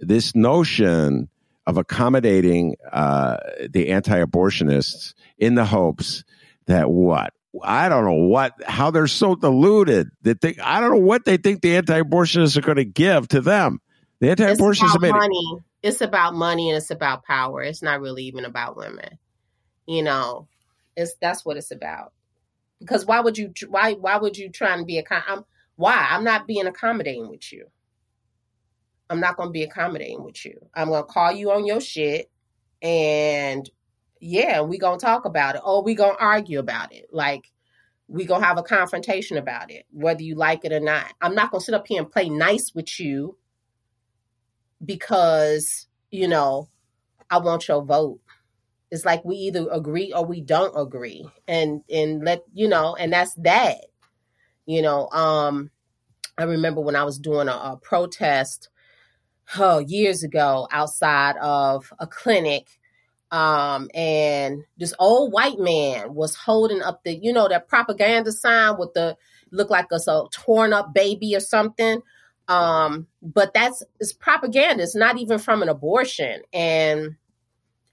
This 0.00 0.34
notion 0.34 1.28
of 1.66 1.76
accommodating 1.76 2.76
uh, 2.90 3.36
the 3.70 3.90
anti-abortionists 3.90 5.14
in 5.38 5.54
the 5.54 5.64
hopes 5.64 6.24
that 6.66 6.90
what 6.90 7.32
I 7.62 7.88
don't 7.88 8.04
know 8.04 8.26
what 8.26 8.54
how 8.64 8.90
they're 8.90 9.06
so 9.06 9.34
deluded 9.34 10.08
that 10.22 10.40
they 10.40 10.56
I 10.62 10.80
don't 10.80 10.90
know 10.90 11.06
what 11.06 11.24
they 11.24 11.36
think 11.36 11.60
the 11.60 11.76
anti-abortionists 11.76 12.56
are 12.56 12.62
going 12.62 12.76
to 12.76 12.84
give 12.84 13.28
to 13.28 13.40
them. 13.40 13.80
The 14.20 14.30
anti-abortionists 14.30 14.84
it's 14.84 14.96
about 14.96 15.18
money. 15.18 15.58
It's 15.82 16.00
about 16.00 16.34
money 16.34 16.70
and 16.70 16.78
it's 16.78 16.90
about 16.90 17.24
power. 17.24 17.62
It's 17.62 17.82
not 17.82 18.00
really 18.00 18.24
even 18.24 18.44
about 18.44 18.76
women. 18.76 19.18
You 19.86 20.02
know, 20.02 20.48
it's 20.96 21.14
that's 21.20 21.44
what 21.44 21.56
it's 21.56 21.70
about. 21.70 22.12
Because 22.80 23.04
why 23.04 23.20
would 23.20 23.36
you 23.38 23.52
why 23.68 23.94
why 23.94 24.16
would 24.16 24.36
you 24.36 24.48
try 24.48 24.74
and 24.74 24.86
be 24.86 24.98
a 24.98 25.04
I'm, 25.10 25.44
why 25.76 26.06
I'm 26.10 26.24
not 26.24 26.46
being 26.46 26.66
accommodating 26.66 27.28
with 27.28 27.52
you. 27.52 27.66
I'm 29.12 29.20
not 29.20 29.36
going 29.36 29.50
to 29.50 29.52
be 29.52 29.62
accommodating 29.62 30.24
with 30.24 30.44
you. 30.44 30.58
I'm 30.74 30.88
going 30.88 31.04
to 31.04 31.12
call 31.12 31.32
you 31.32 31.52
on 31.52 31.66
your 31.66 31.80
shit 31.80 32.30
and 32.82 33.70
yeah, 34.22 34.60
we 34.62 34.78
gonna 34.78 34.98
talk 34.98 35.24
about 35.24 35.56
it. 35.56 35.62
Or 35.64 35.82
we 35.82 35.94
gonna 35.94 36.16
argue 36.18 36.60
about 36.60 36.92
it. 36.92 37.08
Like 37.12 37.50
we 38.06 38.24
gonna 38.24 38.44
have 38.44 38.58
a 38.58 38.62
confrontation 38.62 39.36
about 39.36 39.70
it, 39.70 39.84
whether 39.90 40.22
you 40.22 40.36
like 40.36 40.64
it 40.64 40.72
or 40.72 40.80
not. 40.80 41.12
I'm 41.20 41.34
not 41.34 41.50
gonna 41.50 41.60
sit 41.60 41.74
up 41.74 41.86
here 41.88 42.00
and 42.00 42.10
play 42.10 42.28
nice 42.28 42.72
with 42.74 43.00
you 43.00 43.36
because, 44.84 45.86
you 46.10 46.28
know, 46.28 46.68
I 47.30 47.38
want 47.38 47.66
your 47.66 47.84
vote. 47.84 48.20
It's 48.90 49.04
like 49.04 49.24
we 49.24 49.36
either 49.36 49.66
agree 49.72 50.12
or 50.12 50.24
we 50.24 50.40
don't 50.40 50.76
agree. 50.76 51.26
And 51.48 51.82
and 51.90 52.24
let 52.24 52.42
you 52.52 52.68
know, 52.68 52.94
and 52.94 53.12
that's 53.12 53.34
that. 53.36 53.78
You 54.66 54.82
know, 54.82 55.08
um, 55.08 55.70
I 56.38 56.44
remember 56.44 56.80
when 56.80 56.94
I 56.94 57.02
was 57.02 57.18
doing 57.18 57.48
a, 57.48 57.52
a 57.52 57.78
protest 57.82 58.68
oh, 59.58 59.78
years 59.78 60.22
ago 60.22 60.68
outside 60.70 61.36
of 61.38 61.92
a 61.98 62.06
clinic 62.06 62.68
um, 63.32 63.88
and 63.94 64.64
this 64.76 64.92
old 64.98 65.32
white 65.32 65.58
man 65.58 66.14
was 66.14 66.36
holding 66.36 66.82
up 66.82 67.02
the, 67.02 67.14
you 67.14 67.32
know, 67.32 67.48
that 67.48 67.66
propaganda 67.66 68.30
sign 68.30 68.76
with 68.78 68.92
the 68.92 69.16
look 69.50 69.70
like 69.70 69.86
a, 69.90 69.96
a 69.96 70.28
torn 70.30 70.74
up 70.74 70.92
baby 70.92 71.34
or 71.34 71.40
something. 71.40 72.02
Um, 72.48 73.06
but 73.22 73.54
that's 73.54 73.82
it's 73.98 74.12
propaganda. 74.12 74.82
It's 74.82 74.94
not 74.94 75.16
even 75.16 75.38
from 75.38 75.62
an 75.62 75.70
abortion. 75.70 76.42
And 76.52 77.16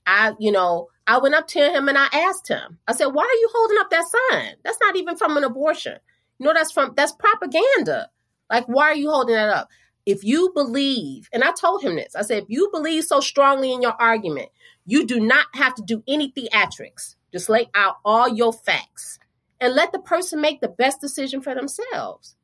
I, 0.05 0.33
you 0.39 0.51
know, 0.51 0.89
I 1.07 1.19
went 1.19 1.35
up 1.35 1.47
to 1.47 1.59
him 1.59 1.87
and 1.87 1.97
I 1.97 2.07
asked 2.11 2.49
him, 2.49 2.77
I 2.85 2.93
said, 2.93 3.07
why 3.07 3.23
are 3.23 3.39
you 3.39 3.49
holding 3.53 3.77
up 3.77 3.89
that 3.91 4.05
sign? 4.31 4.55
That's 4.65 4.79
not 4.81 4.97
even 4.97 5.15
from 5.15 5.37
an 5.37 5.45
abortion. 5.45 5.97
You 6.37 6.47
know, 6.47 6.53
that's 6.53 6.73
from, 6.73 6.93
that's 6.97 7.13
propaganda. 7.13 8.09
Like, 8.49 8.65
why 8.65 8.85
are 8.85 8.95
you 8.95 9.09
holding 9.09 9.35
that 9.35 9.49
up? 9.49 9.69
If 10.09 10.23
you 10.23 10.49
believe, 10.55 11.29
and 11.31 11.43
I 11.43 11.51
told 11.51 11.83
him 11.83 11.95
this, 11.95 12.15
I 12.15 12.23
said, 12.23 12.41
if 12.41 12.49
you 12.49 12.71
believe 12.73 13.03
so 13.03 13.19
strongly 13.19 13.71
in 13.71 13.83
your 13.83 13.93
argument, 13.93 14.49
you 14.87 15.05
do 15.05 15.19
not 15.19 15.45
have 15.53 15.75
to 15.75 15.83
do 15.83 16.01
any 16.07 16.31
theatrics. 16.31 17.15
Just 17.31 17.47
lay 17.47 17.69
out 17.75 17.97
all 18.03 18.27
your 18.27 18.51
facts 18.51 19.19
and 19.61 19.75
let 19.75 19.91
the 19.91 19.99
person 19.99 20.41
make 20.41 20.61
the 20.61 20.67
best 20.67 20.99
decision 20.99 21.41
for 21.41 21.53
themselves. 21.53 22.35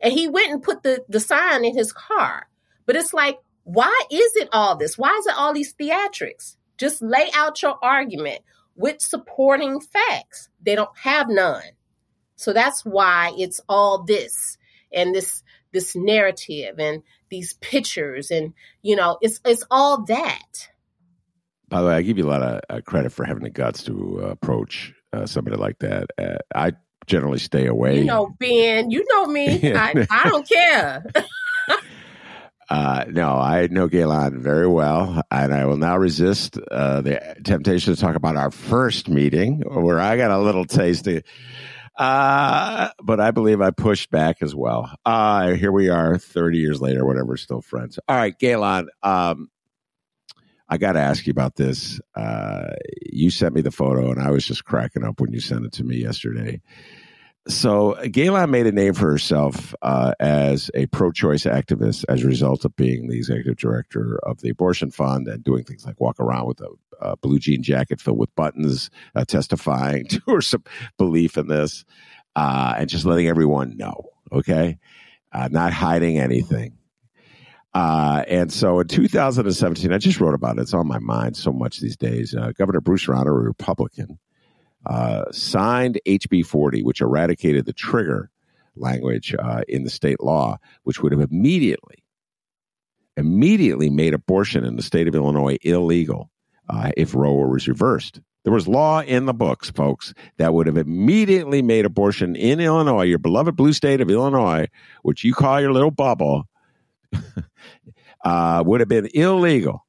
And 0.00 0.12
he 0.12 0.26
went 0.26 0.50
and 0.50 0.60
put 0.60 0.82
the, 0.82 1.04
the 1.08 1.20
sign 1.20 1.64
in 1.64 1.76
his 1.76 1.92
car. 1.92 2.48
But 2.84 2.96
it's 2.96 3.14
like, 3.14 3.38
why 3.62 3.96
is 4.10 4.34
it 4.34 4.48
all 4.50 4.74
this? 4.74 4.98
Why 4.98 5.16
is 5.20 5.26
it 5.28 5.36
all 5.36 5.54
these 5.54 5.74
theatrics? 5.74 6.56
Just 6.78 7.00
lay 7.00 7.28
out 7.32 7.62
your 7.62 7.78
argument 7.80 8.40
with 8.74 9.00
supporting 9.00 9.78
facts. 9.78 10.48
They 10.60 10.74
don't 10.74 10.98
have 10.98 11.28
none. 11.28 11.62
So 12.34 12.52
that's 12.52 12.84
why 12.84 13.30
it's 13.38 13.60
all 13.68 14.02
this 14.02 14.58
and 14.92 15.14
this 15.14 15.44
this 15.72 15.96
narrative 15.96 16.78
and 16.78 17.02
these 17.30 17.54
pictures 17.54 18.30
and 18.30 18.52
you 18.82 18.96
know 18.96 19.18
it's 19.20 19.40
it's 19.44 19.64
all 19.70 20.04
that. 20.04 20.68
By 21.68 21.80
the 21.80 21.88
way, 21.88 21.94
I 21.94 22.02
give 22.02 22.18
you 22.18 22.26
a 22.26 22.30
lot 22.30 22.42
of 22.42 22.60
uh, 22.68 22.80
credit 22.82 23.12
for 23.12 23.24
having 23.24 23.44
the 23.44 23.50
guts 23.50 23.82
to 23.84 24.20
uh, 24.22 24.26
approach 24.28 24.92
uh, 25.12 25.24
somebody 25.24 25.56
like 25.56 25.78
that. 25.78 26.10
Uh, 26.18 26.36
I 26.54 26.72
generally 27.06 27.38
stay 27.38 27.66
away. 27.66 27.98
You 27.98 28.04
know, 28.04 28.34
Ben, 28.38 28.90
you 28.90 29.04
know 29.08 29.26
me. 29.26 29.72
I, 29.74 30.06
I 30.10 30.28
don't 30.28 30.46
care. 30.46 31.04
Uh, 32.72 33.04
no, 33.10 33.36
I 33.36 33.66
know 33.70 33.86
Gaylon 33.86 34.40
very 34.40 34.66
well, 34.66 35.20
and 35.30 35.52
I 35.52 35.66
will 35.66 35.76
now 35.76 35.98
resist 35.98 36.56
uh, 36.70 37.02
the 37.02 37.20
temptation 37.44 37.94
to 37.94 38.00
talk 38.00 38.16
about 38.16 38.36
our 38.36 38.50
first 38.50 39.10
meeting, 39.10 39.60
where 39.66 40.00
I 40.00 40.16
got 40.16 40.30
a 40.30 40.38
little 40.38 40.64
taste. 40.64 41.06
Of, 41.06 41.22
uh, 41.96 42.88
but 43.02 43.20
I 43.20 43.30
believe 43.30 43.60
I 43.60 43.70
pushed 43.70 44.10
back 44.10 44.42
as 44.42 44.54
well. 44.54 44.94
Uh, 45.04 45.52
here 45.52 45.72
we 45.72 45.88
are, 45.88 46.18
thirty 46.18 46.58
years 46.58 46.80
later, 46.80 47.04
whatever, 47.04 47.36
still 47.36 47.60
friends. 47.60 47.98
All 48.08 48.16
right, 48.16 48.36
Gaylon, 48.38 48.88
um, 49.02 49.50
I 50.68 50.78
got 50.78 50.92
to 50.92 51.00
ask 51.00 51.26
you 51.26 51.30
about 51.32 51.56
this. 51.56 52.00
Uh, 52.14 52.70
you 53.10 53.30
sent 53.30 53.54
me 53.54 53.60
the 53.60 53.70
photo, 53.70 54.10
and 54.10 54.20
I 54.20 54.30
was 54.30 54.46
just 54.46 54.64
cracking 54.64 55.04
up 55.04 55.20
when 55.20 55.32
you 55.32 55.40
sent 55.40 55.64
it 55.66 55.72
to 55.72 55.84
me 55.84 55.96
yesterday 55.96 56.60
so 57.48 57.96
Gaylon 58.10 58.50
made 58.50 58.66
a 58.66 58.72
name 58.72 58.94
for 58.94 59.10
herself 59.10 59.74
uh, 59.82 60.12
as 60.20 60.70
a 60.74 60.86
pro-choice 60.86 61.44
activist 61.44 62.04
as 62.08 62.22
a 62.22 62.26
result 62.26 62.64
of 62.64 62.76
being 62.76 63.08
the 63.08 63.16
executive 63.16 63.56
director 63.56 64.18
of 64.22 64.40
the 64.40 64.50
Abortion 64.50 64.90
Fund 64.90 65.26
and 65.26 65.42
doing 65.42 65.64
things 65.64 65.84
like 65.84 66.00
walk 66.00 66.20
around 66.20 66.46
with 66.46 66.60
a, 66.60 67.16
blue 67.20 67.40
jean 67.40 67.64
jacket 67.64 68.00
filled 68.00 68.18
with 68.18 68.32
buttons, 68.36 68.90
uh, 69.16 69.24
testifying 69.24 70.06
to 70.08 70.20
her 70.28 70.40
belief 70.98 71.36
in 71.36 71.48
this, 71.48 71.84
uh, 72.36 72.74
and 72.78 72.88
just 72.88 73.04
letting 73.04 73.26
everyone 73.26 73.76
know. 73.76 74.04
Okay, 74.30 74.78
uh, 75.32 75.48
not 75.50 75.72
hiding 75.72 76.18
anything. 76.18 76.78
Uh, 77.74 78.22
and 78.28 78.52
so 78.52 78.80
in 78.80 78.86
2017, 78.86 79.92
I 79.92 79.98
just 79.98 80.20
wrote 80.20 80.34
about 80.34 80.58
it. 80.58 80.62
It's 80.62 80.74
on 80.74 80.86
my 80.86 80.98
mind 81.00 81.36
so 81.36 81.52
much 81.52 81.80
these 81.80 81.96
days. 81.96 82.34
Uh, 82.34 82.52
Governor 82.56 82.80
Bruce 82.80 83.06
Rauner, 83.06 83.28
a 83.28 83.32
Republican, 83.32 84.18
uh, 84.86 85.24
signed 85.30 86.00
HB 86.06 86.46
40, 86.46 86.82
which 86.82 87.00
eradicated 87.00 87.66
the 87.66 87.72
trigger 87.72 88.30
language 88.76 89.34
uh, 89.38 89.62
in 89.68 89.84
the 89.84 89.90
state 89.90 90.20
law, 90.20 90.58
which 90.84 91.02
would 91.02 91.12
have 91.12 91.20
immediately, 91.20 92.02
immediately 93.16 93.90
made 93.90 94.14
abortion 94.14 94.64
in 94.64 94.76
the 94.76 94.82
state 94.82 95.08
of 95.08 95.14
Illinois 95.14 95.56
illegal 95.62 96.30
uh, 96.68 96.90
if 96.96 97.14
Roe 97.14 97.46
was 97.46 97.68
reversed. 97.68 98.20
There 98.44 98.52
was 98.52 98.66
law 98.66 99.02
in 99.02 99.26
the 99.26 99.34
books, 99.34 99.70
folks, 99.70 100.14
that 100.38 100.52
would 100.52 100.66
have 100.66 100.76
immediately 100.76 101.62
made 101.62 101.84
abortion 101.84 102.34
in 102.34 102.58
Illinois, 102.58 103.04
your 103.04 103.18
beloved 103.18 103.54
blue 103.54 103.72
state 103.72 104.00
of 104.00 104.10
Illinois, 104.10 104.66
which 105.02 105.22
you 105.22 105.32
call 105.32 105.60
your 105.60 105.72
little 105.72 105.92
bubble, 105.92 106.48
uh, 108.24 108.62
would 108.66 108.80
have 108.80 108.88
been 108.88 109.08
illegal 109.14 109.86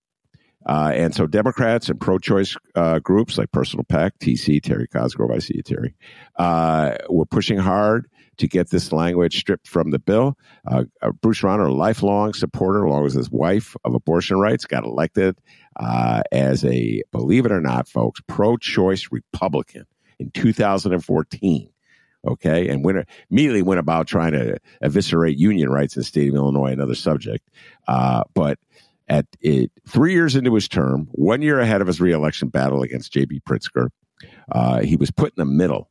uh, 0.66 0.92
and 0.94 1.14
so 1.14 1.28
Democrats 1.28 1.90
and 1.90 2.00
pro-choice 2.00 2.56
uh, 2.76 3.00
groups 3.00 3.38
like 3.38 3.52
Personal 3.52 3.84
PAC, 3.84 4.18
TC, 4.20 4.62
Terry 4.62 4.88
Cosgrove, 4.88 5.32
I 5.32 5.40
see 5.40 5.56
you, 5.56 5.64
Terry, 5.64 5.96
uh, 6.38 6.96
were 7.10 7.26
pushing 7.26 7.58
hard 7.58 8.10
to 8.38 8.48
get 8.48 8.70
this 8.70 8.92
language 8.92 9.40
stripped 9.40 9.68
from 9.68 9.92
the 9.92 10.00
bill. 10.00 10.38
Uh, 10.66 10.86
uh, 11.02 11.12
Bruce 11.12 11.42
Rauner, 11.42 11.68
a 11.68 11.74
lifelong 11.74 12.34
supporter, 12.34 12.84
along 12.84 13.04
with 13.04 13.14
his 13.14 13.30
wife, 13.30 13.76
of 13.84 13.94
abortion 13.94 14.40
rights, 14.40 14.66
got 14.66 14.84
elected 14.84 15.38
uh, 15.76 16.24
as 16.32 16.66
a, 16.66 17.04
believe 17.12 17.46
it 17.46 17.52
or 17.52 17.62
not, 17.62 17.88
folks, 17.88 18.22
pro-choice 18.28 19.10
Republican 19.12 19.86
in 20.20 20.32
2014 20.32 21.70
okay, 22.26 22.70
and 22.70 22.86
went, 22.86 23.06
immediately 23.30 23.62
went 23.62 23.80
about 23.80 24.08
trying 24.08 24.32
to 24.32 24.58
eviscerate 24.82 25.38
union 25.38 25.70
rights 25.70 25.96
in 25.96 26.00
the 26.00 26.06
state 26.06 26.30
of 26.30 26.36
Illinois, 26.36 26.72
another 26.72 26.96
subject. 26.96 27.50
Uh, 27.88 28.24
but 28.34 28.58
at 29.08 29.26
it, 29.42 29.72
three 29.88 30.14
years 30.14 30.36
into 30.36 30.54
his 30.54 30.68
term, 30.68 31.08
one 31.12 31.42
year 31.42 31.60
ahead 31.60 31.82
of 31.82 31.88
his 31.88 32.00
reelection 32.02 32.50
battle 32.50 32.82
against 32.82 33.12
J.B. 33.14 33.42
Pritzker, 33.48 33.90
uh, 34.52 34.82
he 34.82 34.96
was 34.96 35.12
put 35.12 35.34
in 35.36 35.42
the 35.42 35.46
middle. 35.46 35.90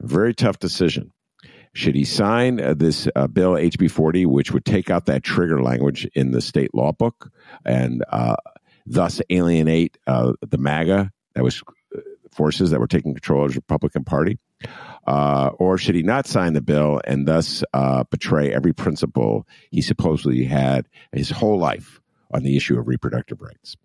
Very 0.00 0.34
tough 0.34 0.58
decision. 0.58 1.12
Should 1.74 1.94
he 1.94 2.04
sign 2.04 2.60
uh, 2.60 2.74
this 2.74 3.08
uh, 3.16 3.26
bill, 3.28 3.52
HB 3.52 3.90
40, 3.90 4.26
which 4.26 4.52
would 4.52 4.64
take 4.64 4.90
out 4.90 5.06
that 5.06 5.22
trigger 5.22 5.62
language 5.62 6.06
in 6.14 6.32
the 6.32 6.42
state 6.42 6.74
law 6.74 6.92
book 6.92 7.30
and 7.64 8.04
uh, 8.10 8.36
thus 8.84 9.22
alienate 9.30 9.96
uh, 10.06 10.34
the 10.46 10.58
MAGA 10.58 11.10
that 11.34 11.42
was 11.42 11.62
uh, 11.96 12.00
forces 12.30 12.70
that 12.70 12.80
were 12.80 12.86
taking 12.86 13.14
control 13.14 13.46
of 13.46 13.52
the 13.52 13.56
Republican 13.56 14.04
Party? 14.04 14.38
or 15.04 15.78
should 15.78 15.94
he 15.94 16.02
not 16.02 16.26
sign 16.26 16.52
the 16.52 16.60
bill 16.60 17.00
and 17.04 17.26
thus 17.26 17.64
betray 18.10 18.52
every 18.52 18.72
principle 18.72 19.46
he 19.70 19.80
supposedly 19.80 20.44
had 20.44 20.88
his 21.12 21.30
whole 21.30 21.58
life? 21.58 22.01
On 22.32 22.42
the 22.42 22.56
issue 22.56 22.78
of 22.78 22.88
reproductive 22.88 23.40
rights. 23.40 23.76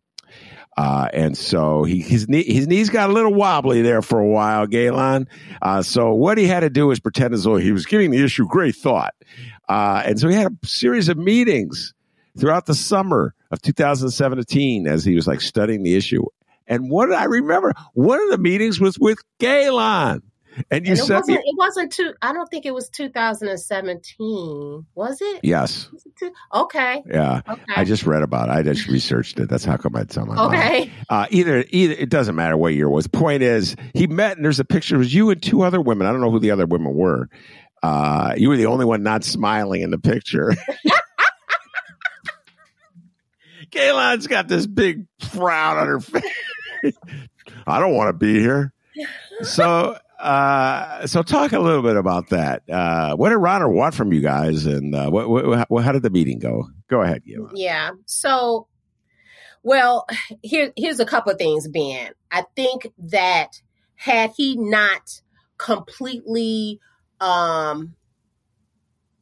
Uh, 0.78 1.08
and 1.12 1.36
so 1.36 1.84
he, 1.84 2.00
his 2.00 2.30
knee, 2.30 2.43
his 2.43 2.68
knees 2.68 2.89
got 2.89 3.10
a 3.10 3.14
little 3.14 3.34
wobbly 3.34 3.82
there 3.82 4.04
for 4.04 4.20
a 4.20 4.28
while, 4.28 4.68
Gaylon. 4.68 5.28
Uh, 5.62 5.82
so 5.82 6.14
what 6.14 6.38
he 6.38 6.45
had 6.45 6.60
to 6.60 6.70
do 6.70 6.88
was 6.88 7.00
pretend 7.00 7.34
as 7.34 7.43
though 7.45 7.56
he 7.56 7.72
was 7.72 7.88
giving 7.88 8.12
the 8.12 8.24
issue 8.24 8.45
great 8.48 8.76
thought. 8.76 9.16
Uh, 9.68 10.04
and 10.06 10.20
so 10.20 10.28
he 10.28 10.36
had 10.36 10.56
a 10.64 10.68
series 10.68 11.10
of 11.10 11.18
meetings 11.18 11.93
throughout 12.38 12.68
the 12.68 12.76
summer 12.76 13.34
of 13.50 13.62
2017 13.62 14.88
as 14.88 15.04
he 15.04 15.16
was 15.16 15.26
like 15.26 15.41
studying 15.41 15.82
the 15.82 15.95
issue. 15.95 16.24
And 16.68 16.91
what 16.91 17.08
did 17.08 17.16
I 17.16 17.24
remember? 17.24 17.74
One 17.93 18.22
of 18.22 18.30
the 18.30 18.38
meetings 18.38 18.80
was 18.80 19.00
with 19.00 19.20
Gaylon. 19.39 20.22
And 20.72 20.86
you 20.86 20.91
and 20.91 20.99
it 20.99 21.03
said 21.03 21.16
wasn't, 21.18 21.39
it 21.39 21.55
wasn't 21.58 21.91
two. 21.91 22.14
I 22.22 22.34
don't 22.34 22.47
think 22.49 22.66
it 22.66 22.74
was 22.74 22.89
2017. 22.89 24.86
Was 24.95 25.18
it? 25.22 25.41
Yes. 25.43 25.89
Was 25.91 26.05
it 26.05 26.14
two, 26.18 26.32
okay. 26.53 27.03
Yeah. 27.10 27.41
Okay. 27.47 27.62
I 27.76 27.84
just 27.84 28.05
read 28.05 28.24
about 28.24 28.49
it. 28.49 28.53
I 28.53 28.64
just 28.64 28.88
researched 28.88 29.39
it. 29.39 29.49
That's 29.49 29.66
how 29.66 29.78
come 29.78 29.95
I'd 29.95 30.10
tell 30.10 30.26
my 30.26 30.45
Okay. 30.45 30.91
Uh, 31.10 31.28
either 31.30 31.64
either 31.70 31.93
it 31.93 32.10
doesn't 32.10 32.36
matter 32.36 32.58
what 32.58 32.74
year 32.74 32.88
it 32.88 32.91
was. 32.91 33.05
The 33.05 33.18
point 33.18 33.43
is, 33.43 33.76
he 33.93 34.08
met 34.08 34.38
and 34.38 34.45
there's 34.45 34.60
a 34.60 34.66
picture. 34.66 34.95
It 34.95 34.99
was 34.99 35.14
you 35.14 35.30
and 35.30 35.41
two 35.41 35.62
other 35.62 35.80
women. 35.82 36.08
I 36.08 36.12
don't 36.12 36.22
know 36.22 36.32
who 36.32 36.39
the 36.39 36.51
other 36.51 36.66
women 36.66 36.93
were. 36.93 37.30
Uh, 37.84 38.34
you 38.38 38.49
were 38.49 38.58
the 38.58 38.66
only 38.66 38.86
one 38.86 39.03
not 39.03 39.24
smiling 39.24 39.82
in 39.82 39.91
the 39.91 39.99
picture. 39.99 40.53
Gaylon's 43.70 44.28
got 44.28 44.47
this 44.47 44.66
big 44.66 45.05
frown 45.20 45.78
on 45.78 45.88
her 45.88 45.99
face. 45.99 46.24
I 47.68 47.80
don't 47.80 47.93
want 47.93 48.10
to 48.10 48.14
be 48.14 48.39
here. 48.39 48.74
So 49.43 49.97
uh, 50.20 51.05
so 51.05 51.22
talk 51.22 51.51
a 51.51 51.59
little 51.59 51.84
bit 51.84 51.95
about 51.95 52.30
that. 52.30 52.63
Uh, 52.70 53.15
what 53.15 53.30
did 53.30 53.38
Rauner 53.38 53.72
want 53.72 53.93
from 53.93 54.11
you 54.11 54.22
guys, 54.22 54.65
and 54.65 54.95
uh, 54.95 55.09
what, 55.09 55.30
what, 55.30 55.70
what, 55.70 55.84
how 55.84 55.91
did 55.91 56.01
the 56.01 56.09
meeting 56.09 56.39
go? 56.39 56.70
Go 56.88 57.01
ahead, 57.01 57.24
Gila. 57.26 57.51
Yeah. 57.53 57.91
So, 58.05 58.68
well, 59.63 60.07
here 60.41 60.74
here's 60.76 60.99
a 60.99 61.05
couple 61.05 61.32
of 61.32 61.38
things, 61.38 61.68
Ben. 61.68 62.11
I 62.32 62.45
think 62.55 62.91
that 62.97 63.61
had 63.95 64.32
he 64.36 64.55
not 64.57 65.22
completely 65.57 66.80
um, 67.20 67.95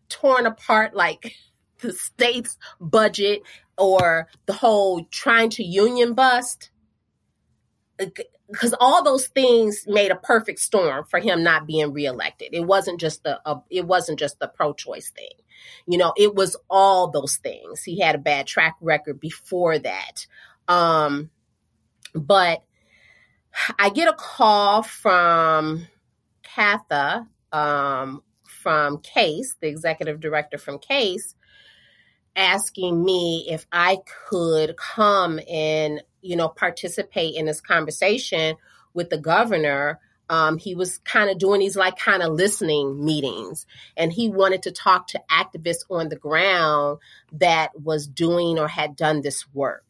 torn 0.08 0.46
apart 0.46 0.96
like 0.96 1.36
the 1.82 1.92
state's 1.92 2.58
budget 2.80 3.42
or 3.78 4.30
the 4.46 4.54
whole 4.54 5.04
trying 5.12 5.50
to 5.50 5.64
union 5.64 6.14
bust 6.14 6.70
because 8.52 8.76
all 8.80 9.04
those 9.04 9.28
things 9.28 9.86
made 9.88 10.12
a 10.12 10.16
perfect 10.16 10.60
storm 10.60 11.04
for 11.06 11.20
him 11.20 11.44
not 11.44 11.66
being 11.66 11.94
reelected. 11.94 12.50
It 12.54 12.66
wasn't 12.66 13.00
just 13.00 13.24
the 13.24 13.40
uh, 13.46 13.60
it 13.70 13.86
wasn't 13.86 14.20
just 14.20 14.40
the 14.40 14.48
pro-choice 14.48 15.10
thing. 15.10 15.32
You 15.88 15.98
know, 15.98 16.14
it 16.16 16.36
was 16.36 16.56
all 16.70 17.10
those 17.10 17.38
things. 17.38 17.84
He 17.84 18.00
had 18.00 18.16
a 18.16 18.20
bad 18.20 18.48
track 18.48 18.76
record 18.82 19.20
before 19.20 19.80
that. 19.80 20.28
Um 20.68 21.30
but 22.14 22.64
I 23.80 23.90
get 23.90 24.08
a 24.08 24.14
call 24.14 24.84
from 24.84 25.88
Katha 26.44 27.28
um 27.52 28.22
from 28.46 28.98
CASE, 29.00 29.58
the 29.62 29.68
executive 29.68 30.20
director 30.20 30.58
from 30.58 30.80
CASE, 30.80 31.36
asking 32.36 33.04
me 33.04 33.48
if 33.50 33.66
I 33.72 34.00
could 34.28 34.76
come 34.76 35.40
and, 35.48 36.02
you 36.26 36.36
know, 36.36 36.50
participate 36.50 37.36
in 37.36 37.46
this 37.46 37.62
conversation 37.62 38.56
with 38.94 39.10
the 39.10 39.18
governor. 39.18 40.00
Um, 40.28 40.58
he 40.58 40.74
was 40.74 40.98
kind 41.00 41.30
of 41.30 41.38
doing 41.38 41.60
these 41.60 41.76
like 41.76 42.00
kind 42.00 42.24
of 42.24 42.34
listening 42.34 43.06
meetings 43.06 43.68
and 43.96 44.12
he 44.12 44.28
wanted 44.28 44.64
to 44.64 44.72
talk 44.72 45.08
to 45.10 45.22
activists 45.30 45.86
on 45.90 46.10
the 46.10 46.16
ground 46.16 46.98
that 47.34 47.80
was 47.80 48.08
doing 48.08 48.58
or 48.58 48.68
had 48.68 48.96
done 48.96 49.22
this 49.22 49.46
work. 49.54 49.84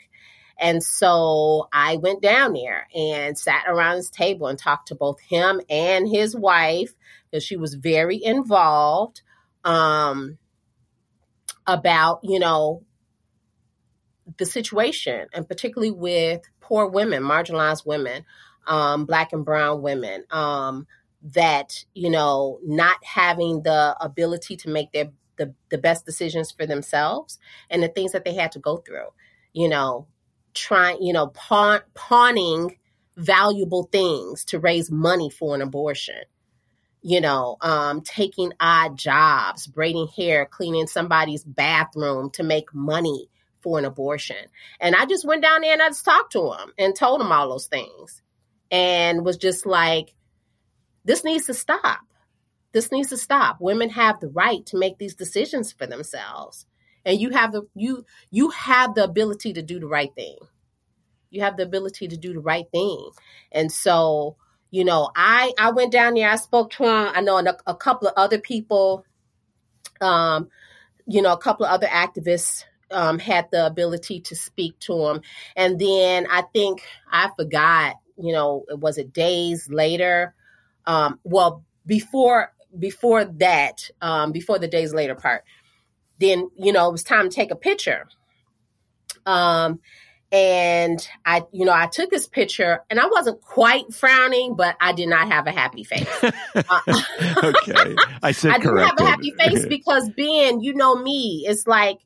And 0.60 0.84
so 0.84 1.70
I 1.72 1.98
went 1.98 2.22
down 2.22 2.54
there 2.54 2.88
and 2.94 3.38
sat 3.38 3.64
around 3.68 3.98
his 3.98 4.10
table 4.10 4.48
and 4.48 4.60
talked 4.60 4.90
to 4.90 4.96
both 4.96 5.20
him 5.22 5.62
and 5.70 6.08
his 6.08 6.36
wife 6.36 6.94
because 7.30 7.44
she 7.44 7.56
was 7.56 7.76
very 7.76 8.22
involved 8.22 9.22
um, 9.64 10.38
about, 11.68 12.20
you 12.24 12.40
know, 12.40 12.84
the 14.38 14.45
situation 14.45 15.28
and 15.34 15.47
particularly 15.47 15.91
with 15.91 16.41
poor 16.59 16.88
women, 16.88 17.23
marginalized 17.23 17.86
women, 17.86 18.26
um, 18.67 19.05
black 19.05 19.34
and 19.34 19.45
brown 19.45 19.82
women, 19.82 20.26
um, 20.32 20.88
that, 21.34 21.86
you 21.93 22.09
know, 22.09 22.59
not 22.63 23.03
having 23.03 23.63
the 23.63 23.95
ability 23.99 24.55
to 24.57 24.69
make 24.69 24.91
their 24.91 25.11
the, 25.38 25.53
the 25.69 25.78
best 25.78 26.05
decisions 26.05 26.51
for 26.51 26.65
themselves 26.65 27.39
and 27.69 27.84
the 27.84 27.88
things 27.88 28.13
that 28.13 28.23
they 28.23 28.34
had 28.34 28.51
to 28.53 28.59
go 28.59 28.78
through. 28.78 29.07
You 29.53 29.69
know, 29.69 30.07
trying, 30.53 31.01
you 31.01 31.13
know, 31.13 31.28
pawn, 31.28 31.82
pawning 31.93 32.78
valuable 33.17 33.84
things 33.91 34.45
to 34.45 34.59
raise 34.59 34.91
money 34.91 35.30
for 35.30 35.55
an 35.55 35.61
abortion. 35.61 36.21
You 37.01 37.21
know, 37.21 37.57
um, 37.61 38.01
taking 38.01 38.53
odd 38.59 38.97
jobs, 38.97 39.67
braiding 39.67 40.07
hair, 40.07 40.45
cleaning 40.45 40.88
somebody's 40.88 41.43
bathroom 41.43 42.32
to 42.32 42.43
make 42.43 42.73
money 42.73 43.30
for 43.66 43.78
an 43.80 43.86
abortion. 43.86 44.38
And 44.80 44.95
I 44.95 45.05
just 45.05 45.26
went 45.26 45.41
down 45.41 45.61
there 45.61 45.74
and 45.74 45.82
I 45.82 45.89
just 45.89 46.05
talked 46.05 46.32
to 46.34 46.53
him 46.53 46.72
and 46.78 46.95
told 46.95 47.20
him 47.20 47.34
all 47.34 47.49
those 47.49 47.68
things 47.68 48.22
and 48.72 49.26
was 49.26 49.38
just 49.38 49.66
like, 49.66 50.13
this 51.03 51.26
needs 51.26 51.47
to 51.47 51.53
stop. 51.53 52.01
This 52.72 52.91
needs 52.91 53.09
to 53.09 53.18
stop. 53.18 53.57
Women 53.59 53.89
have 53.89 54.20
the 54.20 54.30
right 54.30 54.66
to 54.68 54.78
make 54.78 54.97
these 54.97 55.16
decisions 55.16 55.74
for 55.74 55.88
themselves 55.88 56.66
and 57.05 57.22
you 57.22 57.30
have 57.30 57.51
the 57.51 57.61
you 57.76 58.05
you 58.32 58.49
have 58.49 58.95
the 58.95 59.03
ability 59.03 59.53
to 59.53 59.61
do 59.61 59.80
the 59.80 59.88
right 59.88 60.13
thing 60.16 60.36
you 61.30 61.41
have 61.41 61.55
the 61.55 61.63
ability 61.63 62.07
to 62.07 62.18
do 62.18 62.34
the 62.34 62.39
right 62.39 62.66
thing 62.72 63.09
and 63.51 63.72
so 63.72 64.36
you 64.72 64.84
know 64.84 65.09
i 65.16 65.53
i 65.57 65.72
went 65.72 65.91
down 65.91 66.16
there 66.16 66.30
i 66.30 66.36
spoke 66.36 66.72
to 66.72 66.84
him 66.84 67.11
i 67.13 67.22
know 67.22 67.38
a, 67.38 67.57
a 67.68 67.76
couple 67.76 68.07
of 68.07 68.13
other 68.18 68.39
people 68.39 69.05
um 70.01 70.49
you 71.05 71.22
know 71.22 71.32
a 71.32 71.38
couple 71.38 71.66
of 71.66 71.72
other 71.72 71.88
activists 71.88 72.63
um, 72.92 73.20
had 73.20 73.48
the 73.52 73.66
ability 73.66 74.22
to 74.22 74.36
speak 74.36 74.78
to 74.80 74.94
him. 75.08 75.22
And 75.56 75.80
then 75.80 76.28
i 76.30 76.44
think 76.54 76.84
i 77.12 77.30
forgot 77.36 77.96
you 78.18 78.34
know 78.34 78.66
it 78.70 78.80
was 78.80 78.98
it 78.98 79.14
days 79.14 79.70
later? 79.70 80.34
Um 80.86 81.20
well 81.24 81.64
before 81.86 82.52
before 82.78 83.26
that 83.26 83.90
um 84.02 84.32
before 84.32 84.60
the 84.60 84.68
days 84.68 84.94
later 84.94 85.16
part 85.16 85.44
then 86.20 86.50
you 86.58 86.72
know 86.72 86.88
it 86.88 86.92
was 86.92 87.04
time 87.04 87.30
to 87.30 87.36
take 87.36 87.52
a 87.52 87.56
picture. 87.56 88.08
Um 89.26 89.80
and 90.32 91.08
i 91.24 91.44
you 91.52 91.66
know 91.66 91.72
i 91.72 91.86
took 91.86 92.10
this 92.10 92.28
picture 92.28 92.82
and 92.90 93.00
i 93.00 93.06
wasn't 93.06 93.40
quite 93.42 93.94
frowning 93.94 94.56
but 94.56 94.76
i 94.82 94.92
did 94.92 95.08
not 95.08 95.32
have 95.32 95.48
a 95.48 95.52
happy 95.52 95.84
face. 95.84 96.08
Uh, 96.56 96.80
okay. 97.44 97.96
I 98.24 98.32
said 98.32 98.52
i 98.52 98.58
didn't 98.58 98.78
have 98.78 99.00
a 99.00 99.06
happy 99.06 99.32
face 99.32 99.66
because 99.70 100.10
being 100.10 100.62
you 100.62 100.74
know 100.74 100.96
me 100.96 101.46
it's 101.48 101.68
like 101.68 102.00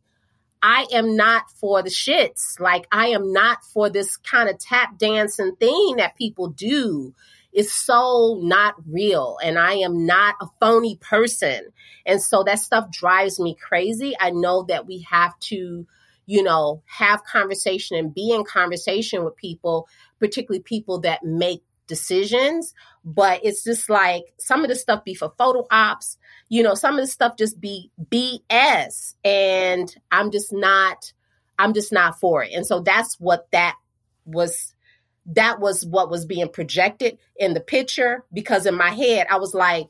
i 0.62 0.86
am 0.92 1.16
not 1.16 1.50
for 1.52 1.82
the 1.82 1.90
shits 1.90 2.60
like 2.60 2.88
i 2.92 3.08
am 3.08 3.32
not 3.32 3.64
for 3.64 3.90
this 3.90 4.18
kind 4.18 4.50
of 4.50 4.58
tap 4.60 4.98
dancing 4.98 5.56
thing 5.56 5.96
that 5.98 6.16
people 6.18 6.50
do 6.50 7.14
It's 7.52 7.74
so 7.74 8.40
not 8.42 8.76
real 8.88 9.38
and 9.44 9.58
I 9.58 9.74
am 9.78 10.06
not 10.06 10.36
a 10.40 10.48
phony 10.60 10.98
person. 10.98 11.70
And 12.06 12.22
so 12.22 12.44
that 12.44 12.60
stuff 12.60 12.92
drives 12.92 13.40
me 13.40 13.56
crazy. 13.56 14.14
I 14.20 14.30
know 14.30 14.66
that 14.70 14.86
we 14.86 15.06
have 15.10 15.38
to, 15.50 15.88
you 16.28 16.44
know, 16.44 16.84
have 16.86 17.24
conversation 17.24 17.98
and 17.98 18.14
be 18.14 18.32
in 18.32 18.44
conversation 18.44 19.26
with 19.26 19.36
people, 19.36 19.88
particularly 20.20 20.62
people 20.62 21.00
that 21.02 21.24
make 21.24 21.64
decisions. 21.90 22.74
But 23.04 23.42
it's 23.44 23.66
just 23.66 23.90
like 23.90 24.24
some 24.40 24.64
of 24.64 24.70
the 24.70 24.76
stuff 24.76 25.04
be 25.04 25.14
for 25.14 25.34
photo 25.38 25.68
ops, 25.70 26.18
you 26.48 26.64
know, 26.64 26.76
some 26.76 26.96
of 26.96 27.02
the 27.02 27.08
stuff 27.08 27.36
just 27.38 27.60
be 27.60 27.92
BS. 28.10 29.16
And 29.26 29.94
I'm 30.12 30.32
just 30.32 30.54
not, 30.54 31.12
I'm 31.58 31.74
just 31.74 31.92
not 31.92 32.20
for 32.20 32.44
it. 32.44 32.52
And 32.54 32.66
so 32.66 32.80
that's 32.80 33.20
what 33.20 33.52
that 33.52 33.76
was 34.26 34.74
that 35.32 35.60
was 35.60 35.86
what 35.86 36.10
was 36.10 36.26
being 36.26 36.50
projected 36.50 37.18
in 37.36 37.54
the 37.54 37.60
picture 37.60 38.24
because 38.34 38.66
in 38.66 38.76
my 38.76 38.90
head 38.90 39.28
I 39.30 39.38
was 39.38 39.54
like, 39.54 39.88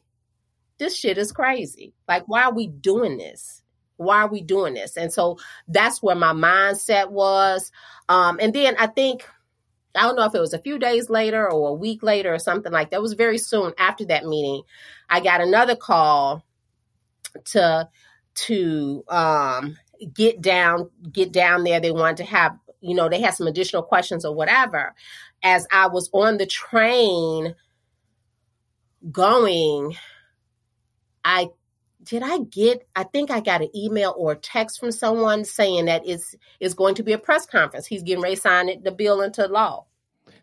this 0.79 0.97
shit 0.97 1.17
is 1.17 1.31
crazy. 1.31 1.93
Like, 2.07 2.23
why 2.27 2.43
are 2.43 2.53
we 2.53 2.67
doing 2.67 3.17
this? 3.17 3.61
Why 3.97 4.21
are 4.21 4.29
we 4.29 4.41
doing 4.41 4.73
this? 4.73 4.97
And 4.97 5.11
so 5.11 5.37
that's 5.67 6.01
where 6.01 6.15
my 6.15 6.33
mindset 6.33 7.11
was. 7.11 7.71
Um, 8.07 8.39
and 8.41 8.53
then 8.53 8.75
I 8.79 8.87
think, 8.87 9.27
I 9.95 10.03
don't 10.03 10.15
know 10.15 10.25
if 10.25 10.35
it 10.35 10.39
was 10.39 10.53
a 10.53 10.61
few 10.61 10.77
days 10.77 11.09
later 11.09 11.51
or 11.51 11.69
a 11.69 11.73
week 11.73 12.03
later 12.03 12.33
or 12.33 12.39
something 12.39 12.71
like 12.71 12.91
that. 12.91 12.97
It 12.97 13.01
was 13.01 13.13
very 13.13 13.37
soon 13.37 13.73
after 13.77 14.05
that 14.05 14.25
meeting. 14.25 14.61
I 15.09 15.19
got 15.19 15.41
another 15.41 15.75
call 15.75 16.43
to 17.45 17.89
to 18.35 19.03
um, 19.09 19.77
get 20.13 20.41
down 20.41 20.89
get 21.11 21.31
down 21.31 21.63
there. 21.63 21.79
They 21.79 21.91
wanted 21.91 22.17
to 22.17 22.25
have 22.25 22.57
you 22.81 22.95
know 22.95 23.09
they 23.09 23.21
had 23.21 23.33
some 23.33 23.47
additional 23.47 23.83
questions 23.83 24.25
or 24.25 24.33
whatever 24.33 24.95
as 25.43 25.65
I 25.71 25.87
was 25.87 26.09
on 26.13 26.37
the 26.37 26.45
train 26.45 27.55
going, 29.11 29.95
I 31.23 31.49
did 32.09 32.23
I 32.23 32.39
get 32.39 32.87
I 32.95 33.03
think 33.03 33.29
I 33.29 33.39
got 33.39 33.61
an 33.61 33.69
email 33.75 34.15
or 34.17 34.31
a 34.31 34.35
text 34.35 34.79
from 34.79 34.91
someone 34.91 35.45
saying 35.45 35.85
that 35.85 36.01
it's 36.05 36.35
it's 36.59 36.73
going 36.73 36.95
to 36.95 37.03
be 37.03 37.13
a 37.13 37.19
press 37.19 37.45
conference. 37.45 37.85
He's 37.85 38.03
getting 38.03 38.23
ready 38.23 38.35
to 38.35 38.41
sign 38.41 38.67
it, 38.67 38.83
the 38.83 38.91
bill 38.91 39.21
into 39.21 39.45
law. 39.45 39.85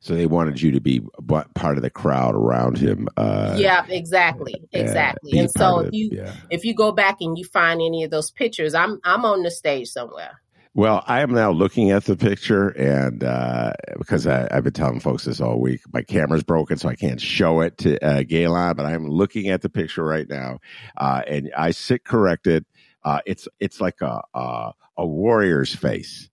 So 0.00 0.14
they 0.14 0.26
wanted 0.26 0.62
you 0.62 0.70
to 0.72 0.80
be 0.80 1.00
part 1.26 1.76
of 1.76 1.82
the 1.82 1.90
crowd 1.90 2.36
around 2.36 2.78
him. 2.78 3.08
Uh, 3.16 3.56
yeah, 3.58 3.84
exactly, 3.88 4.54
exactly. 4.72 5.38
and 5.38 5.50
so 5.50 5.80
if 5.80 5.92
you 5.92 6.10
yeah. 6.12 6.32
if 6.50 6.64
you 6.64 6.74
go 6.74 6.92
back 6.92 7.16
and 7.20 7.36
you 7.36 7.44
find 7.44 7.80
any 7.82 8.04
of 8.04 8.10
those 8.10 8.30
pictures, 8.30 8.74
I'm 8.74 9.00
I'm 9.02 9.24
on 9.24 9.42
the 9.42 9.50
stage 9.50 9.88
somewhere. 9.88 10.40
Well, 10.76 11.02
I 11.06 11.22
am 11.22 11.32
now 11.32 11.52
looking 11.52 11.90
at 11.90 12.04
the 12.04 12.16
picture, 12.16 12.68
and 12.68 13.24
uh, 13.24 13.72
because 13.96 14.26
I, 14.26 14.46
have 14.50 14.62
been 14.62 14.74
telling 14.74 15.00
folks 15.00 15.24
this 15.24 15.40
all 15.40 15.58
week, 15.58 15.80
my 15.90 16.02
camera's 16.02 16.42
broken, 16.42 16.76
so 16.76 16.90
I 16.90 16.94
can't 16.96 17.18
show 17.18 17.62
it 17.62 17.78
to 17.78 17.98
uh, 18.04 18.24
Gaylon. 18.24 18.76
But 18.76 18.84
I'm 18.84 19.08
looking 19.08 19.48
at 19.48 19.62
the 19.62 19.70
picture 19.70 20.04
right 20.04 20.28
now, 20.28 20.58
uh, 20.98 21.22
and 21.26 21.50
I 21.56 21.70
sit 21.70 22.04
corrected. 22.04 22.66
Uh, 23.02 23.20
it's 23.24 23.48
it's 23.58 23.80
like 23.80 24.02
a 24.02 24.20
a, 24.34 24.72
a 24.98 25.06
warrior's 25.06 25.74
face, 25.74 26.28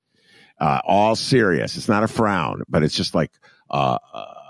uh, 0.59 0.81
all 0.83 1.15
serious. 1.15 1.77
It's 1.77 1.87
not 1.87 2.03
a 2.03 2.09
frown, 2.09 2.63
but 2.67 2.83
it's 2.83 2.97
just 2.97 3.15
like 3.15 3.31
uh, 3.69 3.97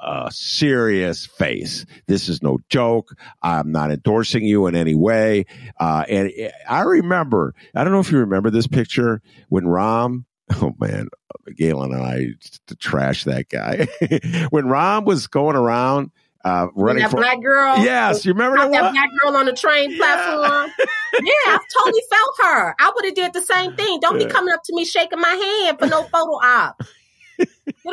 a 0.03 0.29
serious 0.31 1.25
face. 1.25 1.85
This 2.07 2.29
is 2.29 2.43
no 2.43 2.59
joke. 2.69 3.15
I'm 3.41 3.71
not 3.71 3.91
endorsing 3.91 4.43
you 4.43 4.67
in 4.67 4.75
any 4.75 4.95
way. 4.95 5.45
Uh, 5.79 6.03
and 6.09 6.31
I 6.67 6.81
remember, 6.81 7.53
I 7.73 7.83
don't 7.83 7.93
know 7.93 7.99
if 7.99 8.11
you 8.11 8.19
remember 8.19 8.49
this 8.49 8.67
picture 8.67 9.21
when 9.49 9.65
Rahm, 9.65 10.25
oh 10.55 10.73
man, 10.79 11.07
Gaylon 11.55 11.93
and 11.93 12.03
I 12.03 12.27
to 12.67 12.75
trash 12.75 13.23
that 13.23 13.49
guy. 13.49 13.87
when 14.49 14.65
Rahm 14.65 15.05
was 15.05 15.27
going 15.27 15.55
around, 15.55 16.11
uh, 16.45 16.67
running 16.75 17.03
that 17.03 17.11
for 17.11 17.17
black 17.17 17.41
girl. 17.41 17.77
Yes, 17.77 18.25
you 18.25 18.33
remember 18.33 18.57
that, 18.57 18.71
that 18.71 18.91
black 18.91 19.09
girl 19.21 19.37
on 19.37 19.45
the 19.45 19.53
train 19.53 19.95
platform. 19.95 20.71
yeah, 20.79 21.31
I 21.45 21.59
totally 21.77 22.03
felt 22.09 22.35
her. 22.43 22.75
I 22.79 22.91
would 22.93 23.05
have 23.05 23.15
did 23.15 23.33
the 23.33 23.41
same 23.41 23.75
thing. 23.77 23.99
Don't 24.01 24.19
yeah. 24.19 24.27
be 24.27 24.33
coming 24.33 24.53
up 24.53 24.61
to 24.65 24.75
me 24.75 24.83
shaking 24.83 25.21
my 25.21 25.29
hand 25.29 25.79
for 25.79 25.87
no 25.87 26.03
photo 26.03 26.33
op. 26.33 26.83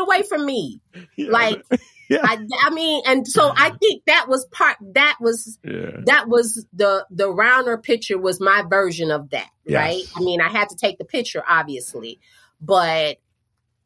Get 0.01 0.17
away 0.19 0.23
from 0.23 0.47
me. 0.47 0.81
Yeah. 1.17 1.31
Like 1.31 1.63
yeah. 2.11 2.21
I, 2.25 2.45
I 2.63 2.71
mean, 2.71 3.03
and 3.07 3.27
so 3.27 3.53
I 3.57 3.71
think 3.71 4.03
that 4.07 4.27
was 4.29 4.45
part. 4.47 4.77
That 4.95 5.17
was 5.21 5.59
yeah. 5.63 6.01
that 6.07 6.29
was 6.29 6.67
the 6.73 7.07
the 7.09 7.29
Rauner 7.29 7.81
picture 7.81 8.19
was 8.19 8.41
my 8.41 8.65
version 8.69 9.13
of 9.13 9.31
that, 9.31 9.49
yes. 9.65 9.79
right? 9.79 10.03
I 10.17 10.21
mean, 10.21 10.41
I 10.41 10.49
had 10.49 10.69
to 10.71 10.77
take 10.77 10.99
the 10.99 11.05
picture, 11.05 11.43
obviously, 11.49 12.19
but 12.61 13.19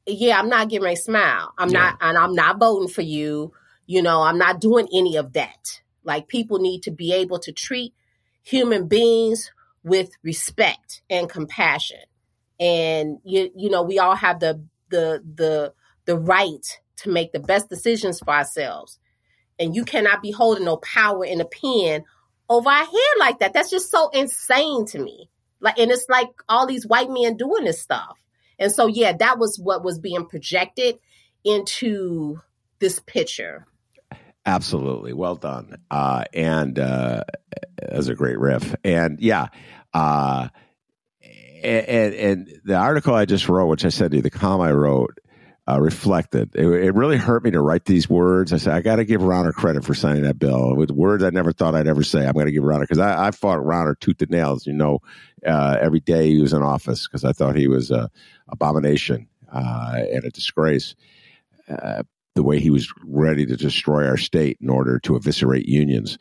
yeah, 0.07 0.39
I'm 0.39 0.49
not 0.49 0.71
giving 0.71 0.91
a 0.91 0.97
smile. 0.97 1.53
I'm 1.59 1.69
yeah. 1.69 1.81
not, 1.81 1.99
and 2.01 2.17
I'm 2.17 2.35
not 2.35 2.59
voting 2.59 2.89
for 2.89 3.03
you. 3.03 3.53
You 3.87 4.01
know, 4.01 4.23
I'm 4.23 4.39
not 4.39 4.59
doing 4.59 4.89
any 4.95 5.17
of 5.17 5.35
that. 5.35 5.83
Like 6.03 6.29
people 6.29 6.59
need 6.59 6.83
to 6.85 6.91
be 6.91 7.13
able 7.13 7.39
to 7.41 7.53
treat 7.53 7.93
human 8.43 8.89
beings 8.89 9.53
with 9.83 10.11
respect 10.23 11.03
and 11.11 11.29
compassion, 11.29 12.01
and 12.59 13.19
you 13.23 13.51
you 13.55 13.69
know, 13.69 13.83
we 13.83 13.99
all 13.99 14.17
have 14.17 14.41
the 14.41 14.65
the 14.89 15.23
the 15.35 15.75
the 16.07 16.17
right 16.17 16.81
to 16.97 17.11
make 17.11 17.33
the 17.33 17.41
best 17.41 17.69
decisions 17.69 18.19
for 18.21 18.31
ourselves. 18.31 18.99
And 19.59 19.75
you 19.75 19.85
cannot 19.85 20.23
be 20.23 20.31
holding 20.31 20.65
no 20.65 20.77
power 20.79 21.25
in 21.25 21.41
a 21.41 21.45
pen 21.45 22.05
over 22.49 22.69
our 22.69 22.85
head 22.85 23.19
like 23.19 23.39
that. 23.39 23.53
That's 23.55 23.71
just 23.71 23.91
so 23.91 24.09
insane 24.11 24.87
to 24.87 24.99
me. 24.99 25.31
Like, 25.61 25.79
and 25.79 25.91
it's 25.91 26.07
like 26.09 26.29
all 26.49 26.67
these 26.67 26.87
white 26.87 27.11
men 27.11 27.37
doing 27.37 27.65
this 27.65 27.81
stuff. 27.81 28.19
And 28.59 28.71
so, 28.71 28.87
yeah, 28.87 29.13
that 29.19 29.39
was 29.39 29.59
what 29.59 29.85
was 29.85 29.99
being 29.99 30.27
projected 30.27 30.99
into 31.45 32.41
this 32.81 33.01
picture. 33.01 33.67
Absolutely. 34.47 35.13
Well 35.13 35.37
done. 35.37 35.79
Uh, 35.91 36.25
and 36.35 36.79
uh, 36.79 37.25
as 37.83 38.09
a 38.09 38.15
great 38.15 38.39
riff. 38.39 38.75
And 38.85 39.21
yeah, 39.21 39.49
uh, 39.93 40.49
and, 41.63 42.15
and, 42.15 42.61
the 42.65 42.77
article 42.77 43.15
I 43.15 43.25
just 43.25 43.49
wrote, 43.49 43.69
which 43.69 43.85
I 43.87 43.89
to 43.89 44.17
you, 44.17 44.21
the 44.21 44.31
column 44.31 44.61
I 44.61 44.73
wrote, 44.73 45.19
uh, 45.69 45.81
reflected. 45.81 46.55
It, 46.55 46.67
it, 46.67 46.95
really 46.95 47.17
hurt 47.17 47.43
me 47.43 47.51
to 47.53 47.61
write 47.61 47.87
these 47.87 48.09
words. 48.09 48.53
I 48.53 48.59
said, 48.59 48.75
I 48.75 48.83
got 48.83 48.97
to 48.97 49.05
give 49.05 49.23
Rauner 49.23 49.53
credit 49.53 49.85
for 49.85 49.95
signing 49.95 50.23
that 50.25 50.39
bill 50.39 50.77
with 50.77 50.91
words 50.91 51.25
I 51.25 51.31
never 51.31 51.53
thought 51.53 51.75
I'd 51.75 51.87
ever 51.87 52.03
say. 52.03 52.27
I'm 52.27 52.35
going 52.35 52.47
to 52.47 52.53
give 52.53 52.65
Rauner 52.65 52.83
because 52.83 52.99
I, 52.99 53.29
I, 53.29 53.31
fought 53.31 53.61
Rauner 53.61 53.99
tooth 53.99 54.21
and 54.21 54.31
nails, 54.31 54.67
you 54.67 54.75
know, 54.75 55.01
uh, 55.47 55.79
every 55.81 56.01
day 56.01 56.31
he 56.31 56.41
was 56.41 56.53
in 56.53 56.63
office 56.63 57.07
because 57.07 57.25
I 57.25 57.33
thought 57.33 57.57
he 57.57 57.67
was 57.67 57.91
a 57.91 58.11
abomination 58.49 59.27
uh, 59.53 60.01
and 60.13 60.25
a 60.25 60.31
disgrace. 60.31 60.95
Uh, 61.69 62.03
the 62.35 62.43
way 62.43 62.59
he 62.59 62.71
was 62.71 62.93
ready 63.05 63.47
to 63.47 63.57
destroy 63.57 64.07
our 64.07 64.17
state 64.17 64.59
in 64.61 64.69
order 64.69 64.99
to 64.99 65.17
eviscerate 65.17 65.67
unions. 65.67 66.19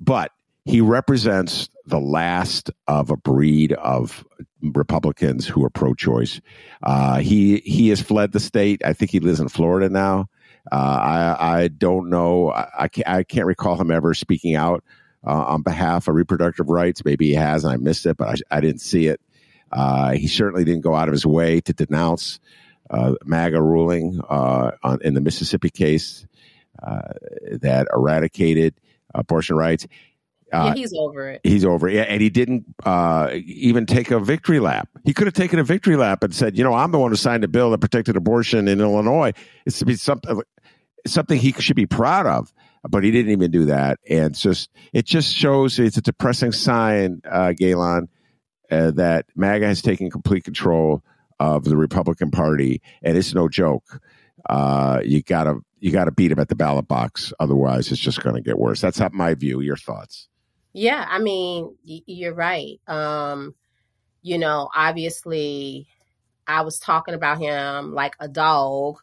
But 0.00 0.30
he 0.66 0.80
represents 0.80 1.70
the 1.86 2.00
last 2.00 2.70
of 2.88 3.10
a 3.10 3.16
breed 3.16 3.72
of 3.72 4.26
Republicans 4.60 5.46
who 5.46 5.64
are 5.64 5.70
pro-choice. 5.70 6.40
Uh, 6.82 7.18
he 7.18 7.58
he 7.58 7.88
has 7.90 8.02
fled 8.02 8.32
the 8.32 8.40
state. 8.40 8.82
I 8.84 8.92
think 8.92 9.12
he 9.12 9.20
lives 9.20 9.38
in 9.38 9.48
Florida 9.48 9.88
now. 9.88 10.26
Uh, 10.70 10.74
I 10.74 11.58
I 11.58 11.68
don't 11.68 12.10
know. 12.10 12.50
I 12.50 12.88
can't, 12.88 13.08
I 13.08 13.22
can't 13.22 13.46
recall 13.46 13.80
him 13.80 13.92
ever 13.92 14.12
speaking 14.12 14.56
out 14.56 14.82
uh, 15.24 15.30
on 15.30 15.62
behalf 15.62 16.08
of 16.08 16.16
reproductive 16.16 16.68
rights. 16.68 17.04
Maybe 17.04 17.28
he 17.28 17.34
has, 17.34 17.62
and 17.62 17.72
I 17.72 17.76
missed 17.76 18.04
it, 18.04 18.16
but 18.16 18.42
I, 18.50 18.56
I 18.56 18.60
didn't 18.60 18.80
see 18.80 19.06
it. 19.06 19.20
Uh, 19.70 20.12
he 20.12 20.26
certainly 20.26 20.64
didn't 20.64 20.82
go 20.82 20.96
out 20.96 21.08
of 21.08 21.12
his 21.12 21.26
way 21.26 21.60
to 21.60 21.72
denounce 21.72 22.40
uh, 22.90 23.14
MAGA 23.24 23.62
ruling 23.62 24.20
uh, 24.28 24.72
on, 24.82 24.98
in 25.02 25.14
the 25.14 25.20
Mississippi 25.20 25.70
case 25.70 26.26
that 26.82 27.86
eradicated 27.92 28.74
abortion 29.14 29.56
rights. 29.56 29.86
Uh, 30.56 30.66
yeah, 30.66 30.74
he's 30.74 30.94
over 30.96 31.28
it. 31.30 31.40
He's 31.44 31.64
over 31.64 31.88
it. 31.88 31.94
Yeah, 31.94 32.02
and 32.02 32.22
he 32.22 32.30
didn't 32.30 32.64
uh, 32.84 33.30
even 33.34 33.84
take 33.84 34.10
a 34.10 34.18
victory 34.18 34.60
lap. 34.60 34.88
He 35.04 35.12
could 35.12 35.26
have 35.26 35.34
taken 35.34 35.58
a 35.58 35.64
victory 35.64 35.96
lap 35.96 36.22
and 36.22 36.34
said, 36.34 36.56
"You 36.56 36.64
know, 36.64 36.72
I'm 36.72 36.92
the 36.92 36.98
one 36.98 37.10
who 37.10 37.16
signed 37.16 37.44
a 37.44 37.48
bill 37.48 37.70
that 37.70 37.78
protected 37.78 38.16
abortion 38.16 38.68
in 38.68 38.80
Illinois." 38.80 39.32
It's 39.66 39.78
to 39.80 39.84
be 39.84 39.96
something 39.96 40.40
something 41.06 41.38
he 41.38 41.52
should 41.52 41.76
be 41.76 41.86
proud 41.86 42.26
of, 42.26 42.52
but 42.88 43.04
he 43.04 43.10
didn't 43.10 43.32
even 43.32 43.50
do 43.50 43.66
that. 43.66 43.98
And 44.08 44.32
it's 44.32 44.40
just 44.40 44.70
it 44.92 45.06
just 45.06 45.34
shows 45.34 45.78
it's 45.78 45.96
a 45.96 46.02
depressing 46.02 46.52
sign, 46.52 47.20
uh, 47.30 47.52
Gaylon, 47.52 48.08
uh, 48.70 48.92
that 48.92 49.26
MAGA 49.34 49.66
has 49.66 49.82
taken 49.82 50.10
complete 50.10 50.44
control 50.44 51.02
of 51.38 51.64
the 51.64 51.76
Republican 51.76 52.30
Party, 52.30 52.80
and 53.02 53.16
it's 53.16 53.34
no 53.34 53.48
joke. 53.48 54.00
Uh, 54.48 55.00
you 55.04 55.22
gotta 55.22 55.56
you 55.78 55.90
gotta 55.90 56.12
beat 56.12 56.32
him 56.32 56.38
at 56.38 56.48
the 56.48 56.54
ballot 56.54 56.88
box, 56.88 57.32
otherwise 57.40 57.92
it's 57.92 58.00
just 58.00 58.22
going 58.22 58.36
to 58.36 58.42
get 58.42 58.58
worse. 58.58 58.80
That's 58.80 58.98
not 58.98 59.12
my 59.12 59.34
view. 59.34 59.60
Your 59.60 59.76
thoughts? 59.76 60.28
Yeah, 60.76 61.06
I 61.08 61.20
mean, 61.20 61.74
you're 61.84 62.34
right. 62.34 62.78
Um, 62.86 63.54
you 64.22 64.38
know, 64.38 64.68
obviously, 64.74 65.88
I 66.46 66.62
was 66.62 66.78
talking 66.78 67.14
about 67.14 67.38
him 67.38 67.94
like 67.94 68.14
a 68.20 68.28
dog 68.28 68.98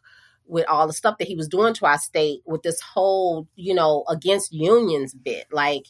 with 0.46 0.66
all 0.68 0.86
the 0.86 0.92
stuff 0.92 1.18
that 1.18 1.28
he 1.28 1.36
was 1.36 1.48
doing 1.48 1.74
to 1.74 1.86
our 1.86 1.98
state 1.98 2.42
with 2.46 2.62
this 2.62 2.80
whole, 2.80 3.48
you 3.56 3.74
know, 3.74 4.04
against 4.08 4.52
unions 4.52 5.14
bit. 5.14 5.46
Like, 5.52 5.86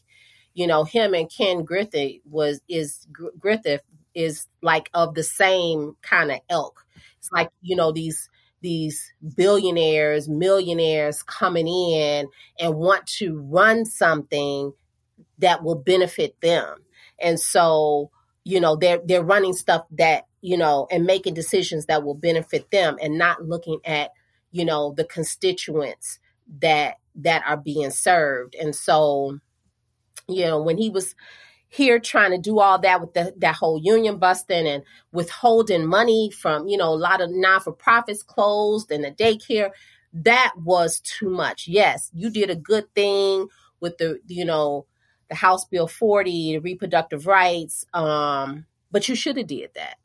you 0.55 0.67
know, 0.67 0.85
him 0.85 1.15
and 1.15 1.31
Ken 1.31 1.65
Griffin 1.65 2.21
was 2.31 2.63
is 2.69 3.07
Griffin 3.39 3.81
is 4.15 4.49
like 4.63 4.91
of 4.95 5.15
the 5.15 5.25
same 5.25 5.97
kind 6.03 6.33
of 6.33 6.41
elk. 6.51 6.87
It's 7.19 7.31
like, 7.33 7.51
you 7.63 7.77
know, 7.77 7.93
these 7.93 8.31
these 8.63 9.13
billionaires, 9.37 10.29
millionaires 10.29 11.23
coming 11.23 11.69
in 11.69 12.29
and 12.59 12.75
want 12.77 13.07
to 13.07 13.39
run 13.41 13.85
something 13.85 14.73
that 15.39 15.63
will 15.63 15.77
benefit 15.77 16.41
them. 16.41 16.79
And 17.21 17.39
so, 17.39 18.11
you 18.45 18.61
know, 18.61 18.77
they're 18.77 19.01
they're 19.05 19.23
running 19.23 19.53
stuff 19.53 19.85
that, 19.93 20.27
you 20.41 20.57
know, 20.57 20.87
and 20.91 21.05
making 21.05 21.35
decisions 21.35 21.87
that 21.87 22.05
will 22.05 22.15
benefit 22.15 22.71
them 22.71 22.97
and 23.01 23.19
not 23.19 23.45
looking 23.45 23.81
at, 23.85 24.11
you 24.51 24.65
know, 24.65 24.93
the 24.97 25.05
constituents 25.05 26.19
that 26.61 26.99
that 27.17 27.43
are 27.47 27.57
being 27.57 27.91
served. 27.91 28.55
And 28.55 28.75
so, 28.75 29.39
you 30.29 30.45
know, 30.45 30.63
when 30.63 30.79
he 30.79 30.91
was 30.91 31.15
here 31.69 31.99
trying 31.99 32.31
to 32.31 32.39
do 32.39 32.61
all 32.61 32.79
that 32.79 33.01
with 33.01 33.15
the, 33.15 33.35
that 33.39 33.57
whole 33.57 33.81
union 33.83 34.19
busting 34.19 34.67
and 34.67 34.85
withholding 35.13 35.87
money 35.87 36.31
from, 36.31 36.69
you 36.69 36.77
know, 36.77 36.91
a 36.91 36.95
lot 36.95 37.21
of 37.21 37.31
non 37.33 37.61
for 37.61 37.73
profits 37.73 38.23
closed 38.23 38.91
and 38.93 39.05
the 39.05 39.11
daycare, 39.11 39.71
that 40.13 40.53
was 40.57 41.01
too 41.01 41.29
much. 41.29 41.67
Yes, 41.67 42.11
you 42.15 42.31
did 42.31 42.51
a 42.51 42.57
good 42.57 42.93
thing 42.95 43.49
with 43.81 43.99
the, 43.99 44.21
you 44.27 44.45
know, 44.45 44.87
the 45.29 45.35
House 45.35 45.65
Bill 45.65 45.87
40, 45.87 46.55
the 46.55 46.59
reproductive 46.59 47.27
rights. 47.27 47.87
Um, 47.93 48.67
but 48.91 49.09
you 49.09 49.15
should 49.15 49.37
have 49.37 49.47
did 49.47 49.71
that. 49.75 49.97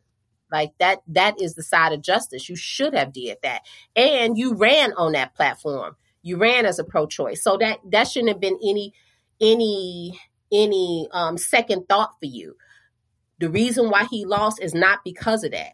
Like 0.51 0.71
that, 0.79 1.01
that 1.07 1.39
is 1.39 1.53
the 1.53 1.63
side 1.63 1.93
of 1.93 2.01
justice. 2.01 2.49
You 2.49 2.55
should 2.55 2.95
have 2.95 3.13
did 3.13 3.37
that. 3.43 3.61
And 3.95 4.37
you 4.37 4.55
ran 4.55 4.93
on 4.93 5.11
that 5.11 5.35
platform. 5.35 5.95
You 6.23 6.37
ran 6.37 6.65
as 6.65 6.79
a 6.79 6.83
pro-choice. 6.83 7.43
So 7.43 7.57
that, 7.57 7.79
that 7.91 8.07
shouldn't 8.07 8.29
have 8.29 8.41
been 8.41 8.57
any, 8.63 8.93
any, 9.39 10.19
any 10.51 11.07
um, 11.11 11.37
second 11.37 11.87
thought 11.87 12.11
for 12.19 12.25
you. 12.25 12.55
The 13.39 13.49
reason 13.49 13.89
why 13.89 14.05
he 14.05 14.25
lost 14.25 14.61
is 14.61 14.73
not 14.73 14.99
because 15.03 15.43
of 15.43 15.51
that. 15.51 15.73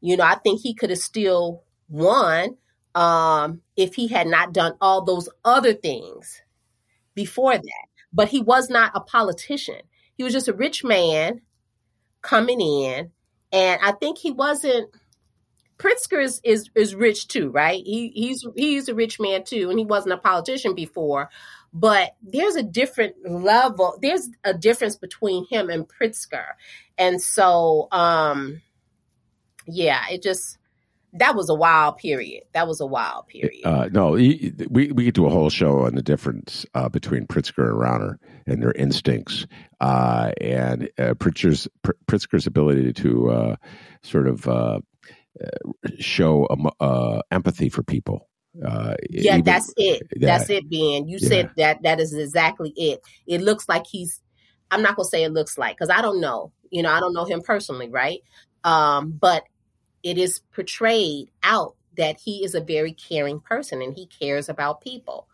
You 0.00 0.16
know, 0.18 0.24
I 0.24 0.34
think 0.34 0.60
he 0.60 0.74
could 0.74 0.90
have 0.90 0.98
still 0.98 1.64
won 1.88 2.58
um, 2.94 3.62
if 3.76 3.94
he 3.94 4.08
had 4.08 4.26
not 4.26 4.52
done 4.52 4.74
all 4.80 5.04
those 5.04 5.28
other 5.44 5.72
things 5.72 6.42
before 7.14 7.54
that 7.54 7.86
but 8.14 8.28
he 8.28 8.40
was 8.40 8.70
not 8.70 8.92
a 8.94 9.00
politician. 9.00 9.82
He 10.16 10.22
was 10.22 10.32
just 10.32 10.48
a 10.48 10.54
rich 10.54 10.84
man 10.84 11.40
coming 12.22 12.60
in. 12.60 13.10
And 13.52 13.80
I 13.82 13.92
think 13.92 14.18
he 14.18 14.30
wasn't 14.30 14.88
Pritzker 15.78 16.22
is, 16.22 16.40
is 16.44 16.70
is 16.76 16.94
rich 16.94 17.26
too, 17.26 17.50
right? 17.50 17.82
He 17.84 18.12
he's 18.14 18.46
he's 18.56 18.88
a 18.88 18.94
rich 18.94 19.18
man 19.18 19.42
too, 19.44 19.70
and 19.70 19.78
he 19.78 19.84
wasn't 19.84 20.14
a 20.14 20.18
politician 20.18 20.74
before. 20.74 21.30
But 21.72 22.14
there's 22.22 22.54
a 22.54 22.62
different 22.62 23.16
level. 23.28 23.98
There's 24.00 24.28
a 24.44 24.54
difference 24.54 24.96
between 24.96 25.46
him 25.50 25.70
and 25.70 25.88
Pritzker, 25.88 26.44
and 26.96 27.20
so 27.20 27.88
um, 27.90 28.62
yeah, 29.66 30.04
it 30.10 30.22
just 30.22 30.58
that 31.14 31.36
was 31.36 31.48
a 31.48 31.54
wild 31.54 31.96
period. 31.96 32.42
That 32.52 32.66
was 32.66 32.80
a 32.80 32.86
wild 32.86 33.28
period. 33.28 33.64
Uh, 33.64 33.88
no, 33.92 34.10
we 34.10 34.52
we 34.68 35.04
could 35.04 35.14
do 35.14 35.26
a 35.26 35.30
whole 35.30 35.48
show 35.48 35.86
on 35.86 35.94
the 35.94 36.02
difference 36.02 36.66
uh, 36.74 36.88
between 36.88 37.26
Pritzker 37.26 37.68
and 37.68 37.78
Rauner 37.78 38.16
and 38.46 38.60
their 38.60 38.72
instincts, 38.72 39.46
uh, 39.80 40.32
and 40.40 40.90
uh, 40.98 41.14
Pritzker's 41.14 41.68
Pritzker's 42.06 42.46
ability 42.46 42.92
to 42.94 43.30
uh, 43.30 43.56
sort 44.02 44.26
of 44.26 44.48
uh, 44.48 44.80
show 45.98 46.48
um, 46.50 47.22
empathy 47.30 47.68
for 47.68 47.84
people. 47.84 48.28
yeah, 48.54 48.96
even, 49.10 49.42
that's 49.42 49.72
it. 49.76 50.02
That, 50.10 50.20
that's 50.20 50.50
it, 50.50 50.68
Ben. 50.68 51.08
You 51.08 51.18
yeah. 51.20 51.28
said 51.28 51.50
that. 51.56 51.82
That 51.84 52.00
is 52.00 52.12
exactly 52.12 52.72
it. 52.76 53.00
It 53.26 53.40
looks 53.40 53.68
like 53.68 53.86
he's. 53.86 54.20
I'm 54.70 54.82
not 54.82 54.96
gonna 54.96 55.08
say 55.08 55.22
it 55.22 55.32
looks 55.32 55.56
like 55.56 55.76
because 55.76 55.90
I 55.90 56.02
don't 56.02 56.20
know. 56.20 56.50
You 56.70 56.82
know, 56.82 56.90
I 56.90 56.98
don't 56.98 57.14
know 57.14 57.24
him 57.24 57.40
personally, 57.40 57.88
right? 57.88 58.18
Um, 58.64 59.12
but 59.12 59.44
it 60.04 60.18
is 60.18 60.40
portrayed 60.52 61.30
out 61.42 61.74
that 61.96 62.20
he 62.20 62.44
is 62.44 62.54
a 62.54 62.60
very 62.60 62.92
caring 62.92 63.40
person 63.40 63.82
and 63.82 63.94
he 63.94 64.06
cares 64.06 64.48
about 64.48 64.80
people. 64.80 65.26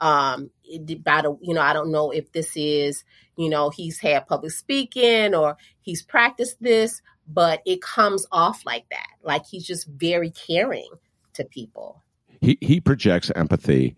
Um, 0.00 0.50
about 0.88 1.26
a, 1.26 1.36
you 1.40 1.54
know, 1.54 1.60
I 1.60 1.72
don't 1.72 1.90
know 1.90 2.12
if 2.12 2.30
this 2.30 2.56
is, 2.56 3.02
you 3.36 3.48
know, 3.48 3.70
he's 3.70 3.98
had 3.98 4.28
public 4.28 4.52
speaking 4.52 5.34
or 5.34 5.56
he's 5.80 6.02
practiced 6.02 6.62
this, 6.62 7.02
but 7.26 7.62
it 7.66 7.82
comes 7.82 8.24
off 8.30 8.64
like 8.64 8.88
that. 8.90 9.08
Like 9.24 9.44
he's 9.46 9.66
just 9.66 9.88
very 9.88 10.30
caring 10.30 10.88
to 11.32 11.44
people. 11.44 12.04
He 12.40 12.58
he 12.60 12.80
projects 12.80 13.32
empathy. 13.34 13.96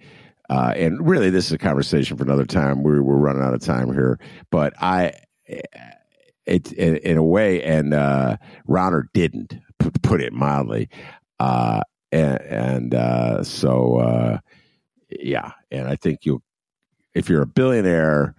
Uh, 0.48 0.72
and 0.74 1.06
really, 1.06 1.30
this 1.30 1.46
is 1.46 1.52
a 1.52 1.58
conversation 1.58 2.16
for 2.16 2.24
another 2.24 2.46
time. 2.46 2.82
We're, 2.82 3.02
we're 3.02 3.16
running 3.16 3.42
out 3.42 3.54
of 3.54 3.60
time 3.60 3.92
here, 3.92 4.18
but 4.50 4.72
I, 4.82 5.12
it, 6.50 6.72
in, 6.72 6.96
in 6.96 7.16
a 7.16 7.24
way, 7.24 7.62
and 7.62 7.94
uh, 7.94 8.36
didn't 9.14 9.58
put 10.02 10.20
it 10.20 10.32
mildly. 10.32 10.88
Uh, 11.38 11.80
and, 12.12 12.40
and 12.42 12.94
uh, 12.94 13.42
so, 13.42 13.98
uh, 13.98 14.38
yeah, 15.10 15.52
and 15.70 15.88
I 15.88 15.96
think 15.96 16.26
you, 16.26 16.42
if 17.14 17.28
you're 17.28 17.42
a 17.42 17.46
billionaire, 17.46 18.34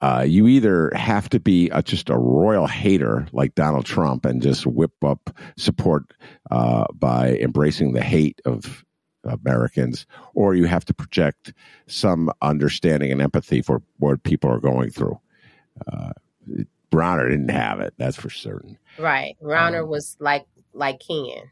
uh, 0.00 0.24
you 0.26 0.46
either 0.46 0.92
have 0.94 1.28
to 1.30 1.40
be 1.40 1.70
a, 1.70 1.82
just 1.82 2.10
a 2.10 2.18
royal 2.18 2.66
hater 2.66 3.26
like 3.32 3.54
Donald 3.54 3.86
Trump 3.86 4.24
and 4.26 4.42
just 4.42 4.66
whip 4.66 4.92
up 5.04 5.30
support 5.56 6.12
uh, 6.50 6.84
by 6.94 7.36
embracing 7.36 7.92
the 7.92 8.02
hate 8.02 8.40
of 8.44 8.84
Americans, 9.24 10.06
or 10.34 10.54
you 10.54 10.66
have 10.66 10.84
to 10.84 10.94
project 10.94 11.52
some 11.86 12.30
understanding 12.42 13.10
and 13.10 13.22
empathy 13.22 13.62
for 13.62 13.82
what 13.98 14.22
people 14.22 14.50
are 14.50 14.60
going 14.60 14.90
through. 14.90 15.18
Uh, 15.90 16.12
Rauner 16.96 17.28
didn't 17.30 17.50
have 17.50 17.80
it. 17.80 17.94
That's 17.98 18.16
for 18.16 18.30
certain. 18.30 18.78
Right. 18.98 19.36
Rauner 19.42 19.82
Um, 19.82 19.88
was 19.88 20.16
like 20.20 20.46
like 20.72 21.00
Ken. 21.06 21.50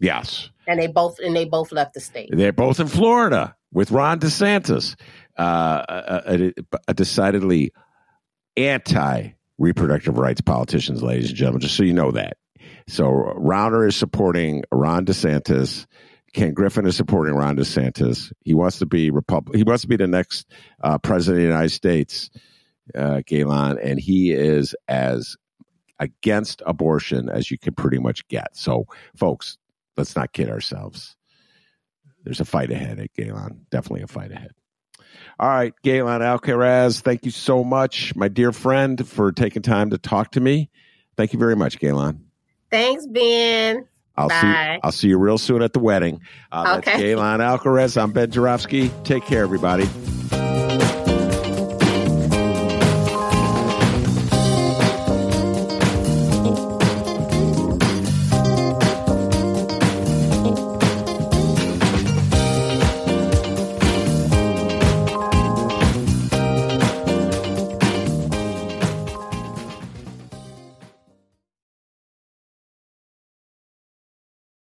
Yes, 0.00 0.50
And 0.66 0.80
they 0.80 0.88
both 0.88 1.18
and 1.20 1.34
they 1.36 1.44
both 1.44 1.70
left 1.70 1.94
the 1.94 2.00
state. 2.00 2.28
they're 2.32 2.52
both 2.52 2.80
in 2.80 2.88
Florida 2.88 3.54
with 3.72 3.92
Ron 3.92 4.18
DeSantis, 4.18 4.96
uh, 5.38 5.84
a, 5.88 6.22
a, 6.48 6.52
a 6.88 6.94
decidedly 6.94 7.70
anti 8.56 9.28
reproductive 9.58 10.18
rights 10.18 10.40
politicians, 10.40 11.02
ladies 11.02 11.28
and 11.28 11.36
gentlemen. 11.36 11.60
Just 11.60 11.76
so 11.76 11.84
you 11.84 11.92
know 11.92 12.10
that. 12.12 12.36
So 12.88 13.04
Rauner 13.06 13.86
is 13.86 13.94
supporting 13.96 14.64
Ron 14.72 15.06
DeSantis. 15.06 15.86
Ken 16.32 16.52
Griffin 16.52 16.86
is 16.86 16.96
supporting 16.96 17.34
Ron 17.34 17.56
DeSantis. 17.56 18.32
He 18.40 18.54
wants 18.54 18.78
to 18.80 18.86
be 18.86 19.10
Repub- 19.10 19.54
He 19.54 19.62
wants 19.62 19.82
to 19.82 19.88
be 19.88 19.96
the 19.96 20.06
next 20.08 20.50
uh, 20.82 20.98
president 20.98 21.36
of 21.38 21.42
the 21.42 21.52
United 21.52 21.70
States, 21.70 22.30
uh, 22.94 23.22
Gaylon, 23.26 23.78
and 23.78 23.98
he 24.00 24.32
is 24.32 24.74
as 24.88 25.36
against 25.98 26.62
abortion 26.66 27.28
as 27.28 27.50
you 27.50 27.58
can 27.58 27.74
pretty 27.74 27.98
much 27.98 28.26
get. 28.28 28.56
So, 28.56 28.86
folks, 29.16 29.58
let's 29.96 30.16
not 30.16 30.32
kid 30.32 30.48
ourselves. 30.50 31.16
There's 32.24 32.40
a 32.40 32.44
fight 32.44 32.70
ahead 32.70 32.98
at 32.98 33.12
Gaylon. 33.14 33.66
Definitely 33.70 34.02
a 34.02 34.06
fight 34.08 34.32
ahead. 34.32 34.52
All 35.38 35.48
right, 35.48 35.74
Gaylon 35.82 36.20
Alcaraz, 36.20 37.00
thank 37.00 37.24
you 37.24 37.30
so 37.30 37.64
much, 37.64 38.14
my 38.16 38.28
dear 38.28 38.52
friend, 38.52 39.06
for 39.06 39.32
taking 39.32 39.62
time 39.62 39.90
to 39.90 39.98
talk 39.98 40.32
to 40.32 40.40
me. 40.40 40.70
Thank 41.16 41.32
you 41.32 41.38
very 41.38 41.56
much, 41.56 41.78
Gaylon. 41.78 42.24
Thanks, 42.70 43.06
Ben. 43.06 43.86
I'll 44.16 44.28
see. 44.30 44.36
I'll 44.82 44.92
see 44.92 45.08
you 45.08 45.18
real 45.18 45.38
soon 45.38 45.62
at 45.62 45.72
the 45.72 45.78
wedding. 45.80 46.20
Uh, 46.50 46.76
That's 46.76 46.88
Okay. 46.88 46.98
Gaylon 47.00 47.40
Alcaraz. 47.40 48.00
I'm 48.00 48.12
Ben 48.12 48.30
Joravsky. 48.30 48.90
Take 49.04 49.24
care, 49.24 49.42
everybody. 49.42 49.84